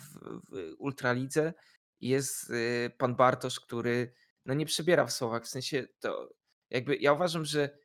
[0.49, 1.53] w Ultralidze
[1.99, 4.13] i jest y, pan Bartosz, który
[4.45, 6.29] no nie przebiera w słowach, w sensie to
[6.69, 7.77] jakby ja uważam, że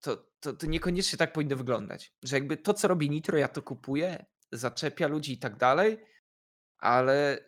[0.00, 3.62] to, to, to niekoniecznie tak powinno wyglądać, że jakby to, co robi Nitro, ja to
[3.62, 5.98] kupuję, zaczepia ludzi i tak dalej,
[6.78, 7.44] ale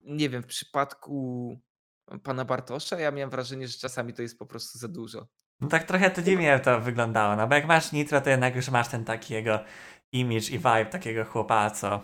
[0.00, 1.56] nie wiem, w przypadku
[2.22, 5.28] pana Bartosza ja miałem wrażenie, że czasami to jest po prostu za dużo.
[5.62, 8.68] No tak trochę to dziwnie to wyglądało, no bo jak masz Nitro, to jednak już
[8.68, 9.60] masz ten taki jego
[10.12, 12.02] image i vibe takiego chłopa, co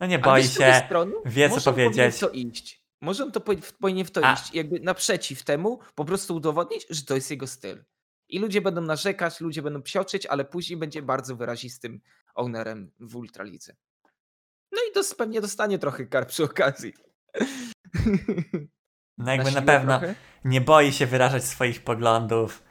[0.00, 2.18] no nie boi się, strony, wie co powiedzieć.
[2.18, 2.84] to iść.
[3.00, 4.34] Może on to powi- powinien w to A.
[4.34, 7.84] iść jakby naprzeciw temu po prostu udowodnić, że to jest jego styl.
[8.28, 12.00] I ludzie będą narzekać, ludzie będą psioczyć, ale później będzie bardzo wyrazistym
[12.34, 13.76] ownerem w Ultralidze.
[14.72, 16.92] No i dos- pewnie dostanie trochę kar przy okazji.
[19.18, 20.14] No jakby na siłę pewno trochę.
[20.44, 22.67] nie boi się wyrażać swoich poglądów.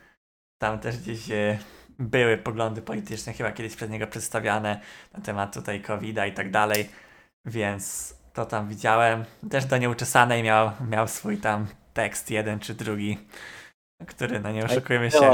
[0.57, 1.59] Tam też gdzieś e,
[1.99, 4.81] były poglądy polityczne chyba kiedyś przez niego przedstawiane
[5.13, 6.89] na temat tutaj covid i tak dalej,
[7.45, 9.25] więc to tam widziałem.
[9.49, 13.17] Też do nieuczesanej miał, miał swój tam tekst jeden czy drugi,
[14.07, 15.31] który no nie oszukujmy się,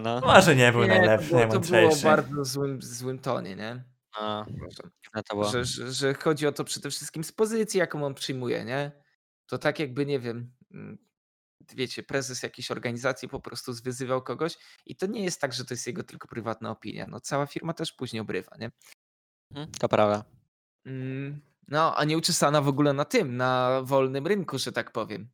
[0.00, 0.20] no.
[0.20, 2.06] może nie był Nie, najlepszy, to było, to było najmądrzejszy.
[2.06, 3.84] bardzo złym, złym tonie, nie?
[4.20, 4.46] no.
[5.28, 5.50] To było.
[5.50, 8.92] Że, że, że chodzi o to przede wszystkim z pozycji, jaką on przyjmuje, nie?
[9.46, 10.98] To tak jakby, nie wiem, mm,
[11.74, 15.74] wiecie, prezes jakiejś organizacji po prostu zwyzywał kogoś i to nie jest tak, że to
[15.74, 17.06] jest jego tylko prywatna opinia.
[17.06, 18.70] No cała firma też później obrywa, nie?
[19.50, 20.24] Mhm, To prawda.
[20.86, 25.28] Mm, No, a nie uczesana w ogóle na tym, na wolnym rynku, że tak powiem.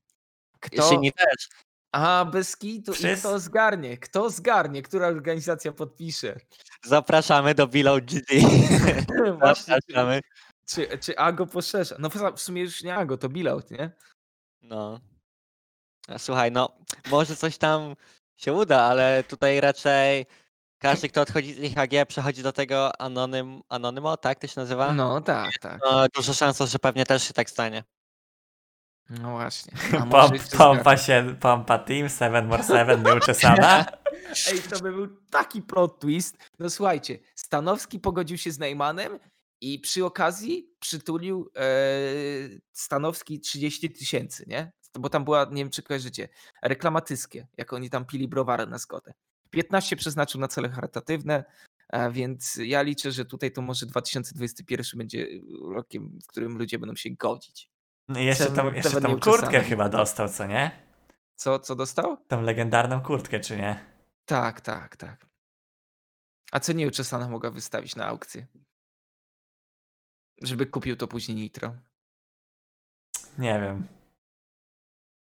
[0.60, 1.00] Kto...
[1.00, 1.48] Nie też.
[1.94, 2.92] Aha, bez kitu.
[2.92, 3.98] I Wszyscy- kto zgarnie?
[3.98, 4.82] Kto zgarnie?
[4.82, 6.40] Która organizacja podpisze?
[6.84, 8.26] Zapraszamy do Below GG.
[9.40, 10.20] Właśnie, czy, Zapraszamy.
[10.66, 11.96] czy, czy Ago poszerza?
[11.98, 13.90] No w sumie już nie Ago, to Bilout, nie?
[14.62, 15.00] No.
[16.08, 16.68] A Słuchaj, no,
[17.10, 17.94] może coś tam
[18.36, 20.26] się uda, ale tutaj raczej
[20.78, 24.92] każdy, kto odchodzi z IHG, przechodzi do tego anonym, Anonymo, tak to się nazywa?
[24.92, 25.80] No tak, tak.
[25.84, 27.84] No, dużo szans, że pewnie też się tak stanie.
[29.10, 29.72] No właśnie.
[30.10, 33.86] Pom, pompa się, pompa team, 7 more 7, nieuczesana.
[34.52, 36.36] Ej, to by był taki plot twist.
[36.58, 39.18] No słuchajcie, Stanowski pogodził się z Neymanem
[39.60, 41.62] i przy okazji przytulił e,
[42.72, 44.72] Stanowski 30 tysięcy, nie?
[44.98, 46.28] Bo tam była, nie wiem czy kojarzycie,
[46.62, 49.12] reklama Tyskie, jak oni tam pili browary na zgodę.
[49.50, 51.44] 15 przeznaczył na cele charytatywne,
[51.88, 55.26] a więc ja liczę, że tutaj to może 2021 będzie
[55.74, 57.68] rokiem, w którym ludzie będą się godzić.
[58.08, 59.20] No i jeszcze tą, jeszcze nieuczesane.
[59.20, 60.70] kurtkę chyba dostał, co nie?
[61.36, 62.16] Co, co dostał?
[62.28, 63.84] Tą legendarną kurtkę, czy nie?
[64.24, 65.26] Tak, tak, tak.
[66.52, 68.46] A co nieuczesana mogła wystawić na aukcję?
[70.42, 71.76] Żeby kupił to później Nitro.
[73.38, 74.01] Nie wiem.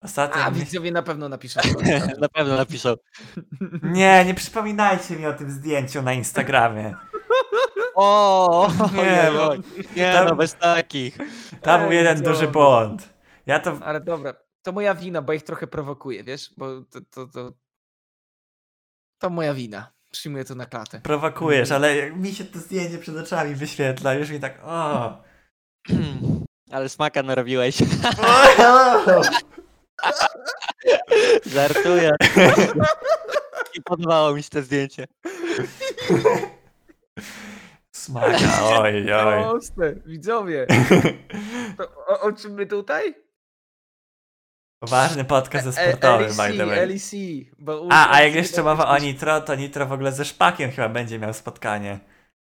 [0.03, 0.43] Ostatnio.
[0.43, 1.61] A mi- widzowie na pewno napiszą.
[2.21, 2.95] Na pewno napiszą.
[3.83, 6.95] Nie, nie przypominajcie mi o tym zdjęciu na Instagramie.
[7.95, 9.55] O, Nie, nie, bo-
[9.97, 11.19] nie tam- no, bez takich.
[11.63, 12.35] Tam był jeden widzowie.
[12.37, 13.09] duży błąd.
[13.47, 13.79] Ja to.
[13.85, 16.51] Ale dobra, to moja wina, bo ich trochę prowokuję, wiesz?
[16.57, 17.53] Bo to, to, to,
[19.19, 19.93] to moja wina.
[20.11, 21.01] Przyjmuję to na klatę.
[21.01, 24.59] Prowokujesz, ale jak mi się to zdjęcie przed oczami wyświetla, już mi tak.
[24.65, 25.23] O!
[26.73, 27.79] Ale smaka narobiłeś.
[31.55, 32.11] Żartuję.
[33.77, 35.07] Nie podobało mi się to zdjęcie.
[37.93, 38.39] Smaka,
[38.79, 39.43] oj, oj.
[39.51, 40.67] Proste, widzowie.
[41.77, 43.15] To, o, o czym my tutaj?
[44.83, 46.87] Ważny podcast E- sportowy, LEC, by the way.
[46.87, 47.11] LEC,
[47.59, 50.71] bo u- A, a jak jeszcze mowa o Nitro, to Nitro w ogóle ze Szpakiem
[50.71, 51.99] chyba będzie miał spotkanie.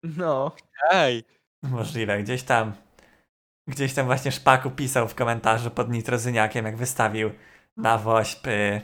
[0.04, 0.52] No,
[0.92, 1.24] Ej,
[1.64, 2.74] Możliwe, gdzieś tam.
[3.68, 7.32] Gdzieś tam właśnie Szpaku pisał w komentarzu pod Nitrozyniakiem, jak wystawił
[7.78, 8.82] na Wośp y,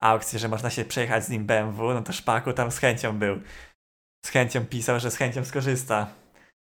[0.00, 3.40] aukcję, że można się przejechać z nim BMW, no to Szpaku tam z chęcią był.
[4.26, 6.10] Z chęcią pisał, że z chęcią skorzysta.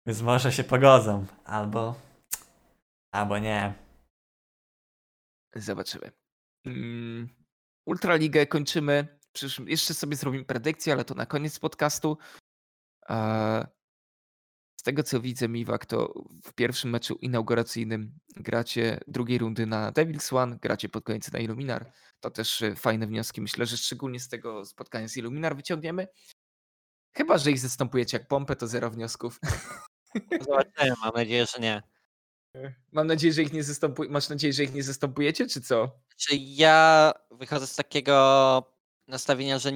[0.06, 1.26] Więc może się pogodzą.
[1.46, 1.96] Albo...
[3.12, 3.74] Albo nie.
[5.56, 6.12] zobaczymy.
[6.66, 7.30] Mm,
[7.86, 9.20] Ultraligę kończymy.
[9.66, 12.18] jeszcze sobie zrobimy predykcję, ale to na koniec podcastu.
[13.10, 13.68] E,
[14.84, 20.36] Z tego co widzę, Miwak, to w pierwszym meczu inauguracyjnym gracie drugiej rundy na Devil's
[20.38, 21.92] One, gracie pod koniec na Illuminar.
[22.20, 23.42] To też e, fajne wnioski.
[23.42, 26.08] Myślę, że szczególnie z tego spotkania z Illuminar wyciągniemy.
[27.18, 29.40] Chyba, że ich zastępujecie jak pompę, to zero wniosków.
[30.42, 31.84] zobaczymy, mam nadzieję, że nie.
[32.92, 34.10] Mam nadzieję, że ich nie zastępuj...
[34.10, 36.00] Masz nadzieję, że ich nie zastępujecie, czy co?
[36.18, 38.74] Czy ja wychodzę z takiego
[39.08, 39.72] nastawienia, że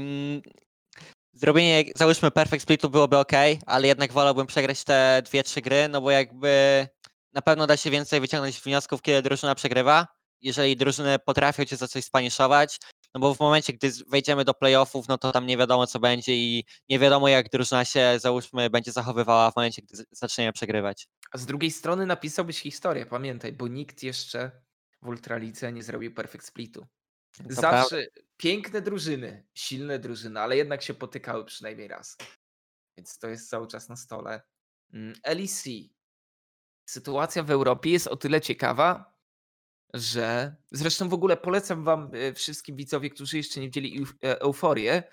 [1.38, 3.31] zrobienie, załóżmy, perfect splitu byłoby ok,
[3.65, 6.88] ale jednak wolałbym przegrać te dwie, trzy gry, no bo jakby
[7.34, 10.07] na pewno da się więcej wyciągnąć wniosków, kiedy drużyna przegrywa,
[10.41, 12.80] jeżeli drużyny potrafią cię za coś spaniszować,
[13.14, 16.35] no bo w momencie, gdy wejdziemy do playoffów, no to tam nie wiadomo, co będzie
[16.35, 21.07] i nie wiadomo, jak drużyna się, załóżmy, będzie zachowywała w momencie, gdy zaczniemy przegrywać.
[21.31, 24.51] A z drugiej strony napisałbyś historię, pamiętaj, bo nikt jeszcze
[25.01, 26.88] w Ultralice nie zrobił perfect splitu.
[27.38, 28.05] To Zawsze
[28.38, 32.18] piękne drużyny, silne drużyny, ale jednak się potykały przynajmniej raz.
[32.97, 34.41] Więc to jest cały czas na stole.
[34.93, 35.64] Mm, LEC.
[36.89, 39.18] Sytuacja w Europie jest o tyle ciekawa,
[39.93, 45.03] że zresztą w ogóle polecam wam e, wszystkim widzowie, którzy jeszcze nie widzieli e, euforię,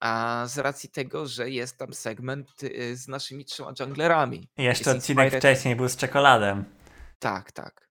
[0.00, 4.48] a z racji tego, że jest tam segment e, z naszymi trzema junglerami.
[4.58, 6.64] Jeszcze Jest odcinek Inspired- wcześniej był z czekoladem.
[7.18, 7.83] Tak, tak.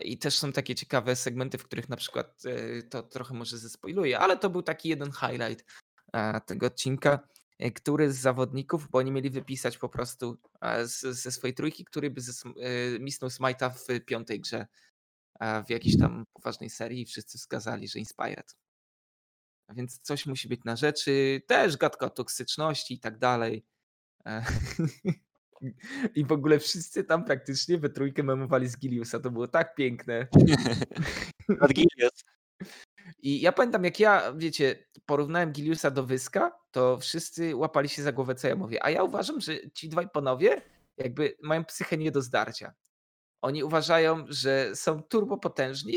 [0.00, 4.18] I też są takie ciekawe segmenty, w których na przykład e, to trochę może zespoiluję,
[4.18, 5.64] ale to był taki jeden highlight
[6.46, 7.28] tego odcinka,
[7.58, 10.38] e, który z zawodników, bo oni mieli wypisać po prostu
[10.92, 14.66] ze swojej trójki, który by e, misnął Smite'a w piątej grze
[15.66, 18.56] w jakiejś tam poważnej serii i wszyscy wskazali, że Inspired.
[19.74, 23.64] Więc coś musi być na rzeczy, też gadka o toksyczności i tak dalej.
[26.14, 29.20] I w ogóle wszyscy tam praktycznie we trójkę memowali z Giliusa.
[29.20, 30.26] To było tak piękne.
[31.60, 32.24] Adgilius.
[33.22, 38.12] I ja pamiętam, jak ja, wiecie, porównałem Giliusa do Wyska, to wszyscy łapali się za
[38.12, 38.84] głowę, co ja mówię.
[38.84, 40.62] A ja uważam, że ci dwaj panowie
[40.96, 42.74] jakby mają psychę nie do zdarcia.
[43.42, 45.96] Oni uważają, że są turbopotężni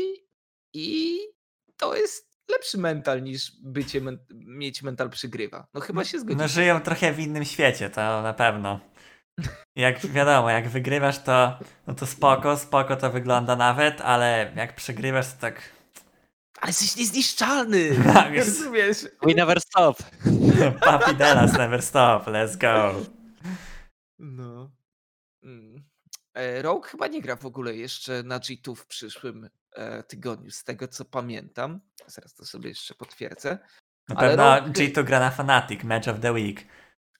[0.74, 1.18] i
[1.76, 5.66] to jest lepszy mental niż bycie men- mieć mental przygrywa.
[5.74, 6.48] No chyba się No zgodzicie.
[6.48, 8.80] żyją trochę w innym świecie, to na pewno.
[9.76, 15.26] Jak wiadomo, jak wygrywasz to, no to spoko, spoko to wygląda nawet, ale jak przegrywasz
[15.26, 15.62] to tak...
[16.60, 17.90] Ale jesteś niezniszczalny!
[18.14, 18.58] Tak jest.
[18.58, 19.06] Rozumiesz?
[19.22, 19.98] We never stop.
[20.84, 23.00] Papi Delas never stop, let's go.
[24.18, 24.70] No.
[25.42, 25.84] Mm.
[26.34, 30.64] E, Rogue chyba nie gra w ogóle jeszcze na G2 w przyszłym e, tygodniu, z
[30.64, 31.80] tego co pamiętam.
[32.06, 33.58] Zaraz to sobie jeszcze potwierdzę.
[34.08, 36.66] Na Ale pewno Rogue- G2 gra na Fnatic, Match of the Week.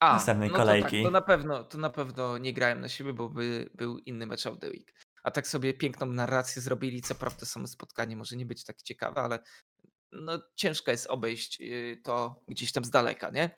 [0.01, 1.03] A, Następnej no kolejki.
[1.03, 3.97] To, tak, to, na pewno, to na pewno nie grałem na siebie, bo by był
[3.97, 4.93] inny match of the week.
[5.23, 7.01] A tak sobie piękną narrację zrobili.
[7.01, 9.39] Co prawda samo spotkanie może nie być tak ciekawe, ale
[10.11, 13.49] no, ciężko jest obejść y, to gdzieś tam z daleka, nie?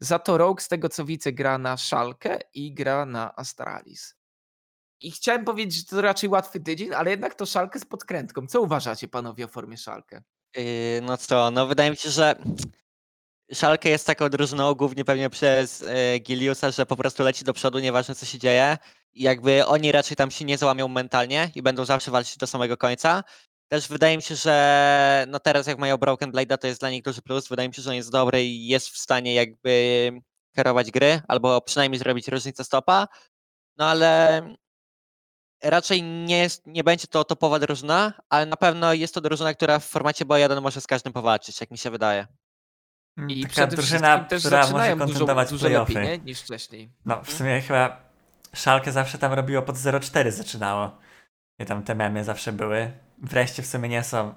[0.00, 4.14] Za to Rogue, z tego co widzę, gra na Szalkę i gra na Astralis.
[5.00, 8.46] I chciałem powiedzieć, że to raczej łatwy tydzień, ale jednak to Szalkę z podkrętką.
[8.46, 10.22] Co uważacie, panowie, o formie Szalkę?
[10.56, 10.62] Yy,
[11.02, 12.34] No co, no wydaje mi się, że
[13.54, 17.78] Szalkę jest taką drużyną głównie pewnie przez e, Giliusa, że po prostu leci do przodu,
[17.78, 18.78] nieważne co się dzieje.
[19.12, 22.76] I jakby oni raczej tam się nie załamią mentalnie i będą zawsze walczyć do samego
[22.76, 23.24] końca.
[23.68, 27.02] Też wydaje mi się, że no teraz jak mają Broken Blade'a, to jest dla nich
[27.02, 27.48] duży plus.
[27.48, 30.10] Wydaje mi się, że on jest dobry i jest w stanie jakby
[30.56, 33.08] kierować gry, albo przynajmniej zrobić różnicę stopa.
[33.76, 34.42] No ale
[35.62, 39.78] raczej nie, jest, nie będzie to topowa drużyna, ale na pewno jest to drużyna, która
[39.78, 42.26] w formacie boja 1 może z każdym powalczyć, jak mi się wydaje.
[43.28, 46.18] I Taka drużyna, też która może zaczynają dużo, kontentować dużo lepiej nie?
[46.18, 46.90] niż wcześniej.
[47.06, 48.12] No, w sumie chyba
[48.54, 50.98] Szalkę zawsze tam robiło pod 0,4 zaczynało.
[51.58, 52.92] I tam te memy zawsze były.
[53.18, 54.34] Wreszcie w sumie nie są.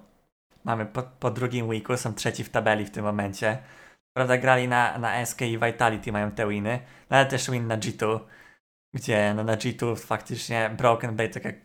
[0.63, 3.57] Mamy po, po drugim weeku, są trzeci w tabeli w tym momencie.
[4.13, 6.79] Prawda, grali na, na SK i Vitality, mają te winy,
[7.09, 8.19] no ale też win na G2,
[8.93, 11.55] gdzie no, na G2 faktycznie Broken Blade, tak jak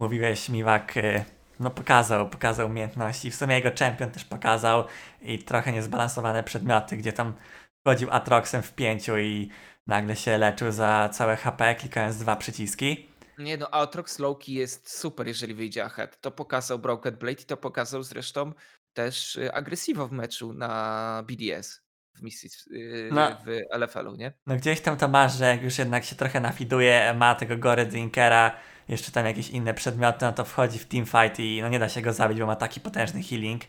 [0.00, 1.24] mówiłeś, Miwak, y,
[1.60, 3.30] no pokazał, pokazał umiejętności.
[3.30, 4.84] W sumie jego champion też pokazał
[5.22, 7.34] i trochę niezbalansowane przedmioty, gdzie tam
[7.80, 9.50] wchodził Atroxem w pięciu i
[9.86, 13.08] nagle się leczył za całe HP, klikając dwa przyciski.
[13.38, 16.20] Nie no, Aatrox Lowkey jest super, jeżeli wyjdzie ahead.
[16.20, 18.52] To pokazał Broken Blade i to pokazał zresztą
[18.92, 21.87] też y, Aggressivo w meczu na BDS
[22.18, 23.36] w misji y, No.
[23.46, 24.32] w LFL-u, nie?
[24.46, 27.86] No gdzieś tam to masz, że jak już jednak się trochę nafiduje, ma tego Gory
[27.86, 28.56] Drinkera,
[28.88, 32.02] jeszcze tam jakieś inne przedmioty, no to wchodzi w teamfight i no nie da się
[32.02, 33.62] go zabić, bo ma taki potężny healing.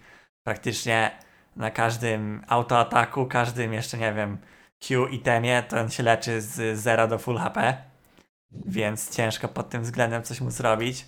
[0.44, 1.20] Praktycznie
[1.56, 4.38] na każdym autoataku, każdym jeszcze, nie wiem,
[4.80, 7.78] Q itemie, to on się leczy z 0 do full HP.
[8.52, 11.06] Więc ciężko pod tym względem coś mu zrobić.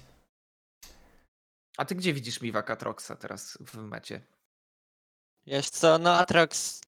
[1.78, 4.22] A ty gdzie widzisz Miwak Atroxa teraz w mecie?
[5.48, 6.82] Wiesz co, no Atrox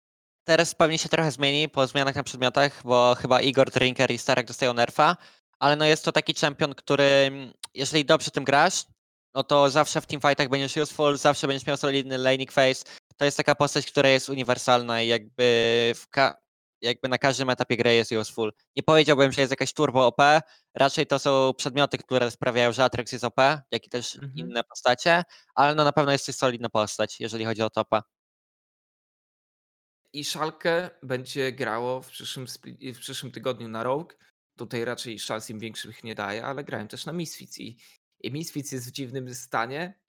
[0.43, 4.47] teraz pewnie się trochę zmieni po zmianach na przedmiotach, bo chyba Igor, Drinker i Starek
[4.47, 5.17] dostają nerfa,
[5.59, 8.85] ale no jest to taki champion, który mm, jeżeli dobrze tym grasz,
[9.35, 12.85] no to zawsze w teamfightach będziesz useful, zawsze będziesz miał solidny laning phase.
[13.17, 15.93] To jest taka postać, która jest uniwersalna i jakby
[16.81, 18.53] jakby na każdym etapie gry jest useful.
[18.75, 20.21] Nie powiedziałbym, że jest jakaś turbo OP,
[20.75, 23.37] raczej to są przedmioty, które sprawiają, że Atrox jest OP,
[23.71, 24.33] jak i też Mhm.
[24.35, 25.23] inne postacie,
[25.55, 28.03] ale no na pewno jest to solidna postać, jeżeli chodzi o topa.
[30.14, 32.45] I Szalkę będzie grało w przyszłym,
[32.95, 34.14] w przyszłym tygodniu na Rogue.
[34.57, 37.77] Tutaj raczej szans im większych nie daje, ale grałem też na Misfits i,
[38.19, 39.99] i Misfits jest w dziwnym stanie,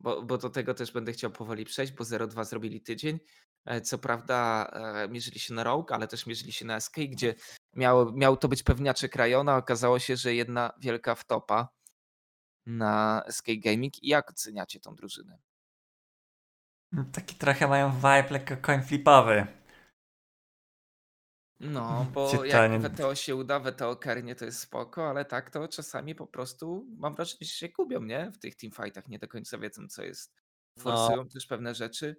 [0.00, 3.18] bo, bo do tego też będę chciał powoli przejść, bo 0-2 zrobili tydzień.
[3.64, 7.34] E, Co prawda e, mierzyli się na Rogue, ale też mierzyli się na SK, gdzie
[7.76, 9.56] miało, miał to być pewniaczek Rajona.
[9.56, 11.68] Okazało się, że jedna wielka wtopa
[12.66, 14.02] na SK Gaming.
[14.02, 15.38] I jak oceniacie tą drużynę?
[17.12, 19.46] Taki trochę mają vibe lekko coin flipowy.
[21.60, 25.50] No, bo Gdzie to jak WTO się uda, WTO karnie to jest spoko, ale tak
[25.50, 28.30] to czasami po prostu mam wrażenie, że się gubią, nie?
[28.30, 30.34] W tych teamfightach nie do końca wiedzą, co jest.
[30.76, 30.82] No.
[30.82, 32.16] Forsują też pewne rzeczy.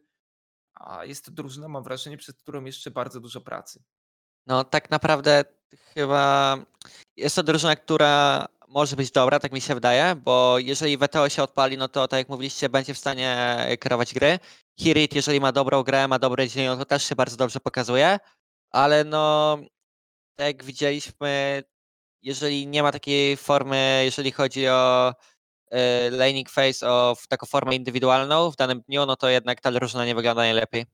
[0.74, 3.84] A jest to drużyna, mam wrażenie, przed którą jeszcze bardzo dużo pracy.
[4.48, 5.44] No tak naprawdę
[5.94, 6.58] chyba
[7.18, 11.44] jest to drużyna, która może być dobra, tak mi się wydaje, bo jeżeli WTO się
[11.44, 14.40] odpali, no to tak jak mówiliście, będzie w stanie kierować gry.
[14.80, 18.20] Hirit, jeżeli ma dobrą grę, ma dobre dzień, no to też się bardzo dobrze pokazuje,
[18.72, 19.58] ale no
[20.36, 21.64] tak jak widzieliśmy,
[22.22, 25.14] jeżeli nie ma takiej formy, jeżeli chodzi o
[25.74, 30.06] y, laning phase, o taką formę indywidualną w danym dniu, no to jednak ta drużyna
[30.06, 30.86] nie wygląda najlepiej.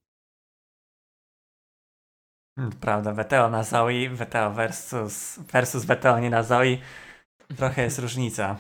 [2.57, 6.77] Mm, Prawda, WTO na Zoe, WTO versus, versus WTO nie na Zoe.
[7.55, 8.59] Trochę jest różnica.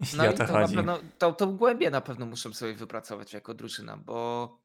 [0.00, 0.76] Jeśli No o i to to chodzi.
[0.76, 4.58] na pewno, to, to głębię na pewno muszą sobie wypracować jako drużyna, bo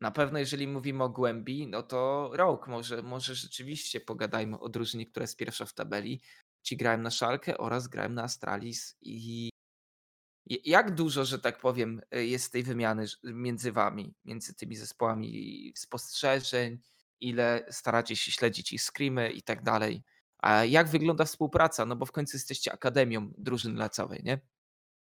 [0.00, 5.06] na pewno jeżeli mówimy o głębi, no to rok może, może rzeczywiście pogadajmy o drużynie,
[5.06, 6.20] która jest pierwsza w tabeli.
[6.62, 9.50] Ci grałem na Szalkę oraz grałem na Astralis i
[10.46, 16.78] jak dużo, że tak powiem, jest tej wymiany między wami, między tymi zespołami spostrzeżeń,
[17.20, 20.02] ile staracie się śledzić ich screamy i tak dalej.
[20.38, 21.86] A jak wygląda współpraca?
[21.86, 24.40] No bo w końcu jesteście akademią drużyn lecowej, nie?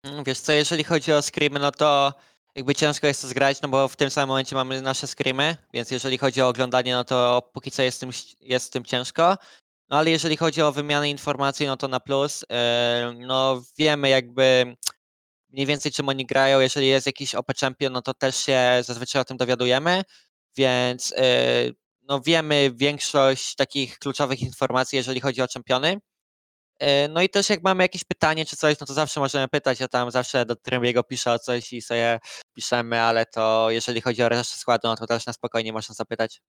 [0.03, 2.15] Mm, Wiesz co, jeżeli chodzi o screamy, no to
[2.55, 5.91] jakby ciężko jest to zgrać, no bo w tym samym momencie mamy nasze screamy, więc
[5.91, 9.37] jeżeli chodzi o oglądanie, no to póki co jest tym, jest tym ciężko.
[9.91, 12.45] No ale jeżeli chodzi o wymianę informacji, no to na plus.
[13.17, 14.77] No wiemy jakby
[15.51, 16.61] mniej więcej czym oni grają.
[16.61, 20.03] Jeżeli jest jakiś OP Champion, no to też się zazwyczaj o tym dowiadujemy,
[20.57, 21.75] więc yy,
[22.09, 25.99] no wiemy większość takich kluczowych informacji, jeżeli chodzi o czempiony.
[26.79, 29.81] E, No i też jak mamy jakieś pytanie czy coś, no to zawsze możemy pytać,
[29.81, 32.19] ja tam zawsze do Trembiego piszę o coś i sobie
[32.57, 36.41] piszemy, ale to jeżeli chodzi o resztę składu, no to też na spokojnie można zapytać.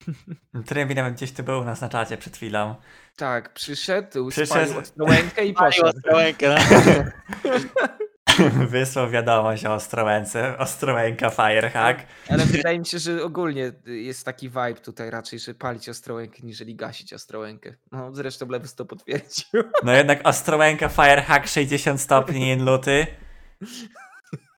[0.66, 2.74] Trybi nawet gdzieś tu był u nas na czacie przed chwilą.
[3.16, 4.60] Tak, przyszedł, Przyszedł.
[4.60, 5.88] spalił Ostrołękę i poszedł.
[5.88, 6.56] Ostrołękę,
[8.68, 12.00] Wysłał wiadomość o Ostrołęce, Ostrołęka Firehack.
[12.28, 16.74] Ale wydaje mi się, że ogólnie jest taki vibe tutaj raczej, że palić Ostrołękę, niżeli
[16.76, 17.74] gasić Ostrołękę.
[17.92, 19.62] No zresztą Lewis to potwierdził.
[19.82, 23.06] No jednak Ostrołęka Firehack 60 stopni in luty.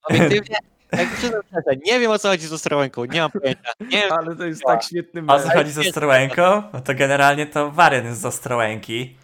[0.02, 0.56] Obiektywnie,
[0.92, 3.72] jak przyznam szczerze, nie wiem o co chodzi z Ostrołęką, nie mam pojęcia.
[3.80, 6.62] Nie wiem, Ale to jest tak świetny O co chodzi z Ostrołęką?
[6.72, 9.16] No to generalnie to wariant jest z Ostrołęki.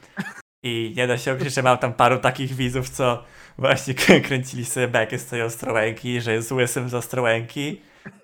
[0.62, 3.24] I nie da się ukryć, że mam tam paru takich widzów, co
[3.58, 7.80] właśnie kręcili sobie bekę z tej Ostrołęki, że jest łysym z Ostrołęki.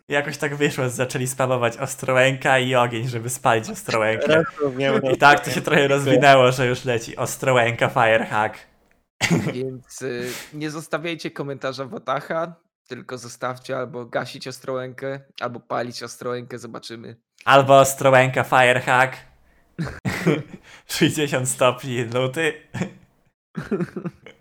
[0.08, 4.42] I jakoś tak wyszło, zaczęli spamować Ostrołęka i ogień, żeby spalić Ostrołękę.
[5.12, 8.58] I tak to się trochę rozwinęło, że już leci Ostrołęka Firehack.
[9.52, 12.54] Więc y, nie zostawiajcie komentarza Watacha,
[12.88, 17.16] tylko zostawcie albo gasić Ostrołękę, albo palić Ostrołękę, zobaczymy.
[17.44, 19.16] Albo Ostrołęka Firehack.
[20.86, 22.52] 60 stopni luty.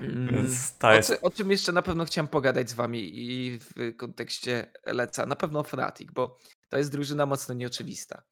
[0.00, 0.46] Mm.
[0.82, 5.36] O, o czym jeszcze na pewno chciałem pogadać z wami i w kontekście Leca, na
[5.36, 8.22] pewno Fnatic, bo to jest drużyna mocno nieoczywista.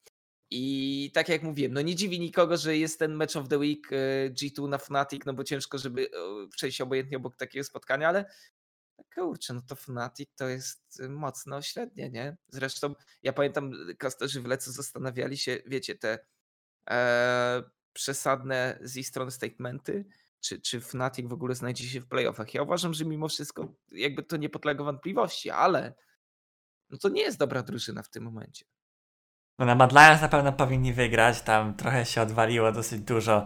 [0.51, 3.87] I tak jak mówiłem, no nie dziwi nikogo, że jest ten Match of the Week
[3.91, 8.25] e, G2 na Fnatic, no bo ciężko, żeby e, przejść obojętnie obok takiego spotkania, ale
[9.15, 12.37] kurczę, no to Fnatic to jest e, mocno średnie, nie?
[12.47, 16.19] Zresztą ja pamiętam, kasterzy w Lecu zastanawiali się, wiecie, te
[16.89, 17.63] e,
[17.99, 20.05] przesadne z ich strony statementy,
[20.39, 22.53] czy, czy Fnatic w ogóle znajdzie się w playoffach.
[22.53, 25.93] Ja uważam, że mimo wszystko jakby to nie podlega wątpliwości, ale
[26.89, 28.65] no to nie jest dobra drużyna w tym momencie.
[29.59, 31.41] No na Mad Lions na pewno powinni wygrać.
[31.41, 33.45] Tam trochę się odwaliło dosyć dużo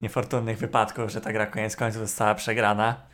[0.00, 3.08] niefortunnych wypadków, że ta gra koniec końców została przegrana.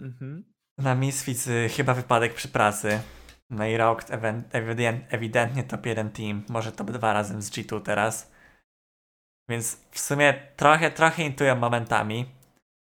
[0.00, 0.54] Mhm.
[0.78, 3.00] Na Misfits y, chyba wypadek przy pracy.
[3.50, 4.04] No i Rock
[4.52, 8.33] ewident, ewidentnie top 1 team, może top 2 razem z G2 teraz.
[9.48, 12.26] Więc w sumie trochę, trochę intują momentami.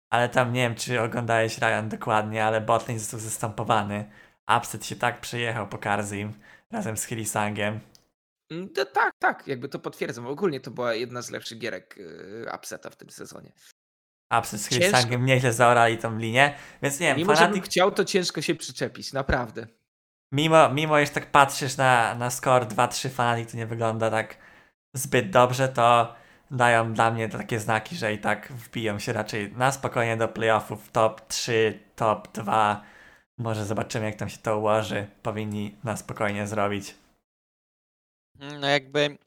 [0.10, 4.12] Ale tam nie wiem, czy oglądałeś Ryan dokładnie, ale botlane został zestampowany.
[4.58, 6.34] Upset się tak przejechał po Karzim
[6.72, 7.80] razem z Hillisangiem.
[8.52, 10.28] Mm, to Tak, tak, jakby to potwierdzam.
[10.28, 13.52] Ogólnie to była jedna z lepszych gierek yy, Upseta w tym sezonie.
[14.40, 14.68] Upset z.
[14.68, 16.56] Hillisangiem nieźle zaorali tą linię.
[16.82, 19.68] Więc nie wiem, Mimo, Fnatic chciał, to ciężko się przyczepić, naprawdę.
[20.34, 24.38] Mimo, mimo że tak patrzysz na, na score 2-3 Fnatic, to nie wygląda tak
[24.96, 26.16] zbyt dobrze, to
[26.52, 30.92] dają dla mnie takie znaki, że i tak wbiją się raczej na spokojnie do playoffów
[30.92, 32.84] top 3, top 2.
[33.38, 35.08] Może zobaczymy, jak tam się to ułoży.
[35.24, 36.96] Powinni na spokojnie zrobić.
[38.36, 39.18] No jakby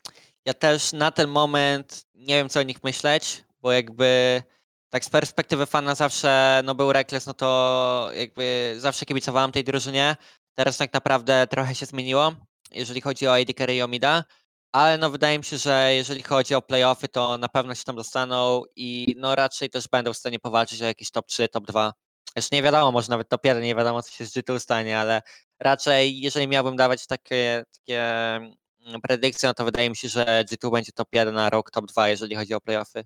[0.45, 4.43] ja też na ten moment nie wiem co o nich myśleć, bo jakby
[4.91, 10.17] tak z perspektywy fana zawsze no był Reckless, no to jakby zawsze kibicowałem tej drużynie.
[10.55, 12.33] Teraz tak naprawdę trochę się zmieniło,
[12.71, 14.25] jeżeli chodzi o AD Carry i o Mida,
[14.73, 17.97] ale no wydaje mi się, że jeżeli chodzi o playoffy, to na pewno się tam
[17.97, 21.93] dostaną i no raczej też będą w stanie powalczyć o jakieś top 3, top 2.
[22.37, 25.23] Jeszcze nie wiadomo, może nawet top 1, nie wiadomo co się z G2 stanie, ale
[25.61, 28.03] raczej jeżeli miałbym dawać takie, takie
[28.37, 31.87] mm, predykcje, no to wydaje mi się, że G2 będzie top 1 na rok, top
[31.87, 33.05] 2, jeżeli chodzi o playoffy.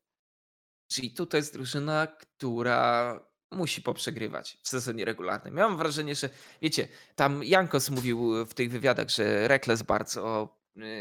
[0.92, 3.20] G2 to jest drużyna, która
[3.50, 5.54] musi poprzegrywać w sezonie regularnym.
[5.54, 6.30] Mam wrażenie, że
[6.62, 10.48] wiecie, tam Jankos mówił w tych wywiadach, że Rekles bardzo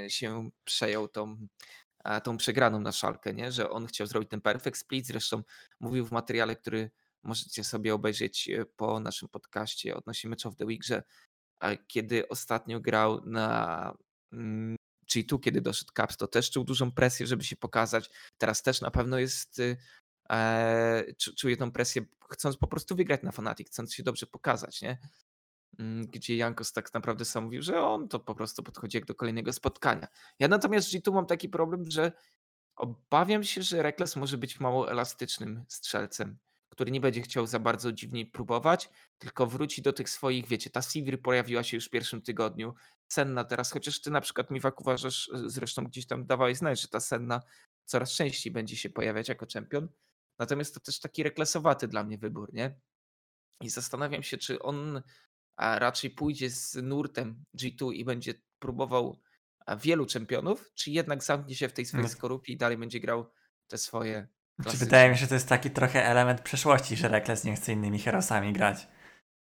[0.08, 1.48] się przejął tą,
[2.24, 3.52] tą przegraną na szalkę, nie?
[3.52, 5.08] że on chciał zrobić ten perfect split.
[5.08, 5.44] Zresztą
[5.80, 6.92] mówił w materiale, który
[7.24, 11.04] możecie sobie obejrzeć e, po naszym podcaście odnośnie Match of the Week, że
[11.88, 13.98] kiedy ostatnio grał na
[14.34, 14.76] mm,
[15.12, 18.10] G2, kiedy doszedł Caps, to też czuł dużą presję, żeby się pokazać.
[18.38, 19.78] Teraz też na pewno jest y,
[20.30, 24.82] e, czu- czuje tą presję, chcąc po prostu wygrać na Fnatic, chcąc się dobrze pokazać,
[24.82, 24.98] nie?
[25.80, 29.16] Mm, Gdzie Jankos tak naprawdę sam mówił, że on to po prostu podchodzi jak do
[29.16, 30.08] kolejnego spotkania.
[30.40, 32.12] Ja natomiast G2 mam taki problem, że
[32.76, 36.38] obawiam się, że Rekles może być mało elastycznym strzelcem,
[36.70, 40.82] który nie będzie chciał za bardzo dziwnie próbować, tylko wróci do tych swoich, wiecie, ta
[40.82, 42.74] Sivir pojawiła się już w pierwszym tygodniu,
[43.08, 46.88] Senna teraz, chociaż ty na przykład Miwak uważasz, e, zresztą gdzieś tam dawałeś znać, że
[46.88, 47.42] ta Senna
[47.86, 49.88] coraz częściej będzie się pojawiać jako czempion.
[50.40, 52.80] Natomiast to też taki reklasowaty dla mnie wybór, nie?
[53.62, 55.02] I zastanawiam się, czy on
[55.56, 59.20] a, raczej pójdzie z nurtem G2 i będzie próbował
[59.82, 62.10] wielu czempionów, czy jednak zamknie się w tej swojej No.
[62.10, 63.30] skorupie i dalej będzie grał
[63.68, 64.28] te swoje.
[64.58, 64.86] Czy klasyczne.
[64.86, 68.00] wydaje mi się, że to jest taki trochę element przeszłości, że Rekles nie chce innymi
[68.00, 68.88] herosami grać.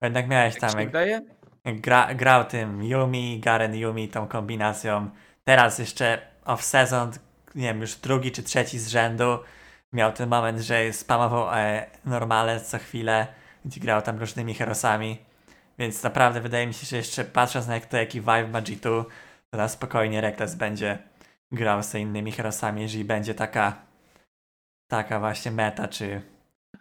[0.01, 1.21] Bo jednak miałeś Jak tam, się jak, wydaje?
[1.65, 5.09] jak gra, grał tym Yumi, Garen Yumi, tą kombinacją.
[5.43, 7.11] Teraz jeszcze off-season,
[7.55, 9.38] nie wiem, już drugi czy trzeci z rzędu
[9.93, 13.27] miał ten moment, że spamował e, normale co chwilę,
[13.65, 15.17] gdzie grał tam różnymi herosami.
[15.79, 19.05] Więc naprawdę wydaje mi się, że jeszcze patrząc na jak to jaki vibe ma G2,
[19.51, 20.97] to na spokojnie Rekles będzie
[21.51, 23.85] grał z innymi herosami, jeżeli będzie taka
[24.87, 26.21] taka właśnie meta, czy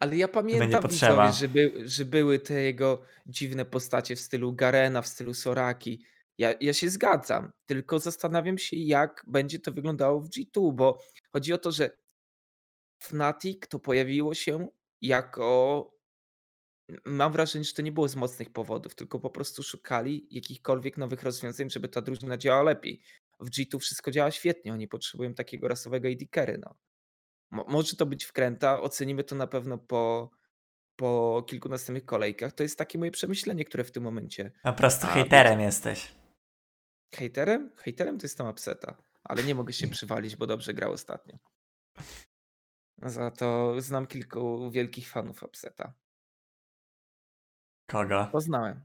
[0.01, 1.27] Ale ja pamiętam, potrzeba.
[1.27, 6.05] widzowie, że, by, że były te jego dziwne postacie w stylu Garena, w stylu Soraki.
[6.39, 10.99] Ja, ja się zgadzam, tylko zastanawiam się, jak będzie to wyglądało w G2, bo
[11.33, 11.91] chodzi o to, że
[13.03, 14.69] Fnatic to pojawiło się
[15.01, 15.91] jako
[17.05, 21.23] mam wrażenie, że to nie było z mocnych powodów, tylko po prostu szukali jakichkolwiek nowych
[21.23, 23.03] rozwiązań, żeby ta drużyna działała lepiej.
[23.41, 26.75] W G2 wszystko działa świetnie, oni potrzebują takiego rasowego AD no.
[27.51, 30.31] Mo- Może to być wkręta, ocenimy to na pewno po,
[30.97, 32.53] po kilku następnych kolejkach.
[32.53, 34.53] To jest takie moje przemyślenie, które w tym momencie.
[34.63, 36.15] Po prostu A, hejterem jesteś.
[37.15, 37.71] Hejterem?
[37.77, 41.39] Hejterem to jestem upseta, ale nie mogę się przywalić, bo dobrze grał ostatnio.
[43.03, 45.95] Za to znam kilku wielkich fanów upseta.
[47.87, 48.29] Kogo?
[48.33, 48.81] Poznałem.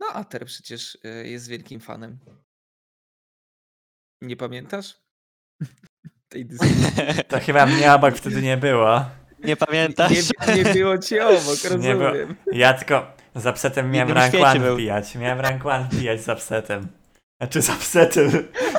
[0.00, 2.18] No, Ater przecież y, jest wielkim fanem.
[4.22, 5.00] Nie pamiętasz?
[6.28, 6.74] Tej dyskusji.
[7.28, 9.04] To chyba mnie obok wtedy nie było.
[9.44, 10.10] Nie pamiętasz?
[10.48, 12.04] Nie, nie było ci obok, Nie było.
[12.08, 12.36] rozumiem.
[12.52, 14.74] Ja tylko z upsetem miałem rank świecie 1 był.
[14.74, 15.14] wbijać.
[15.14, 16.88] Miałem rank 1 wbijać z upsetem.
[17.40, 18.30] Znaczy z upsetem,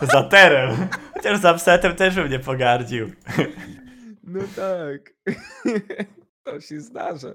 [0.02, 0.88] z aterem.
[1.14, 3.12] Chociaż z upsetem też bym nie pogardził.
[4.24, 5.14] No tak.
[6.44, 7.32] To się zdarza.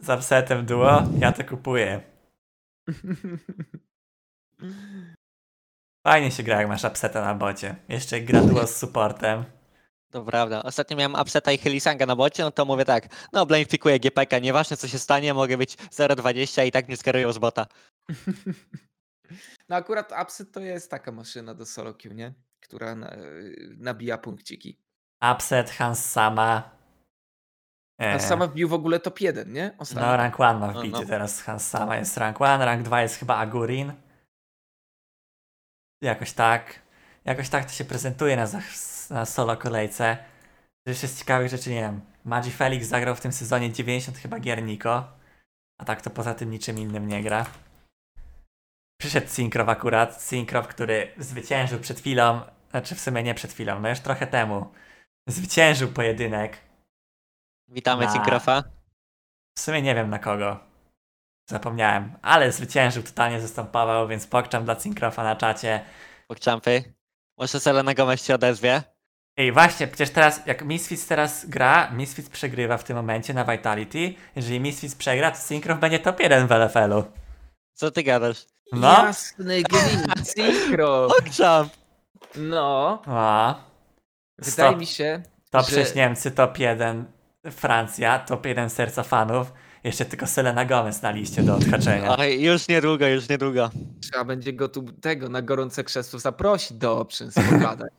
[0.00, 2.02] Z upsetem duo, ja to kupuję.
[6.06, 7.76] Fajnie się gra, jak masz upseta na bocie.
[7.88, 9.44] Jeszcze gra duo z supportem.
[10.10, 10.62] To prawda.
[10.62, 14.76] Ostatnio miałem Upseta i Hylisanga na bocie, no to mówię tak, no blamefikuję GPK, nieważne
[14.76, 17.66] co się stanie, mogę być 0,20 i tak mnie skarują z bota.
[19.68, 22.34] No akurat Upset to jest taka maszyna do solo queue, nie?
[22.60, 23.16] Która na,
[23.78, 24.78] nabija punkciki.
[25.34, 26.70] Upset, Hans Sama.
[28.00, 29.66] A E, sama wbił w ogóle top 1, nie?
[29.66, 30.16] No, Ostatnio.
[30.16, 31.06] rank 1 ma No, wbicie no.
[31.06, 31.42] teraz.
[31.42, 33.92] Hans Sama jest rank 1, rank 2 jest chyba Agurin.
[36.02, 36.82] Jakoś tak.
[37.24, 38.46] Jakoś tak to się prezentuje na,
[39.10, 40.16] na solo kolejce.
[40.86, 42.00] Jeszcze z ciekawych rzeczy, nie wiem.
[42.24, 45.12] Magi Felix zagrał w tym sezonie 90 chyba gier Niko.
[45.80, 47.46] A tak to poza tym niczym innym nie gra.
[49.00, 50.22] Przyszedł Syncrow akurat.
[50.22, 52.40] Syncrow, który zwyciężył przed chwilą.
[52.70, 54.72] Znaczy w sumie nie przed chwilą, no już trochę temu.
[55.28, 56.58] Zwyciężył pojedynek.
[57.72, 58.62] Witamy Na- Cinkrofa.
[59.58, 60.60] W sumie nie wiem na kogo.
[61.50, 65.84] Zapomniałem, ale zwyciężył, totalnie zastępował, więc pokczam dla Syncrofa na czacie.
[66.28, 66.94] Pokczampy.
[67.38, 68.82] Może Selena Gomez się odezwie?
[69.36, 74.14] Ej, właśnie, przecież teraz, jak Misfits teraz gra, Misfits przegrywa w tym momencie na Vitality.
[74.36, 77.04] Jeżeli Misfits przegra, to Syncrof będzie top 1 w LFL-u.
[77.74, 78.46] Co ty gadasz?
[78.72, 78.92] No.
[78.92, 81.08] Jasny gwint, synchro.
[81.08, 81.72] Pokczamp!
[82.36, 83.54] No, O,
[84.38, 84.78] wydaje Stop.
[84.78, 87.04] mi się, top że 6 Niemcy, top 1
[87.50, 89.52] Francja, top 1 serca fanów.
[89.84, 92.16] Jeszcze tylko Selena Gomez na liście do odhaczenia.
[92.16, 93.70] Oj, już niedługo, już niedługo.
[94.00, 97.92] trzeba będzie go tu tego na gorące krzesło zaprosić do oprzyn spogadać.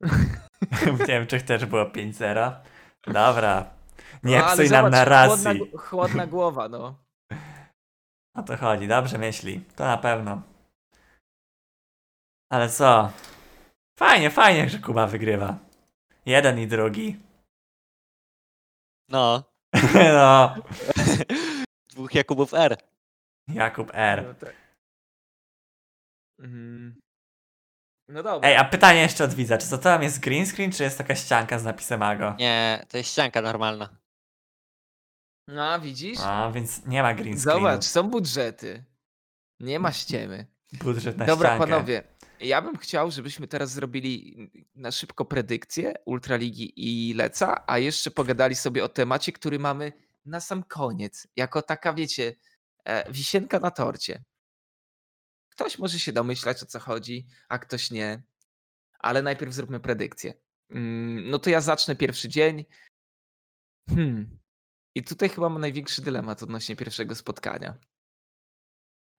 [0.98, 2.52] nie wiem, czy też było 5-0.
[3.06, 3.70] Dobra.
[4.22, 5.58] Nie No, ale psuj nam narracji.
[5.58, 6.94] Chłodna, chłodna głowa, no.
[8.34, 9.64] O to chodzi, dobrze myśli.
[9.76, 10.42] To na pewno.
[12.50, 13.10] Ale co?
[13.98, 15.56] Fajnie, fajnie, że Kuba wygrywa.
[16.26, 17.20] Jeden i drugi.
[19.12, 19.44] No.
[20.14, 20.54] No.
[21.90, 22.76] Dwóch Jakubów R.
[23.48, 24.24] Jakub R.
[24.28, 24.54] No, tak.
[26.38, 27.00] Mhm.
[28.08, 28.48] no dobra.
[28.48, 29.58] Ej, a pytanie jeszcze od widza.
[29.58, 32.34] Czy to tam jest green screen, czy jest taka ścianka z napisem Ago?
[32.38, 33.88] Nie, to jest ścianka normalna.
[35.48, 36.18] No, widzisz?
[36.22, 37.60] A, więc nie ma green screenu.
[37.60, 38.84] Zobacz, są budżety.
[39.60, 40.46] Nie ma ściemy.
[40.72, 41.66] Budżet na Dobra, ściankę.
[41.66, 42.02] panowie.
[42.42, 44.36] Ja bym chciał, żebyśmy teraz zrobili
[44.74, 49.92] na szybko predykcję Ultraligi i Leca, a jeszcze pogadali sobie o temacie, który mamy
[50.24, 51.26] na sam koniec.
[51.36, 52.34] Jako taka, wiecie,
[52.84, 54.24] e, wisienka na torcie.
[55.48, 58.22] Ktoś może się domyślać o co chodzi, a ktoś nie.
[58.98, 60.34] Ale najpierw zróbmy predykcję.
[60.70, 62.64] Mm, No to ja zacznę pierwszy dzień.
[63.88, 64.38] Hmm.
[64.94, 67.78] I tutaj chyba mam największy dylemat odnośnie pierwszego spotkania.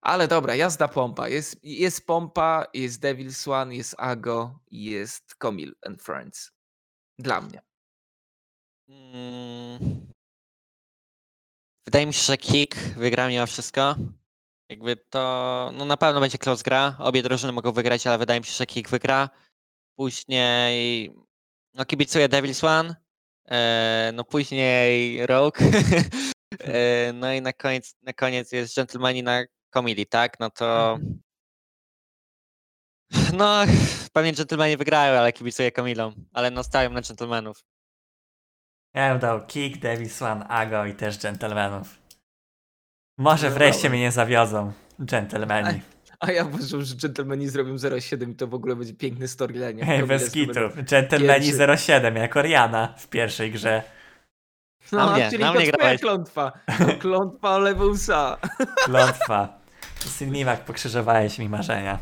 [0.04, 1.30] Ale dobra, jazda pompa.
[1.30, 6.52] Jest, jest pompa, jest Devil Swan, jest Ago, jest Komil and Friends.
[7.20, 7.62] Dla mnie.
[8.90, 10.08] Mm.
[11.86, 13.96] Wydaje mi się, że Kick wygra mimo wszystko.
[14.70, 16.96] Jakby to, no na pewno będzie close gra.
[17.00, 19.30] Obie drużyny mogą wygrać, ale wydaje mi się, że Kick wygra.
[19.96, 21.16] Później,
[21.74, 22.96] no kibicuję Devil's One.
[24.14, 25.58] No później Rogue.
[26.60, 29.44] e, no i na koniec, na koniec jest Gentlemani na
[29.74, 30.40] Komili, tak?
[30.40, 30.98] No to...
[33.34, 33.64] No,
[34.14, 36.14] pewnie Gentlemani wygrają, ale kibicuję Komilom.
[36.34, 37.64] Ale no stawiam na Gentlemanów.
[38.94, 42.00] Ja bym dał Kick, Davis One, Ago i też Gentlemanów.
[43.18, 43.90] Może No wreszcie dobra.
[43.90, 44.74] mnie nie zawiozą.
[45.00, 45.82] Gentlemani.
[46.20, 49.78] A ja uważam, że Gentlemani zrobią 0,7 i to w ogóle będzie piękny storyline.
[49.78, 50.34] jak Hej, bez.
[50.90, 51.78] Gentlemani pierwszy.
[51.86, 53.84] 07, jako Rihanna w pierwszej grze.
[54.91, 56.02] No, Na mnie, czyli na to mnie twoja grałeś.
[56.02, 56.52] klątwa.
[56.78, 58.38] To klątwa Lewusa.
[58.86, 59.62] Klątwa.
[60.10, 62.00] Sylniwak, pokrzyżowałeś mi marzenia.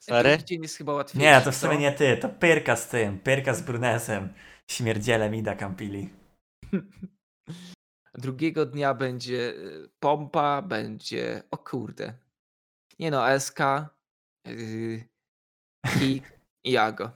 [0.00, 0.38] Sorry?
[0.50, 1.26] Jest chyba łatwiejszy.
[1.26, 4.32] Nie, to w sumie nie ty, to Pyrka z tym, Pyrka z Brunesem.
[4.70, 6.10] Śmierdziele Mida Campili.
[8.14, 11.42] Drugiego dnia będzie y, pompa, będzie.
[11.50, 12.14] O kurde.
[12.98, 13.58] Nie no, SK,
[14.46, 15.04] yy,
[15.98, 16.32] Kik
[16.64, 17.10] i Jago.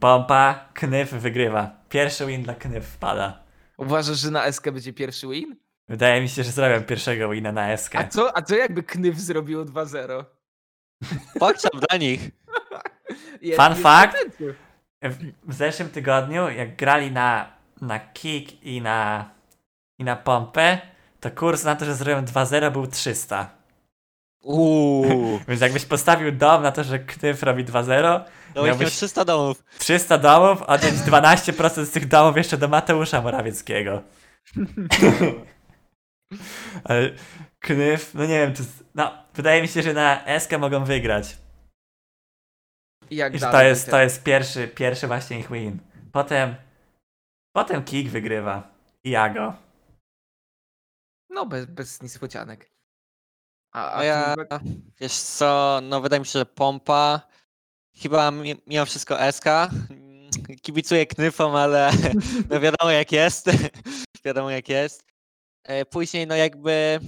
[0.00, 1.84] Pompa, Knyf wygrywa.
[1.88, 3.44] Pierwszy win dla Knyf wpada.
[3.78, 5.56] Uważasz, że na SK będzie pierwszy win?
[5.88, 7.96] Wydaje mi się, że zrobię pierwszego wina na SK.
[7.96, 10.24] A co, a co jakby Knyf zrobił 2-0?
[11.38, 12.20] Pokczam dla nich.
[13.42, 14.16] Jest- Fun jest fact.
[15.02, 15.16] W,
[15.48, 19.30] w zeszłym tygodniu, jak grali na, na kick i na,
[19.98, 20.78] i na pompę,
[21.20, 23.50] to kurs na to, że zrobiłem 2-0 był 300.
[24.42, 25.38] Uuu.
[25.48, 28.20] Więc jakbyś postawił dom na to, że Knyf robi 2-0,
[28.54, 29.64] To Miałbyś- miał 300 domów.
[29.78, 34.02] 300 domów, odjąć 12% z tych domów jeszcze do Mateusza Morawieckiego.
[36.84, 37.10] Ale
[37.60, 41.36] Knyf, no nie wiem, to, jest- no, wydaje mi się, że na SK mogą wygrać.
[43.10, 45.78] I jak I to jest, to jest pierwszy, pierwszy właśnie ich win.
[46.12, 46.56] Potem,
[47.56, 48.74] potem Kik wygrywa.
[49.04, 49.54] I Jago.
[51.30, 52.70] No, bez, bez niespodzianek.
[53.74, 54.34] A, a A ja,
[55.00, 57.20] wiesz co, no wydaje mi się, że pompa.
[57.96, 59.46] Chyba mi- mimo wszystko SK.
[59.46, 60.30] Mm,
[60.62, 61.90] Kibicuję knyfom, ale
[62.50, 63.46] no wiadomo jak jest.
[64.24, 65.05] wiadomo jak jest.
[65.66, 67.00] E, Później no jakby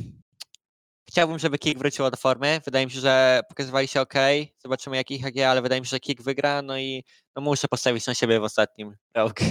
[1.08, 2.60] chciałbym, żeby Kick wróciło do formy.
[2.64, 4.14] Wydaje mi się, że pokazywali się ok.
[4.58, 6.62] Zobaczymy jaki IHG, ale wydaje mi się, że Kick wygra.
[6.62, 7.04] No i
[7.36, 9.44] no muszę postawić na siebie w ostatnim roku.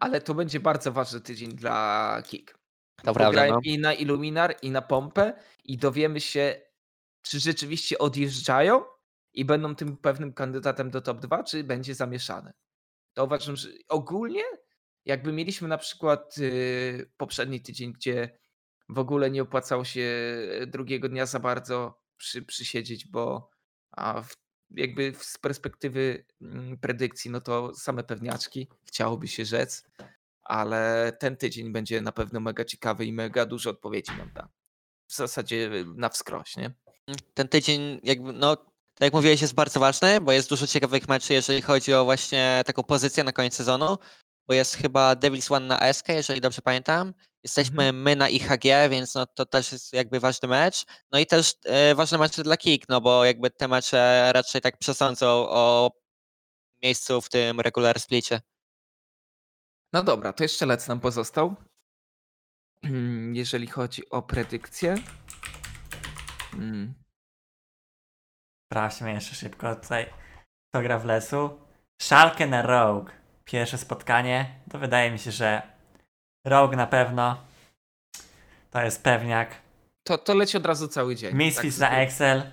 [0.00, 2.58] Ale to będzie bardzo ważny tydzień dla Kik.
[3.04, 3.60] To prawda, no.
[3.62, 5.32] i na Illuminar, i na pompę
[5.64, 6.60] i dowiemy się,
[7.22, 8.84] czy rzeczywiście odjeżdżają
[9.34, 12.52] i będą tym pewnym kandydatem do top 2, czy będzie zamieszane.
[13.14, 14.42] To uważam, że ogólnie
[15.06, 18.38] jakby mieliśmy na przykład yy, poprzedni tydzień, gdzie
[18.88, 20.08] w ogóle nie opłacało się
[20.66, 23.50] drugiego dnia za bardzo przy, przysiedzieć, bo
[23.90, 24.36] a w,
[24.70, 29.84] jakby z perspektywy mm, predykcji, no to same pewniaczki, chciałoby się rzec,
[30.42, 34.48] ale ten tydzień będzie na pewno mega ciekawy i mega dużo odpowiedzi nam da.
[35.08, 36.70] W zasadzie na wskroś, nie?
[37.34, 41.30] ten tydzień, jakby, no, tak jak mówiłeś, jest bardzo ważny, bo jest dużo ciekawych meczów,
[41.30, 43.98] jeżeli chodzi o właśnie taką pozycję na koniec sezonu,
[44.48, 47.14] bo jest chyba Devils One na SK, jeżeli dobrze pamiętam.
[47.42, 50.84] Jesteśmy my na IHG, więc no, to też jest jakby ważny mecz.
[51.12, 54.78] No i też e, ważne mecze dla Kik, no bo jakby te mecze raczej tak
[54.78, 55.90] przesądzą o
[56.82, 58.40] miejscu w tym regular splicie.
[59.92, 61.54] No dobra, to jeszcze lec nam pozostał.
[62.82, 64.94] Mm, Jeżeli chodzi o predykcję.
[66.54, 66.94] Mm,
[68.66, 70.12] Sprawdźmy jeszcze szybko tutaj,
[70.68, 71.60] kto gra w lesu.
[72.02, 73.10] Szalkę na Rogue.
[73.46, 74.46] Pierwsze spotkanie.
[74.70, 75.62] To wydaje mi się, że
[76.44, 77.36] Rogue na pewno.
[78.70, 79.50] To jest pewniak.
[80.04, 81.34] To, to leci od razu cały dzień.
[81.34, 82.50] Misfits tak na Excel.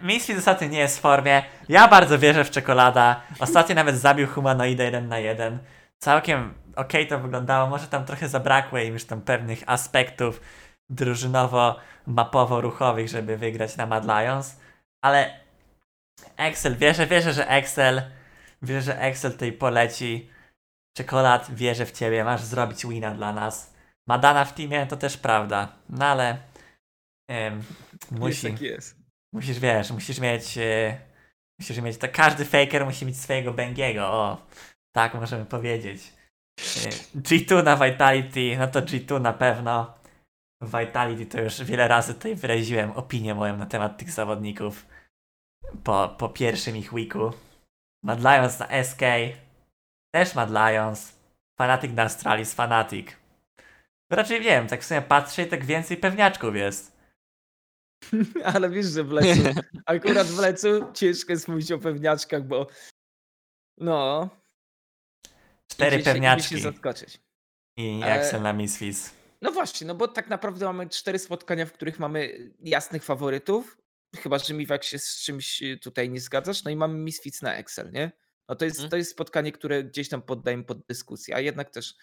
[0.00, 1.42] Misfits ostatnio nie jest w formie.
[1.68, 3.20] Ja bardzo wierzę w czekolada.
[3.38, 5.58] Ostatnio nawet zabił humanoida 1 na 1.
[5.98, 7.70] Całkiem okej to wyglądało.
[7.70, 10.40] Może tam trochę zabrakło im już tam pewnych aspektów
[10.90, 14.56] drużynowo-mapowo-ruchowych, żeby wygrać na Mad Lions.
[15.02, 15.40] Ale
[16.36, 18.02] Excel, wierzę, wierzę, że Excel,
[18.64, 20.30] wierzę, że Excel tutaj poleci.
[20.96, 23.74] Czekolad, wierzę w ciebie, masz zrobić wina dla nas.
[24.08, 26.38] Madana w teamie to też prawda, no ale
[28.10, 28.96] Jest musi, jak jest.
[29.34, 31.00] musisz, wiesz, musisz mieć, e,
[31.60, 34.46] musisz mieć, to każdy faker musi mieć swojego Bengiego, o,
[34.94, 36.12] tak możemy powiedzieć.
[36.60, 39.94] E, G2 na Vitality, no to G2 na pewno.
[40.62, 44.86] Vitality to już wiele razy tutaj wyraziłem opinię moją na temat tych zawodników
[45.84, 47.32] po, po pierwszym ich weeku.
[48.04, 49.00] Mad Lions na SK,
[50.14, 51.12] też Mad Lions,
[51.58, 53.08] Fanatic na Astralis, Fanatic.
[54.10, 56.96] Raczej wiem, tak w sumie patrzę i tak więcej pewniaczków jest.
[58.54, 59.42] Ale wiesz, że w lecu,
[59.86, 62.66] akurat w lecu ciężko jest mówić o pewniaczkach, bo
[63.78, 64.28] no,
[65.70, 67.20] Cztery idzie się- idzie pewniaczki się zaskoczyć.
[67.76, 69.10] i Ale- Excel na Misfits.
[69.42, 73.78] No właśnie, no bo tak naprawdę mamy cztery spotkania, w których mamy jasnych faworytów.
[74.22, 76.64] Chyba, że Miwak się z czymś y, tutaj nie zgadzasz.
[76.64, 78.12] No i mamy Misfits na Excel, nie?
[78.48, 78.90] No to jest, Mhm.
[78.90, 81.94] to jest spotkanie, które gdzieś tam poddajemy pod dyskusję, a jednak też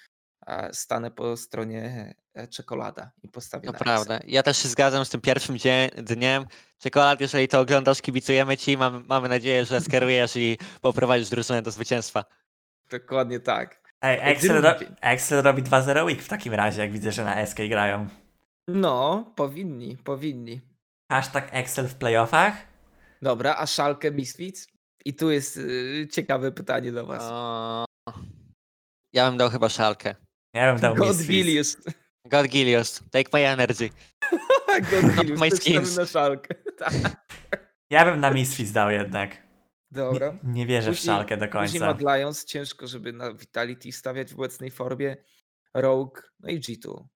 [0.48, 4.20] e, stanę po stronie e, czekolada i postawię To na prawda.
[4.28, 5.58] Ja też się zgadzam z tym pierwszym
[5.98, 6.46] dniem.
[6.80, 8.78] Czekolad, jeżeli to oglądasz, kibicujemy ci.
[8.78, 12.20] Mamy, mamy nadzieję, że skierujesz i poprowadzisz drużynę do zwycięstwa.
[12.20, 13.00] Excel.
[13.00, 13.82] Dokładnie tak.
[14.02, 14.96] Ej, drugi Excel, ro-.
[15.02, 18.08] Excel robi 2-0 week w takim razie, jak widzę, że na SK grają.
[18.68, 20.62] No, powinni, powinni.
[21.12, 22.54] Hashtag Excel w playoffach?
[23.22, 24.68] Dobra, a szalkę Misfits?
[25.06, 27.22] I tu jest y, ciekawe pytanie do was.
[27.24, 27.86] O,
[29.14, 30.16] Ja bym dał chyba szalkę.
[30.54, 31.30] Ja bym dał God Misfits.
[31.30, 31.78] Gilius.
[32.26, 33.90] God Gilius, take my energy.
[34.92, 35.98] God Gilius, My skins.
[35.98, 36.56] na szalkę.
[36.82, 36.94] Tak.
[37.90, 39.38] Ja bym na Misfits dał jednak.
[39.92, 40.32] Dobra.
[40.44, 41.86] Nie, nie wierzę w Później- szalkę do Później końca.
[41.86, 45.18] Mad Lions ciężko, żeby na Vitality stawiać w obecnej formie.
[45.74, 47.08] Rogue, no i G2.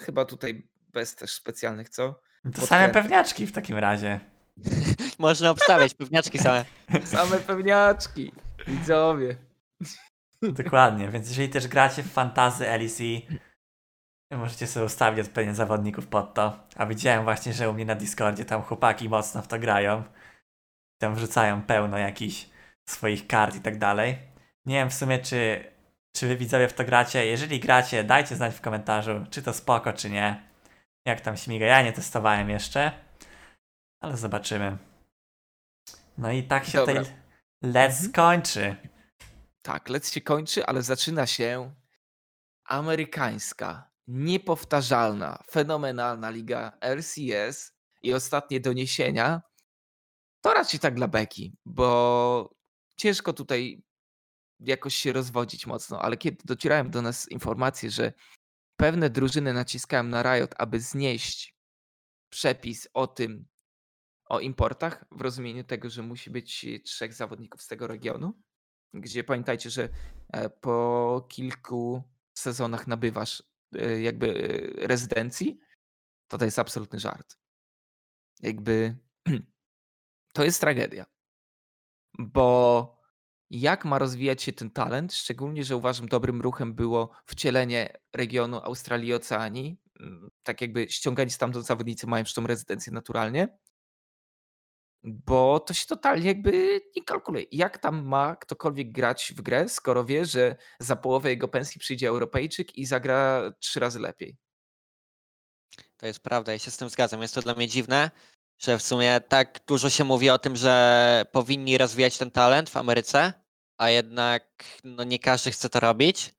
[0.00, 2.20] Chyba tutaj bez też specjalnych, co?
[2.54, 4.20] To same pewniaczki w takim razie.
[5.18, 6.64] Można obstawiać, pewniaczki same.
[7.04, 8.32] Same pewniaczki.
[8.66, 9.36] Widzowie.
[10.42, 12.98] Dokładnie, więc jeżeli też gracie w fantazy LEC,
[14.30, 16.58] możecie sobie ustawić odpowiednio zawodników pod to.
[16.76, 20.04] A widziałem właśnie, że u mnie na Discordzie tam chłopaki mocno w to grają.
[20.98, 22.48] Tam wrzucają pełno jakichś
[22.88, 24.18] swoich kart i tak dalej.
[24.66, 25.64] Nie wiem w sumie, czy,
[26.16, 27.26] czy wy widzowie w to gracie.
[27.26, 30.45] Jeżeli gracie, dajcie znać w komentarzu, czy to spoko, czy nie.
[31.06, 31.66] Jak tam śmiga.
[31.66, 32.92] Ja nie testowałem jeszcze,
[34.00, 34.78] ale zobaczymy.
[36.18, 36.94] No i tak się Dobra.
[37.04, 37.12] tej
[37.64, 38.76] Let's kończy.
[39.62, 41.74] Tak, lec się kończy, ale zaczyna się
[42.64, 47.72] amerykańska, niepowtarzalna, fenomenalna liga LCS
[48.02, 49.42] i ostatnie doniesienia.
[50.40, 52.54] To raczej tak dla beki, bo
[52.96, 53.82] ciężko tutaj
[54.60, 58.12] jakoś się rozwodzić mocno, ale kiedy docierają do nas informacje, że
[58.76, 61.56] pewne drużyny naciskają na Riot, aby znieść
[62.28, 63.46] przepis o tym,
[64.28, 68.42] o importach, w rozumieniu tego, że musi być trzech zawodników z tego regionu,
[68.94, 69.88] gdzie pamiętajcie, że
[70.32, 72.02] e, po kilku
[72.34, 73.42] sezonach nabywasz
[73.74, 75.60] e, jakby e, rezydencji,
[76.28, 77.38] to to jest absolutny żart.
[78.40, 78.96] Jakby
[80.34, 81.06] to jest tragedia.
[82.18, 82.95] Bo
[83.50, 89.08] jak ma rozwijać się ten talent, szczególnie, że uważam dobrym ruchem było wcielenie regionu Australii
[89.08, 93.58] i Oceanii, mm, tak jakby ściągani stamtąd zawodnicy mają tą rezydencję naturalnie,
[95.04, 97.44] bo to się totalnie jakby nie kalkuluje.
[97.52, 102.08] Jak tam ma ktokolwiek grać w grę, skoro wie, że za połowę jego pensji przyjdzie
[102.08, 104.36] Europejczyk i zagra trzy razy lepiej?
[105.96, 107.22] To jest prawda, ja się z tym zgadzam.
[107.22, 108.10] Jest to dla mnie dziwne,
[108.58, 112.76] że w sumie tak dużo się mówi o tym, że powinni rozwijać ten talent w
[112.76, 113.32] Ameryce,
[113.78, 116.34] a jednak no, nie każdy chce to robić.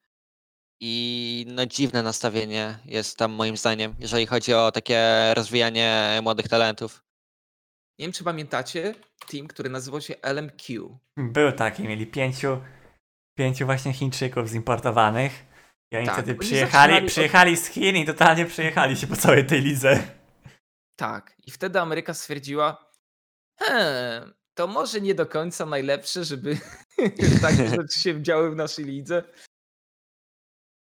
[0.79, 7.03] I no dziwne nastawienie jest tam moim zdaniem, jeżeli chodzi o takie rozwijanie młodych talentów.
[7.99, 8.93] Nie wiem, czy pamiętacie
[9.31, 10.97] team, który nazywał się LMQ.
[11.17, 12.61] Był taki, mieli pięciu,
[13.37, 15.45] pięciu właśnie Chińczyków zimportowanych.
[15.91, 19.15] I oni Tak, wtedy oni przyjechali, zaczynali przyjechali z Chin i totalnie przejechali się po
[19.15, 20.03] całej tej lidze.
[20.97, 21.35] Tak.
[21.47, 22.91] I wtedy Ameryka stwierdziła,
[23.59, 26.57] he, to może nie do końca najlepsze, żeby
[27.41, 29.23] takie rzeczy się działy w naszej lidze.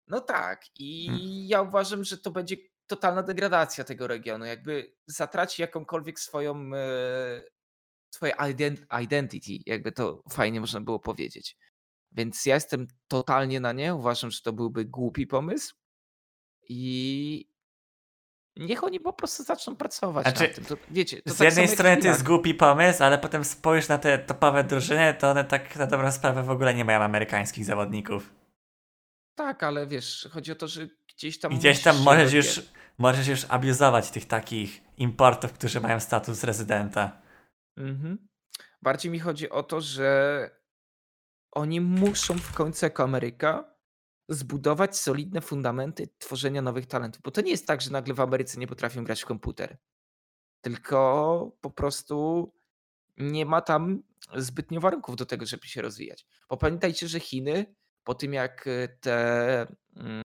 [0.07, 0.65] No tak.
[0.79, 1.27] I Hmm.
[1.47, 2.55] ja uważam, że to będzie
[2.87, 4.45] totalna degradacja tego regionu.
[4.45, 7.43] Jakby zatraci jakąkolwiek swoją e,
[8.13, 11.57] swoje ident- identity, jakby to fajnie można było powiedzieć.
[12.11, 13.95] Więc ja jestem totalnie na nie.
[13.95, 15.75] Uważam, że to byłby głupi pomysł.
[16.69, 17.52] I
[18.57, 20.65] niech oni po prostu zaczną pracować Znaczy, nad tym.
[20.65, 23.97] To, wiecie, to Z tak jednej strony to jest głupi pomysł, ale potem spojrz na
[23.97, 28.33] te topowe drużyny, to one tak na dobrą sprawę w ogóle nie mają amerykańskich zawodników.
[29.35, 31.57] Tak, ale wiesz, chodzi o to, że gdzieś tam.
[31.57, 32.61] Gdzieś tam możesz już,
[32.97, 37.21] możesz już abuzować tych takich importów, którzy mają status rezydenta.
[37.77, 38.27] Mhm.
[38.81, 40.49] Bardziej mi chodzi o to, że
[41.51, 43.72] oni muszą w końcu jako Ameryka
[44.29, 47.21] zbudować solidne fundamenty tworzenia nowych talentów.
[47.21, 49.77] Bo to nie jest tak, że nagle w Ameryce nie potrafią grać w komputer.
[50.61, 52.51] Tylko po prostu
[53.17, 54.03] nie ma tam
[54.35, 56.25] zbytnio warunków do tego, żeby się rozwijać.
[56.49, 60.21] Bo pamiętajcie, że Chiny po tym jak e, te mm,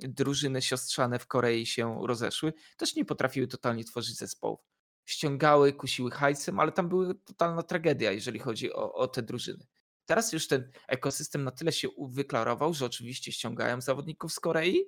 [0.00, 4.60] drużyny siostrzane w Korei się rozeszły, też nie potrafiły totalnie tworzyć zespołów.
[5.04, 9.66] Ściągały, kusiły hajsem, ale tam była totalna tragedia, jeżeli chodzi o, o te drużyny.
[10.08, 14.84] Teraz już ten ekosystem na tyle się wyklarował, że oczywiście ściągają zawodników z Korei,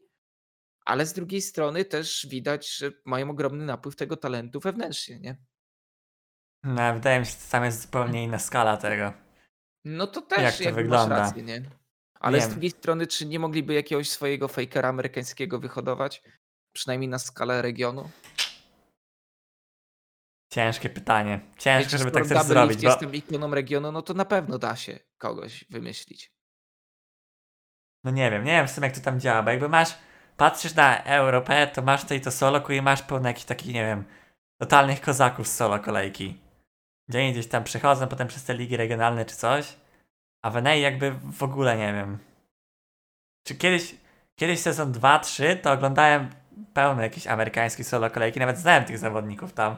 [0.84, 5.36] ale z drugiej strony też widać, że mają ogromny napływ tego talentu wewnętrznie, nie?
[6.64, 9.12] No, wydaje mi się, że tam jest zupełnie inna skala tego.
[9.84, 11.16] No to też Jak to jakby wygląda?
[11.18, 11.62] masz rację, nie?
[12.20, 12.50] Ale z Wiem.
[12.50, 16.22] drugiej strony, czy nie mogliby jakiegoś swojego fakera amerykańskiego wyhodować?
[16.72, 18.10] Przynajmniej na skalę regionu?
[20.50, 21.40] Ciężkie pytanie.
[21.58, 24.58] Ciężko, żeby tak też zrobić, Lift bo jest tym ikoną regionu, no to na pewno
[24.58, 26.32] da się kogoś wymyślić.
[28.04, 29.98] no nie wiem, nie wiem w sumie jak to tam działa, bo jakby masz,
[30.36, 34.04] patrzysz na Europę, to masz tutaj to solo i masz pełno jakichś takich, nie wiem,
[34.60, 36.40] totalnych kozaków z solo kolejki.
[37.08, 39.76] Gdzie oni gdzieś tam przechodzą potem przez te ligi regionalne czy coś,
[40.44, 42.18] a w NA jakby w ogóle nie wiem.
[43.46, 43.94] Czy kiedyś,
[44.36, 46.30] kiedyś sezon 2-3 to oglądałem
[46.74, 49.76] pełno jakichś amerykańskich solo kolejki, nawet znałem tych zawodników tam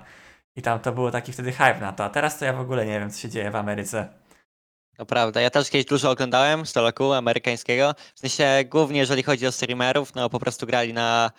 [0.56, 2.86] i tam to było taki wtedy hype na to, a teraz to ja w ogóle
[2.86, 4.08] nie wiem co się dzieje w Ameryce.
[4.96, 7.94] To prawda, ja też kiedyś dużo oglądałem stoloku amerykańskiego.
[8.14, 11.30] W sensie głównie jeżeli chodzi o streamerów, no po prostu grali na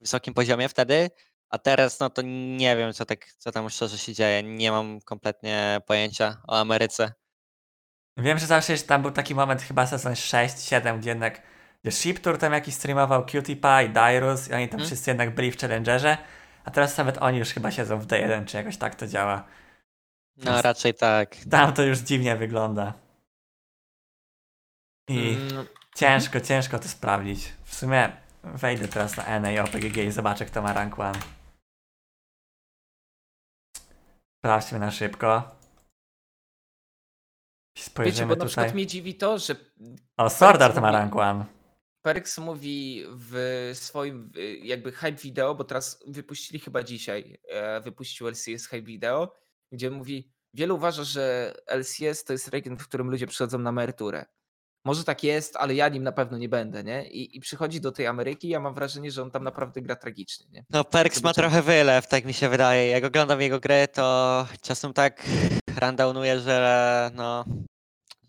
[0.00, 1.10] wysokim poziomie wtedy,
[1.50, 2.22] a teraz no to
[2.56, 4.42] nie wiem co, tak, co tam szczerze się dzieje.
[4.42, 7.12] Nie mam kompletnie pojęcia o Ameryce.
[8.16, 11.42] Wiem, że zawsze jeszcze tam był taki moment, chyba sezon 6-7, gdzie jednak
[11.84, 14.86] Wiesz, Shiptour tam jakiś streamował, Cutie Pie, Dyrus i oni tam Mhm.
[14.86, 16.18] wszyscy jednak byli w Challengerze,
[16.66, 19.44] a teraz nawet oni już chyba siedzą w D1, czy jakoś tak to działa.
[20.36, 21.36] No raczej tak.
[21.50, 22.92] Tam to już dziwnie wygląda.
[25.08, 27.52] I Mm, ciężko, ciężko to sprawdzić.
[27.64, 28.12] W sumie
[28.44, 31.22] wejdę teraz na NA i OPGG i zobaczę, kto ma rank 1.
[34.38, 35.42] Sprawdźmy na szybko.
[37.76, 38.48] Wiecie, Spojrzymy bo na tutaj.
[38.48, 39.56] przykład mnie dziwi to, że
[40.16, 41.44] O, Sword Art ma rank 1.
[42.06, 48.66] Perks mówi w swoim jakby hype wideo, bo teraz wypuścili chyba dzisiaj, e, wypuścił LCS
[48.66, 49.32] hype wideo,
[49.72, 54.26] gdzie mówi, wielu uważa, że LCS to jest region, w którym ludzie przychodzą na emeryturę.
[54.84, 57.08] Może tak jest, ale ja nim na pewno nie będę, nie?
[57.08, 60.46] I, I przychodzi do tej Ameryki, ja mam wrażenie, że on tam naprawdę gra tragicznie,
[60.52, 60.64] nie?
[60.70, 62.88] No Perks ma trochę wylew, tak mi się wydaje.
[62.88, 65.22] Jak oglądam jego gry, to czasem tak
[65.82, 67.44] rundownuje, że no...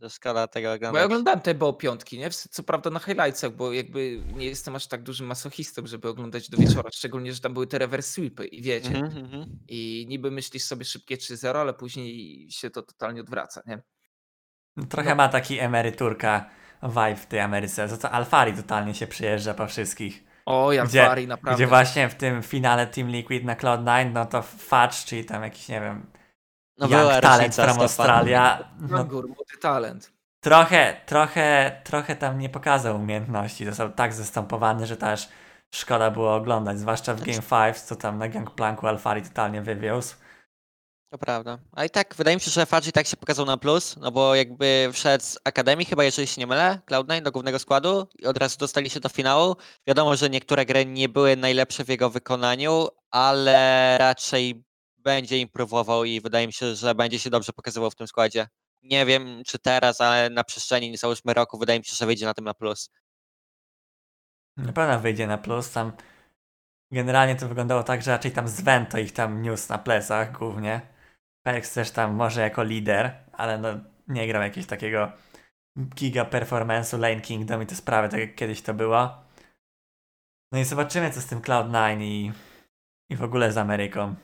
[0.02, 1.04] Że szkoda tego Bo ja oglądać.
[1.06, 2.30] oglądałem te BO piątki, nie?
[2.30, 6.58] Co prawda na highlightsach, bo jakby nie jestem aż tak dużym masochistą, żeby oglądać do
[6.58, 8.90] wieczora, szczególnie, że tam były te reverse sweepy i wiecie.
[8.98, 9.60] Mhm, mhm.
[9.68, 13.82] I niby myślisz sobie szybkie 3-0, ale później się to totalnie odwraca, nie?
[14.90, 15.16] Trochę No.
[15.16, 16.50] ma taki emeryturka
[16.84, 17.88] vibe w tej Ameryce.
[17.88, 20.24] Za to Alfari totalnie się przyjeżdża po wszystkich.
[20.46, 21.56] O, ja Gdzie- Fari, naprawdę.
[21.58, 25.68] Gdzie właśnie w tym finale Team Liquid na Cloud9, no to Fudge, czyli tam jakiś,
[25.70, 26.06] nie wiem,
[26.78, 27.80] No young była talent from.
[27.80, 28.70] Australia.
[28.80, 30.12] No, Kangur, młody talent.
[30.40, 33.66] trochę, trochę, trochę tam nie pokazał umiejętności.
[33.66, 35.30] Został tak zastępowany, że też
[35.72, 36.80] szkoda było oglądać.
[36.80, 40.16] Zwłaszcza w Game 5, co tam na Gangplanku Alfari totalnie wywiózł.
[41.10, 41.58] To prawda.
[41.72, 44.36] A i tak wydaje mi się, że Fadzi tak się pokazał na plus, no bo
[44.36, 48.38] jakby wszedł z Akademii, chyba jeżeli się nie mylę, Cloud9 do głównego składu i od
[48.38, 49.56] razu dostali się do finału.
[49.88, 54.67] Wiadomo, że niektóre gry nie były najlepsze w jego wykonaniu, ale raczej
[55.08, 58.48] będzie improwował i wydaje mi się, że będzie się dobrze pokazywał w tym składzie.
[58.84, 62.34] Nie wiem czy teraz, ale na przestrzeni załóżmy roku wydaje mi się, że wyjdzie na
[62.34, 62.90] tym na plus.
[64.58, 65.72] Na pewno wyjdzie na plus.
[65.72, 65.92] Tam
[66.92, 70.82] generalnie to wyglądało tak, że raczej tam Sven to ich tam niósł na plecach głównie.
[71.46, 73.70] Pex też tam może jako lider, ale no
[74.08, 75.12] nie grał jakiegoś takiego
[75.96, 79.24] giga performance'u Lane Kingdom i te sprawy, tak jak kiedyś to było.
[80.52, 82.32] No i zobaczymy co z tym Cloud9 i,
[83.10, 84.16] i w ogóle z Ameryką.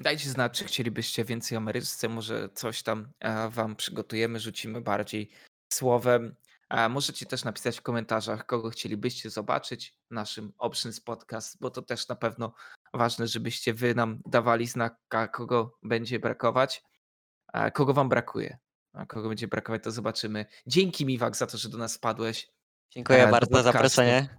[0.00, 5.30] Dajcie znać, czy chcielibyście więcej Ameryce, może coś tam e, wam przygotujemy, rzucimy bardziej
[5.72, 6.34] słowem.
[6.68, 11.82] A możecie też napisać w komentarzach, kogo chcielibyście zobaczyć w naszym Options Podcast, bo to
[11.82, 12.54] też na pewno
[12.94, 16.82] ważne, żebyście wy nam dawali znaka, kogo będzie brakować,
[17.52, 18.58] a kogo wam brakuje.
[18.92, 20.46] A kogo będzie brakować, to zobaczymy.
[20.66, 22.48] Dzięki Miwak za to, że do nas wpadłeś.
[22.90, 24.38] Dziękuję E, bardzo za zaproszenie.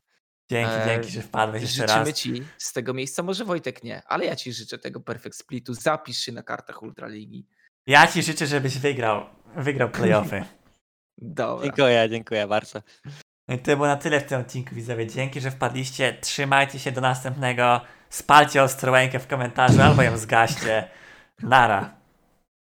[0.51, 2.13] Dzięki, E, dzięki, że wpadłeś jeszcze Życzymy raz.
[2.13, 5.73] ci z tego miejsca, może Wojtek nie, ale ja ci życzę tego Perfect Splitu.
[5.73, 7.47] Zapisz się na kartach Ultraligi.
[7.87, 9.25] Ja ci życzę, żebyś wygrał,
[9.55, 10.43] wygrał playoffy.
[11.17, 11.63] Dobra.
[11.65, 12.81] Dziękuję, dziękuję bardzo.
[13.47, 15.07] No i to było na tyle w tym odcinku, widzowie.
[15.07, 16.17] Dzięki, że wpadliście.
[16.21, 17.81] Trzymajcie się do następnego.
[18.09, 20.87] Spalcie Ostrołękę w komentarzu albo ją zgaście.
[21.39, 22.00] Nara.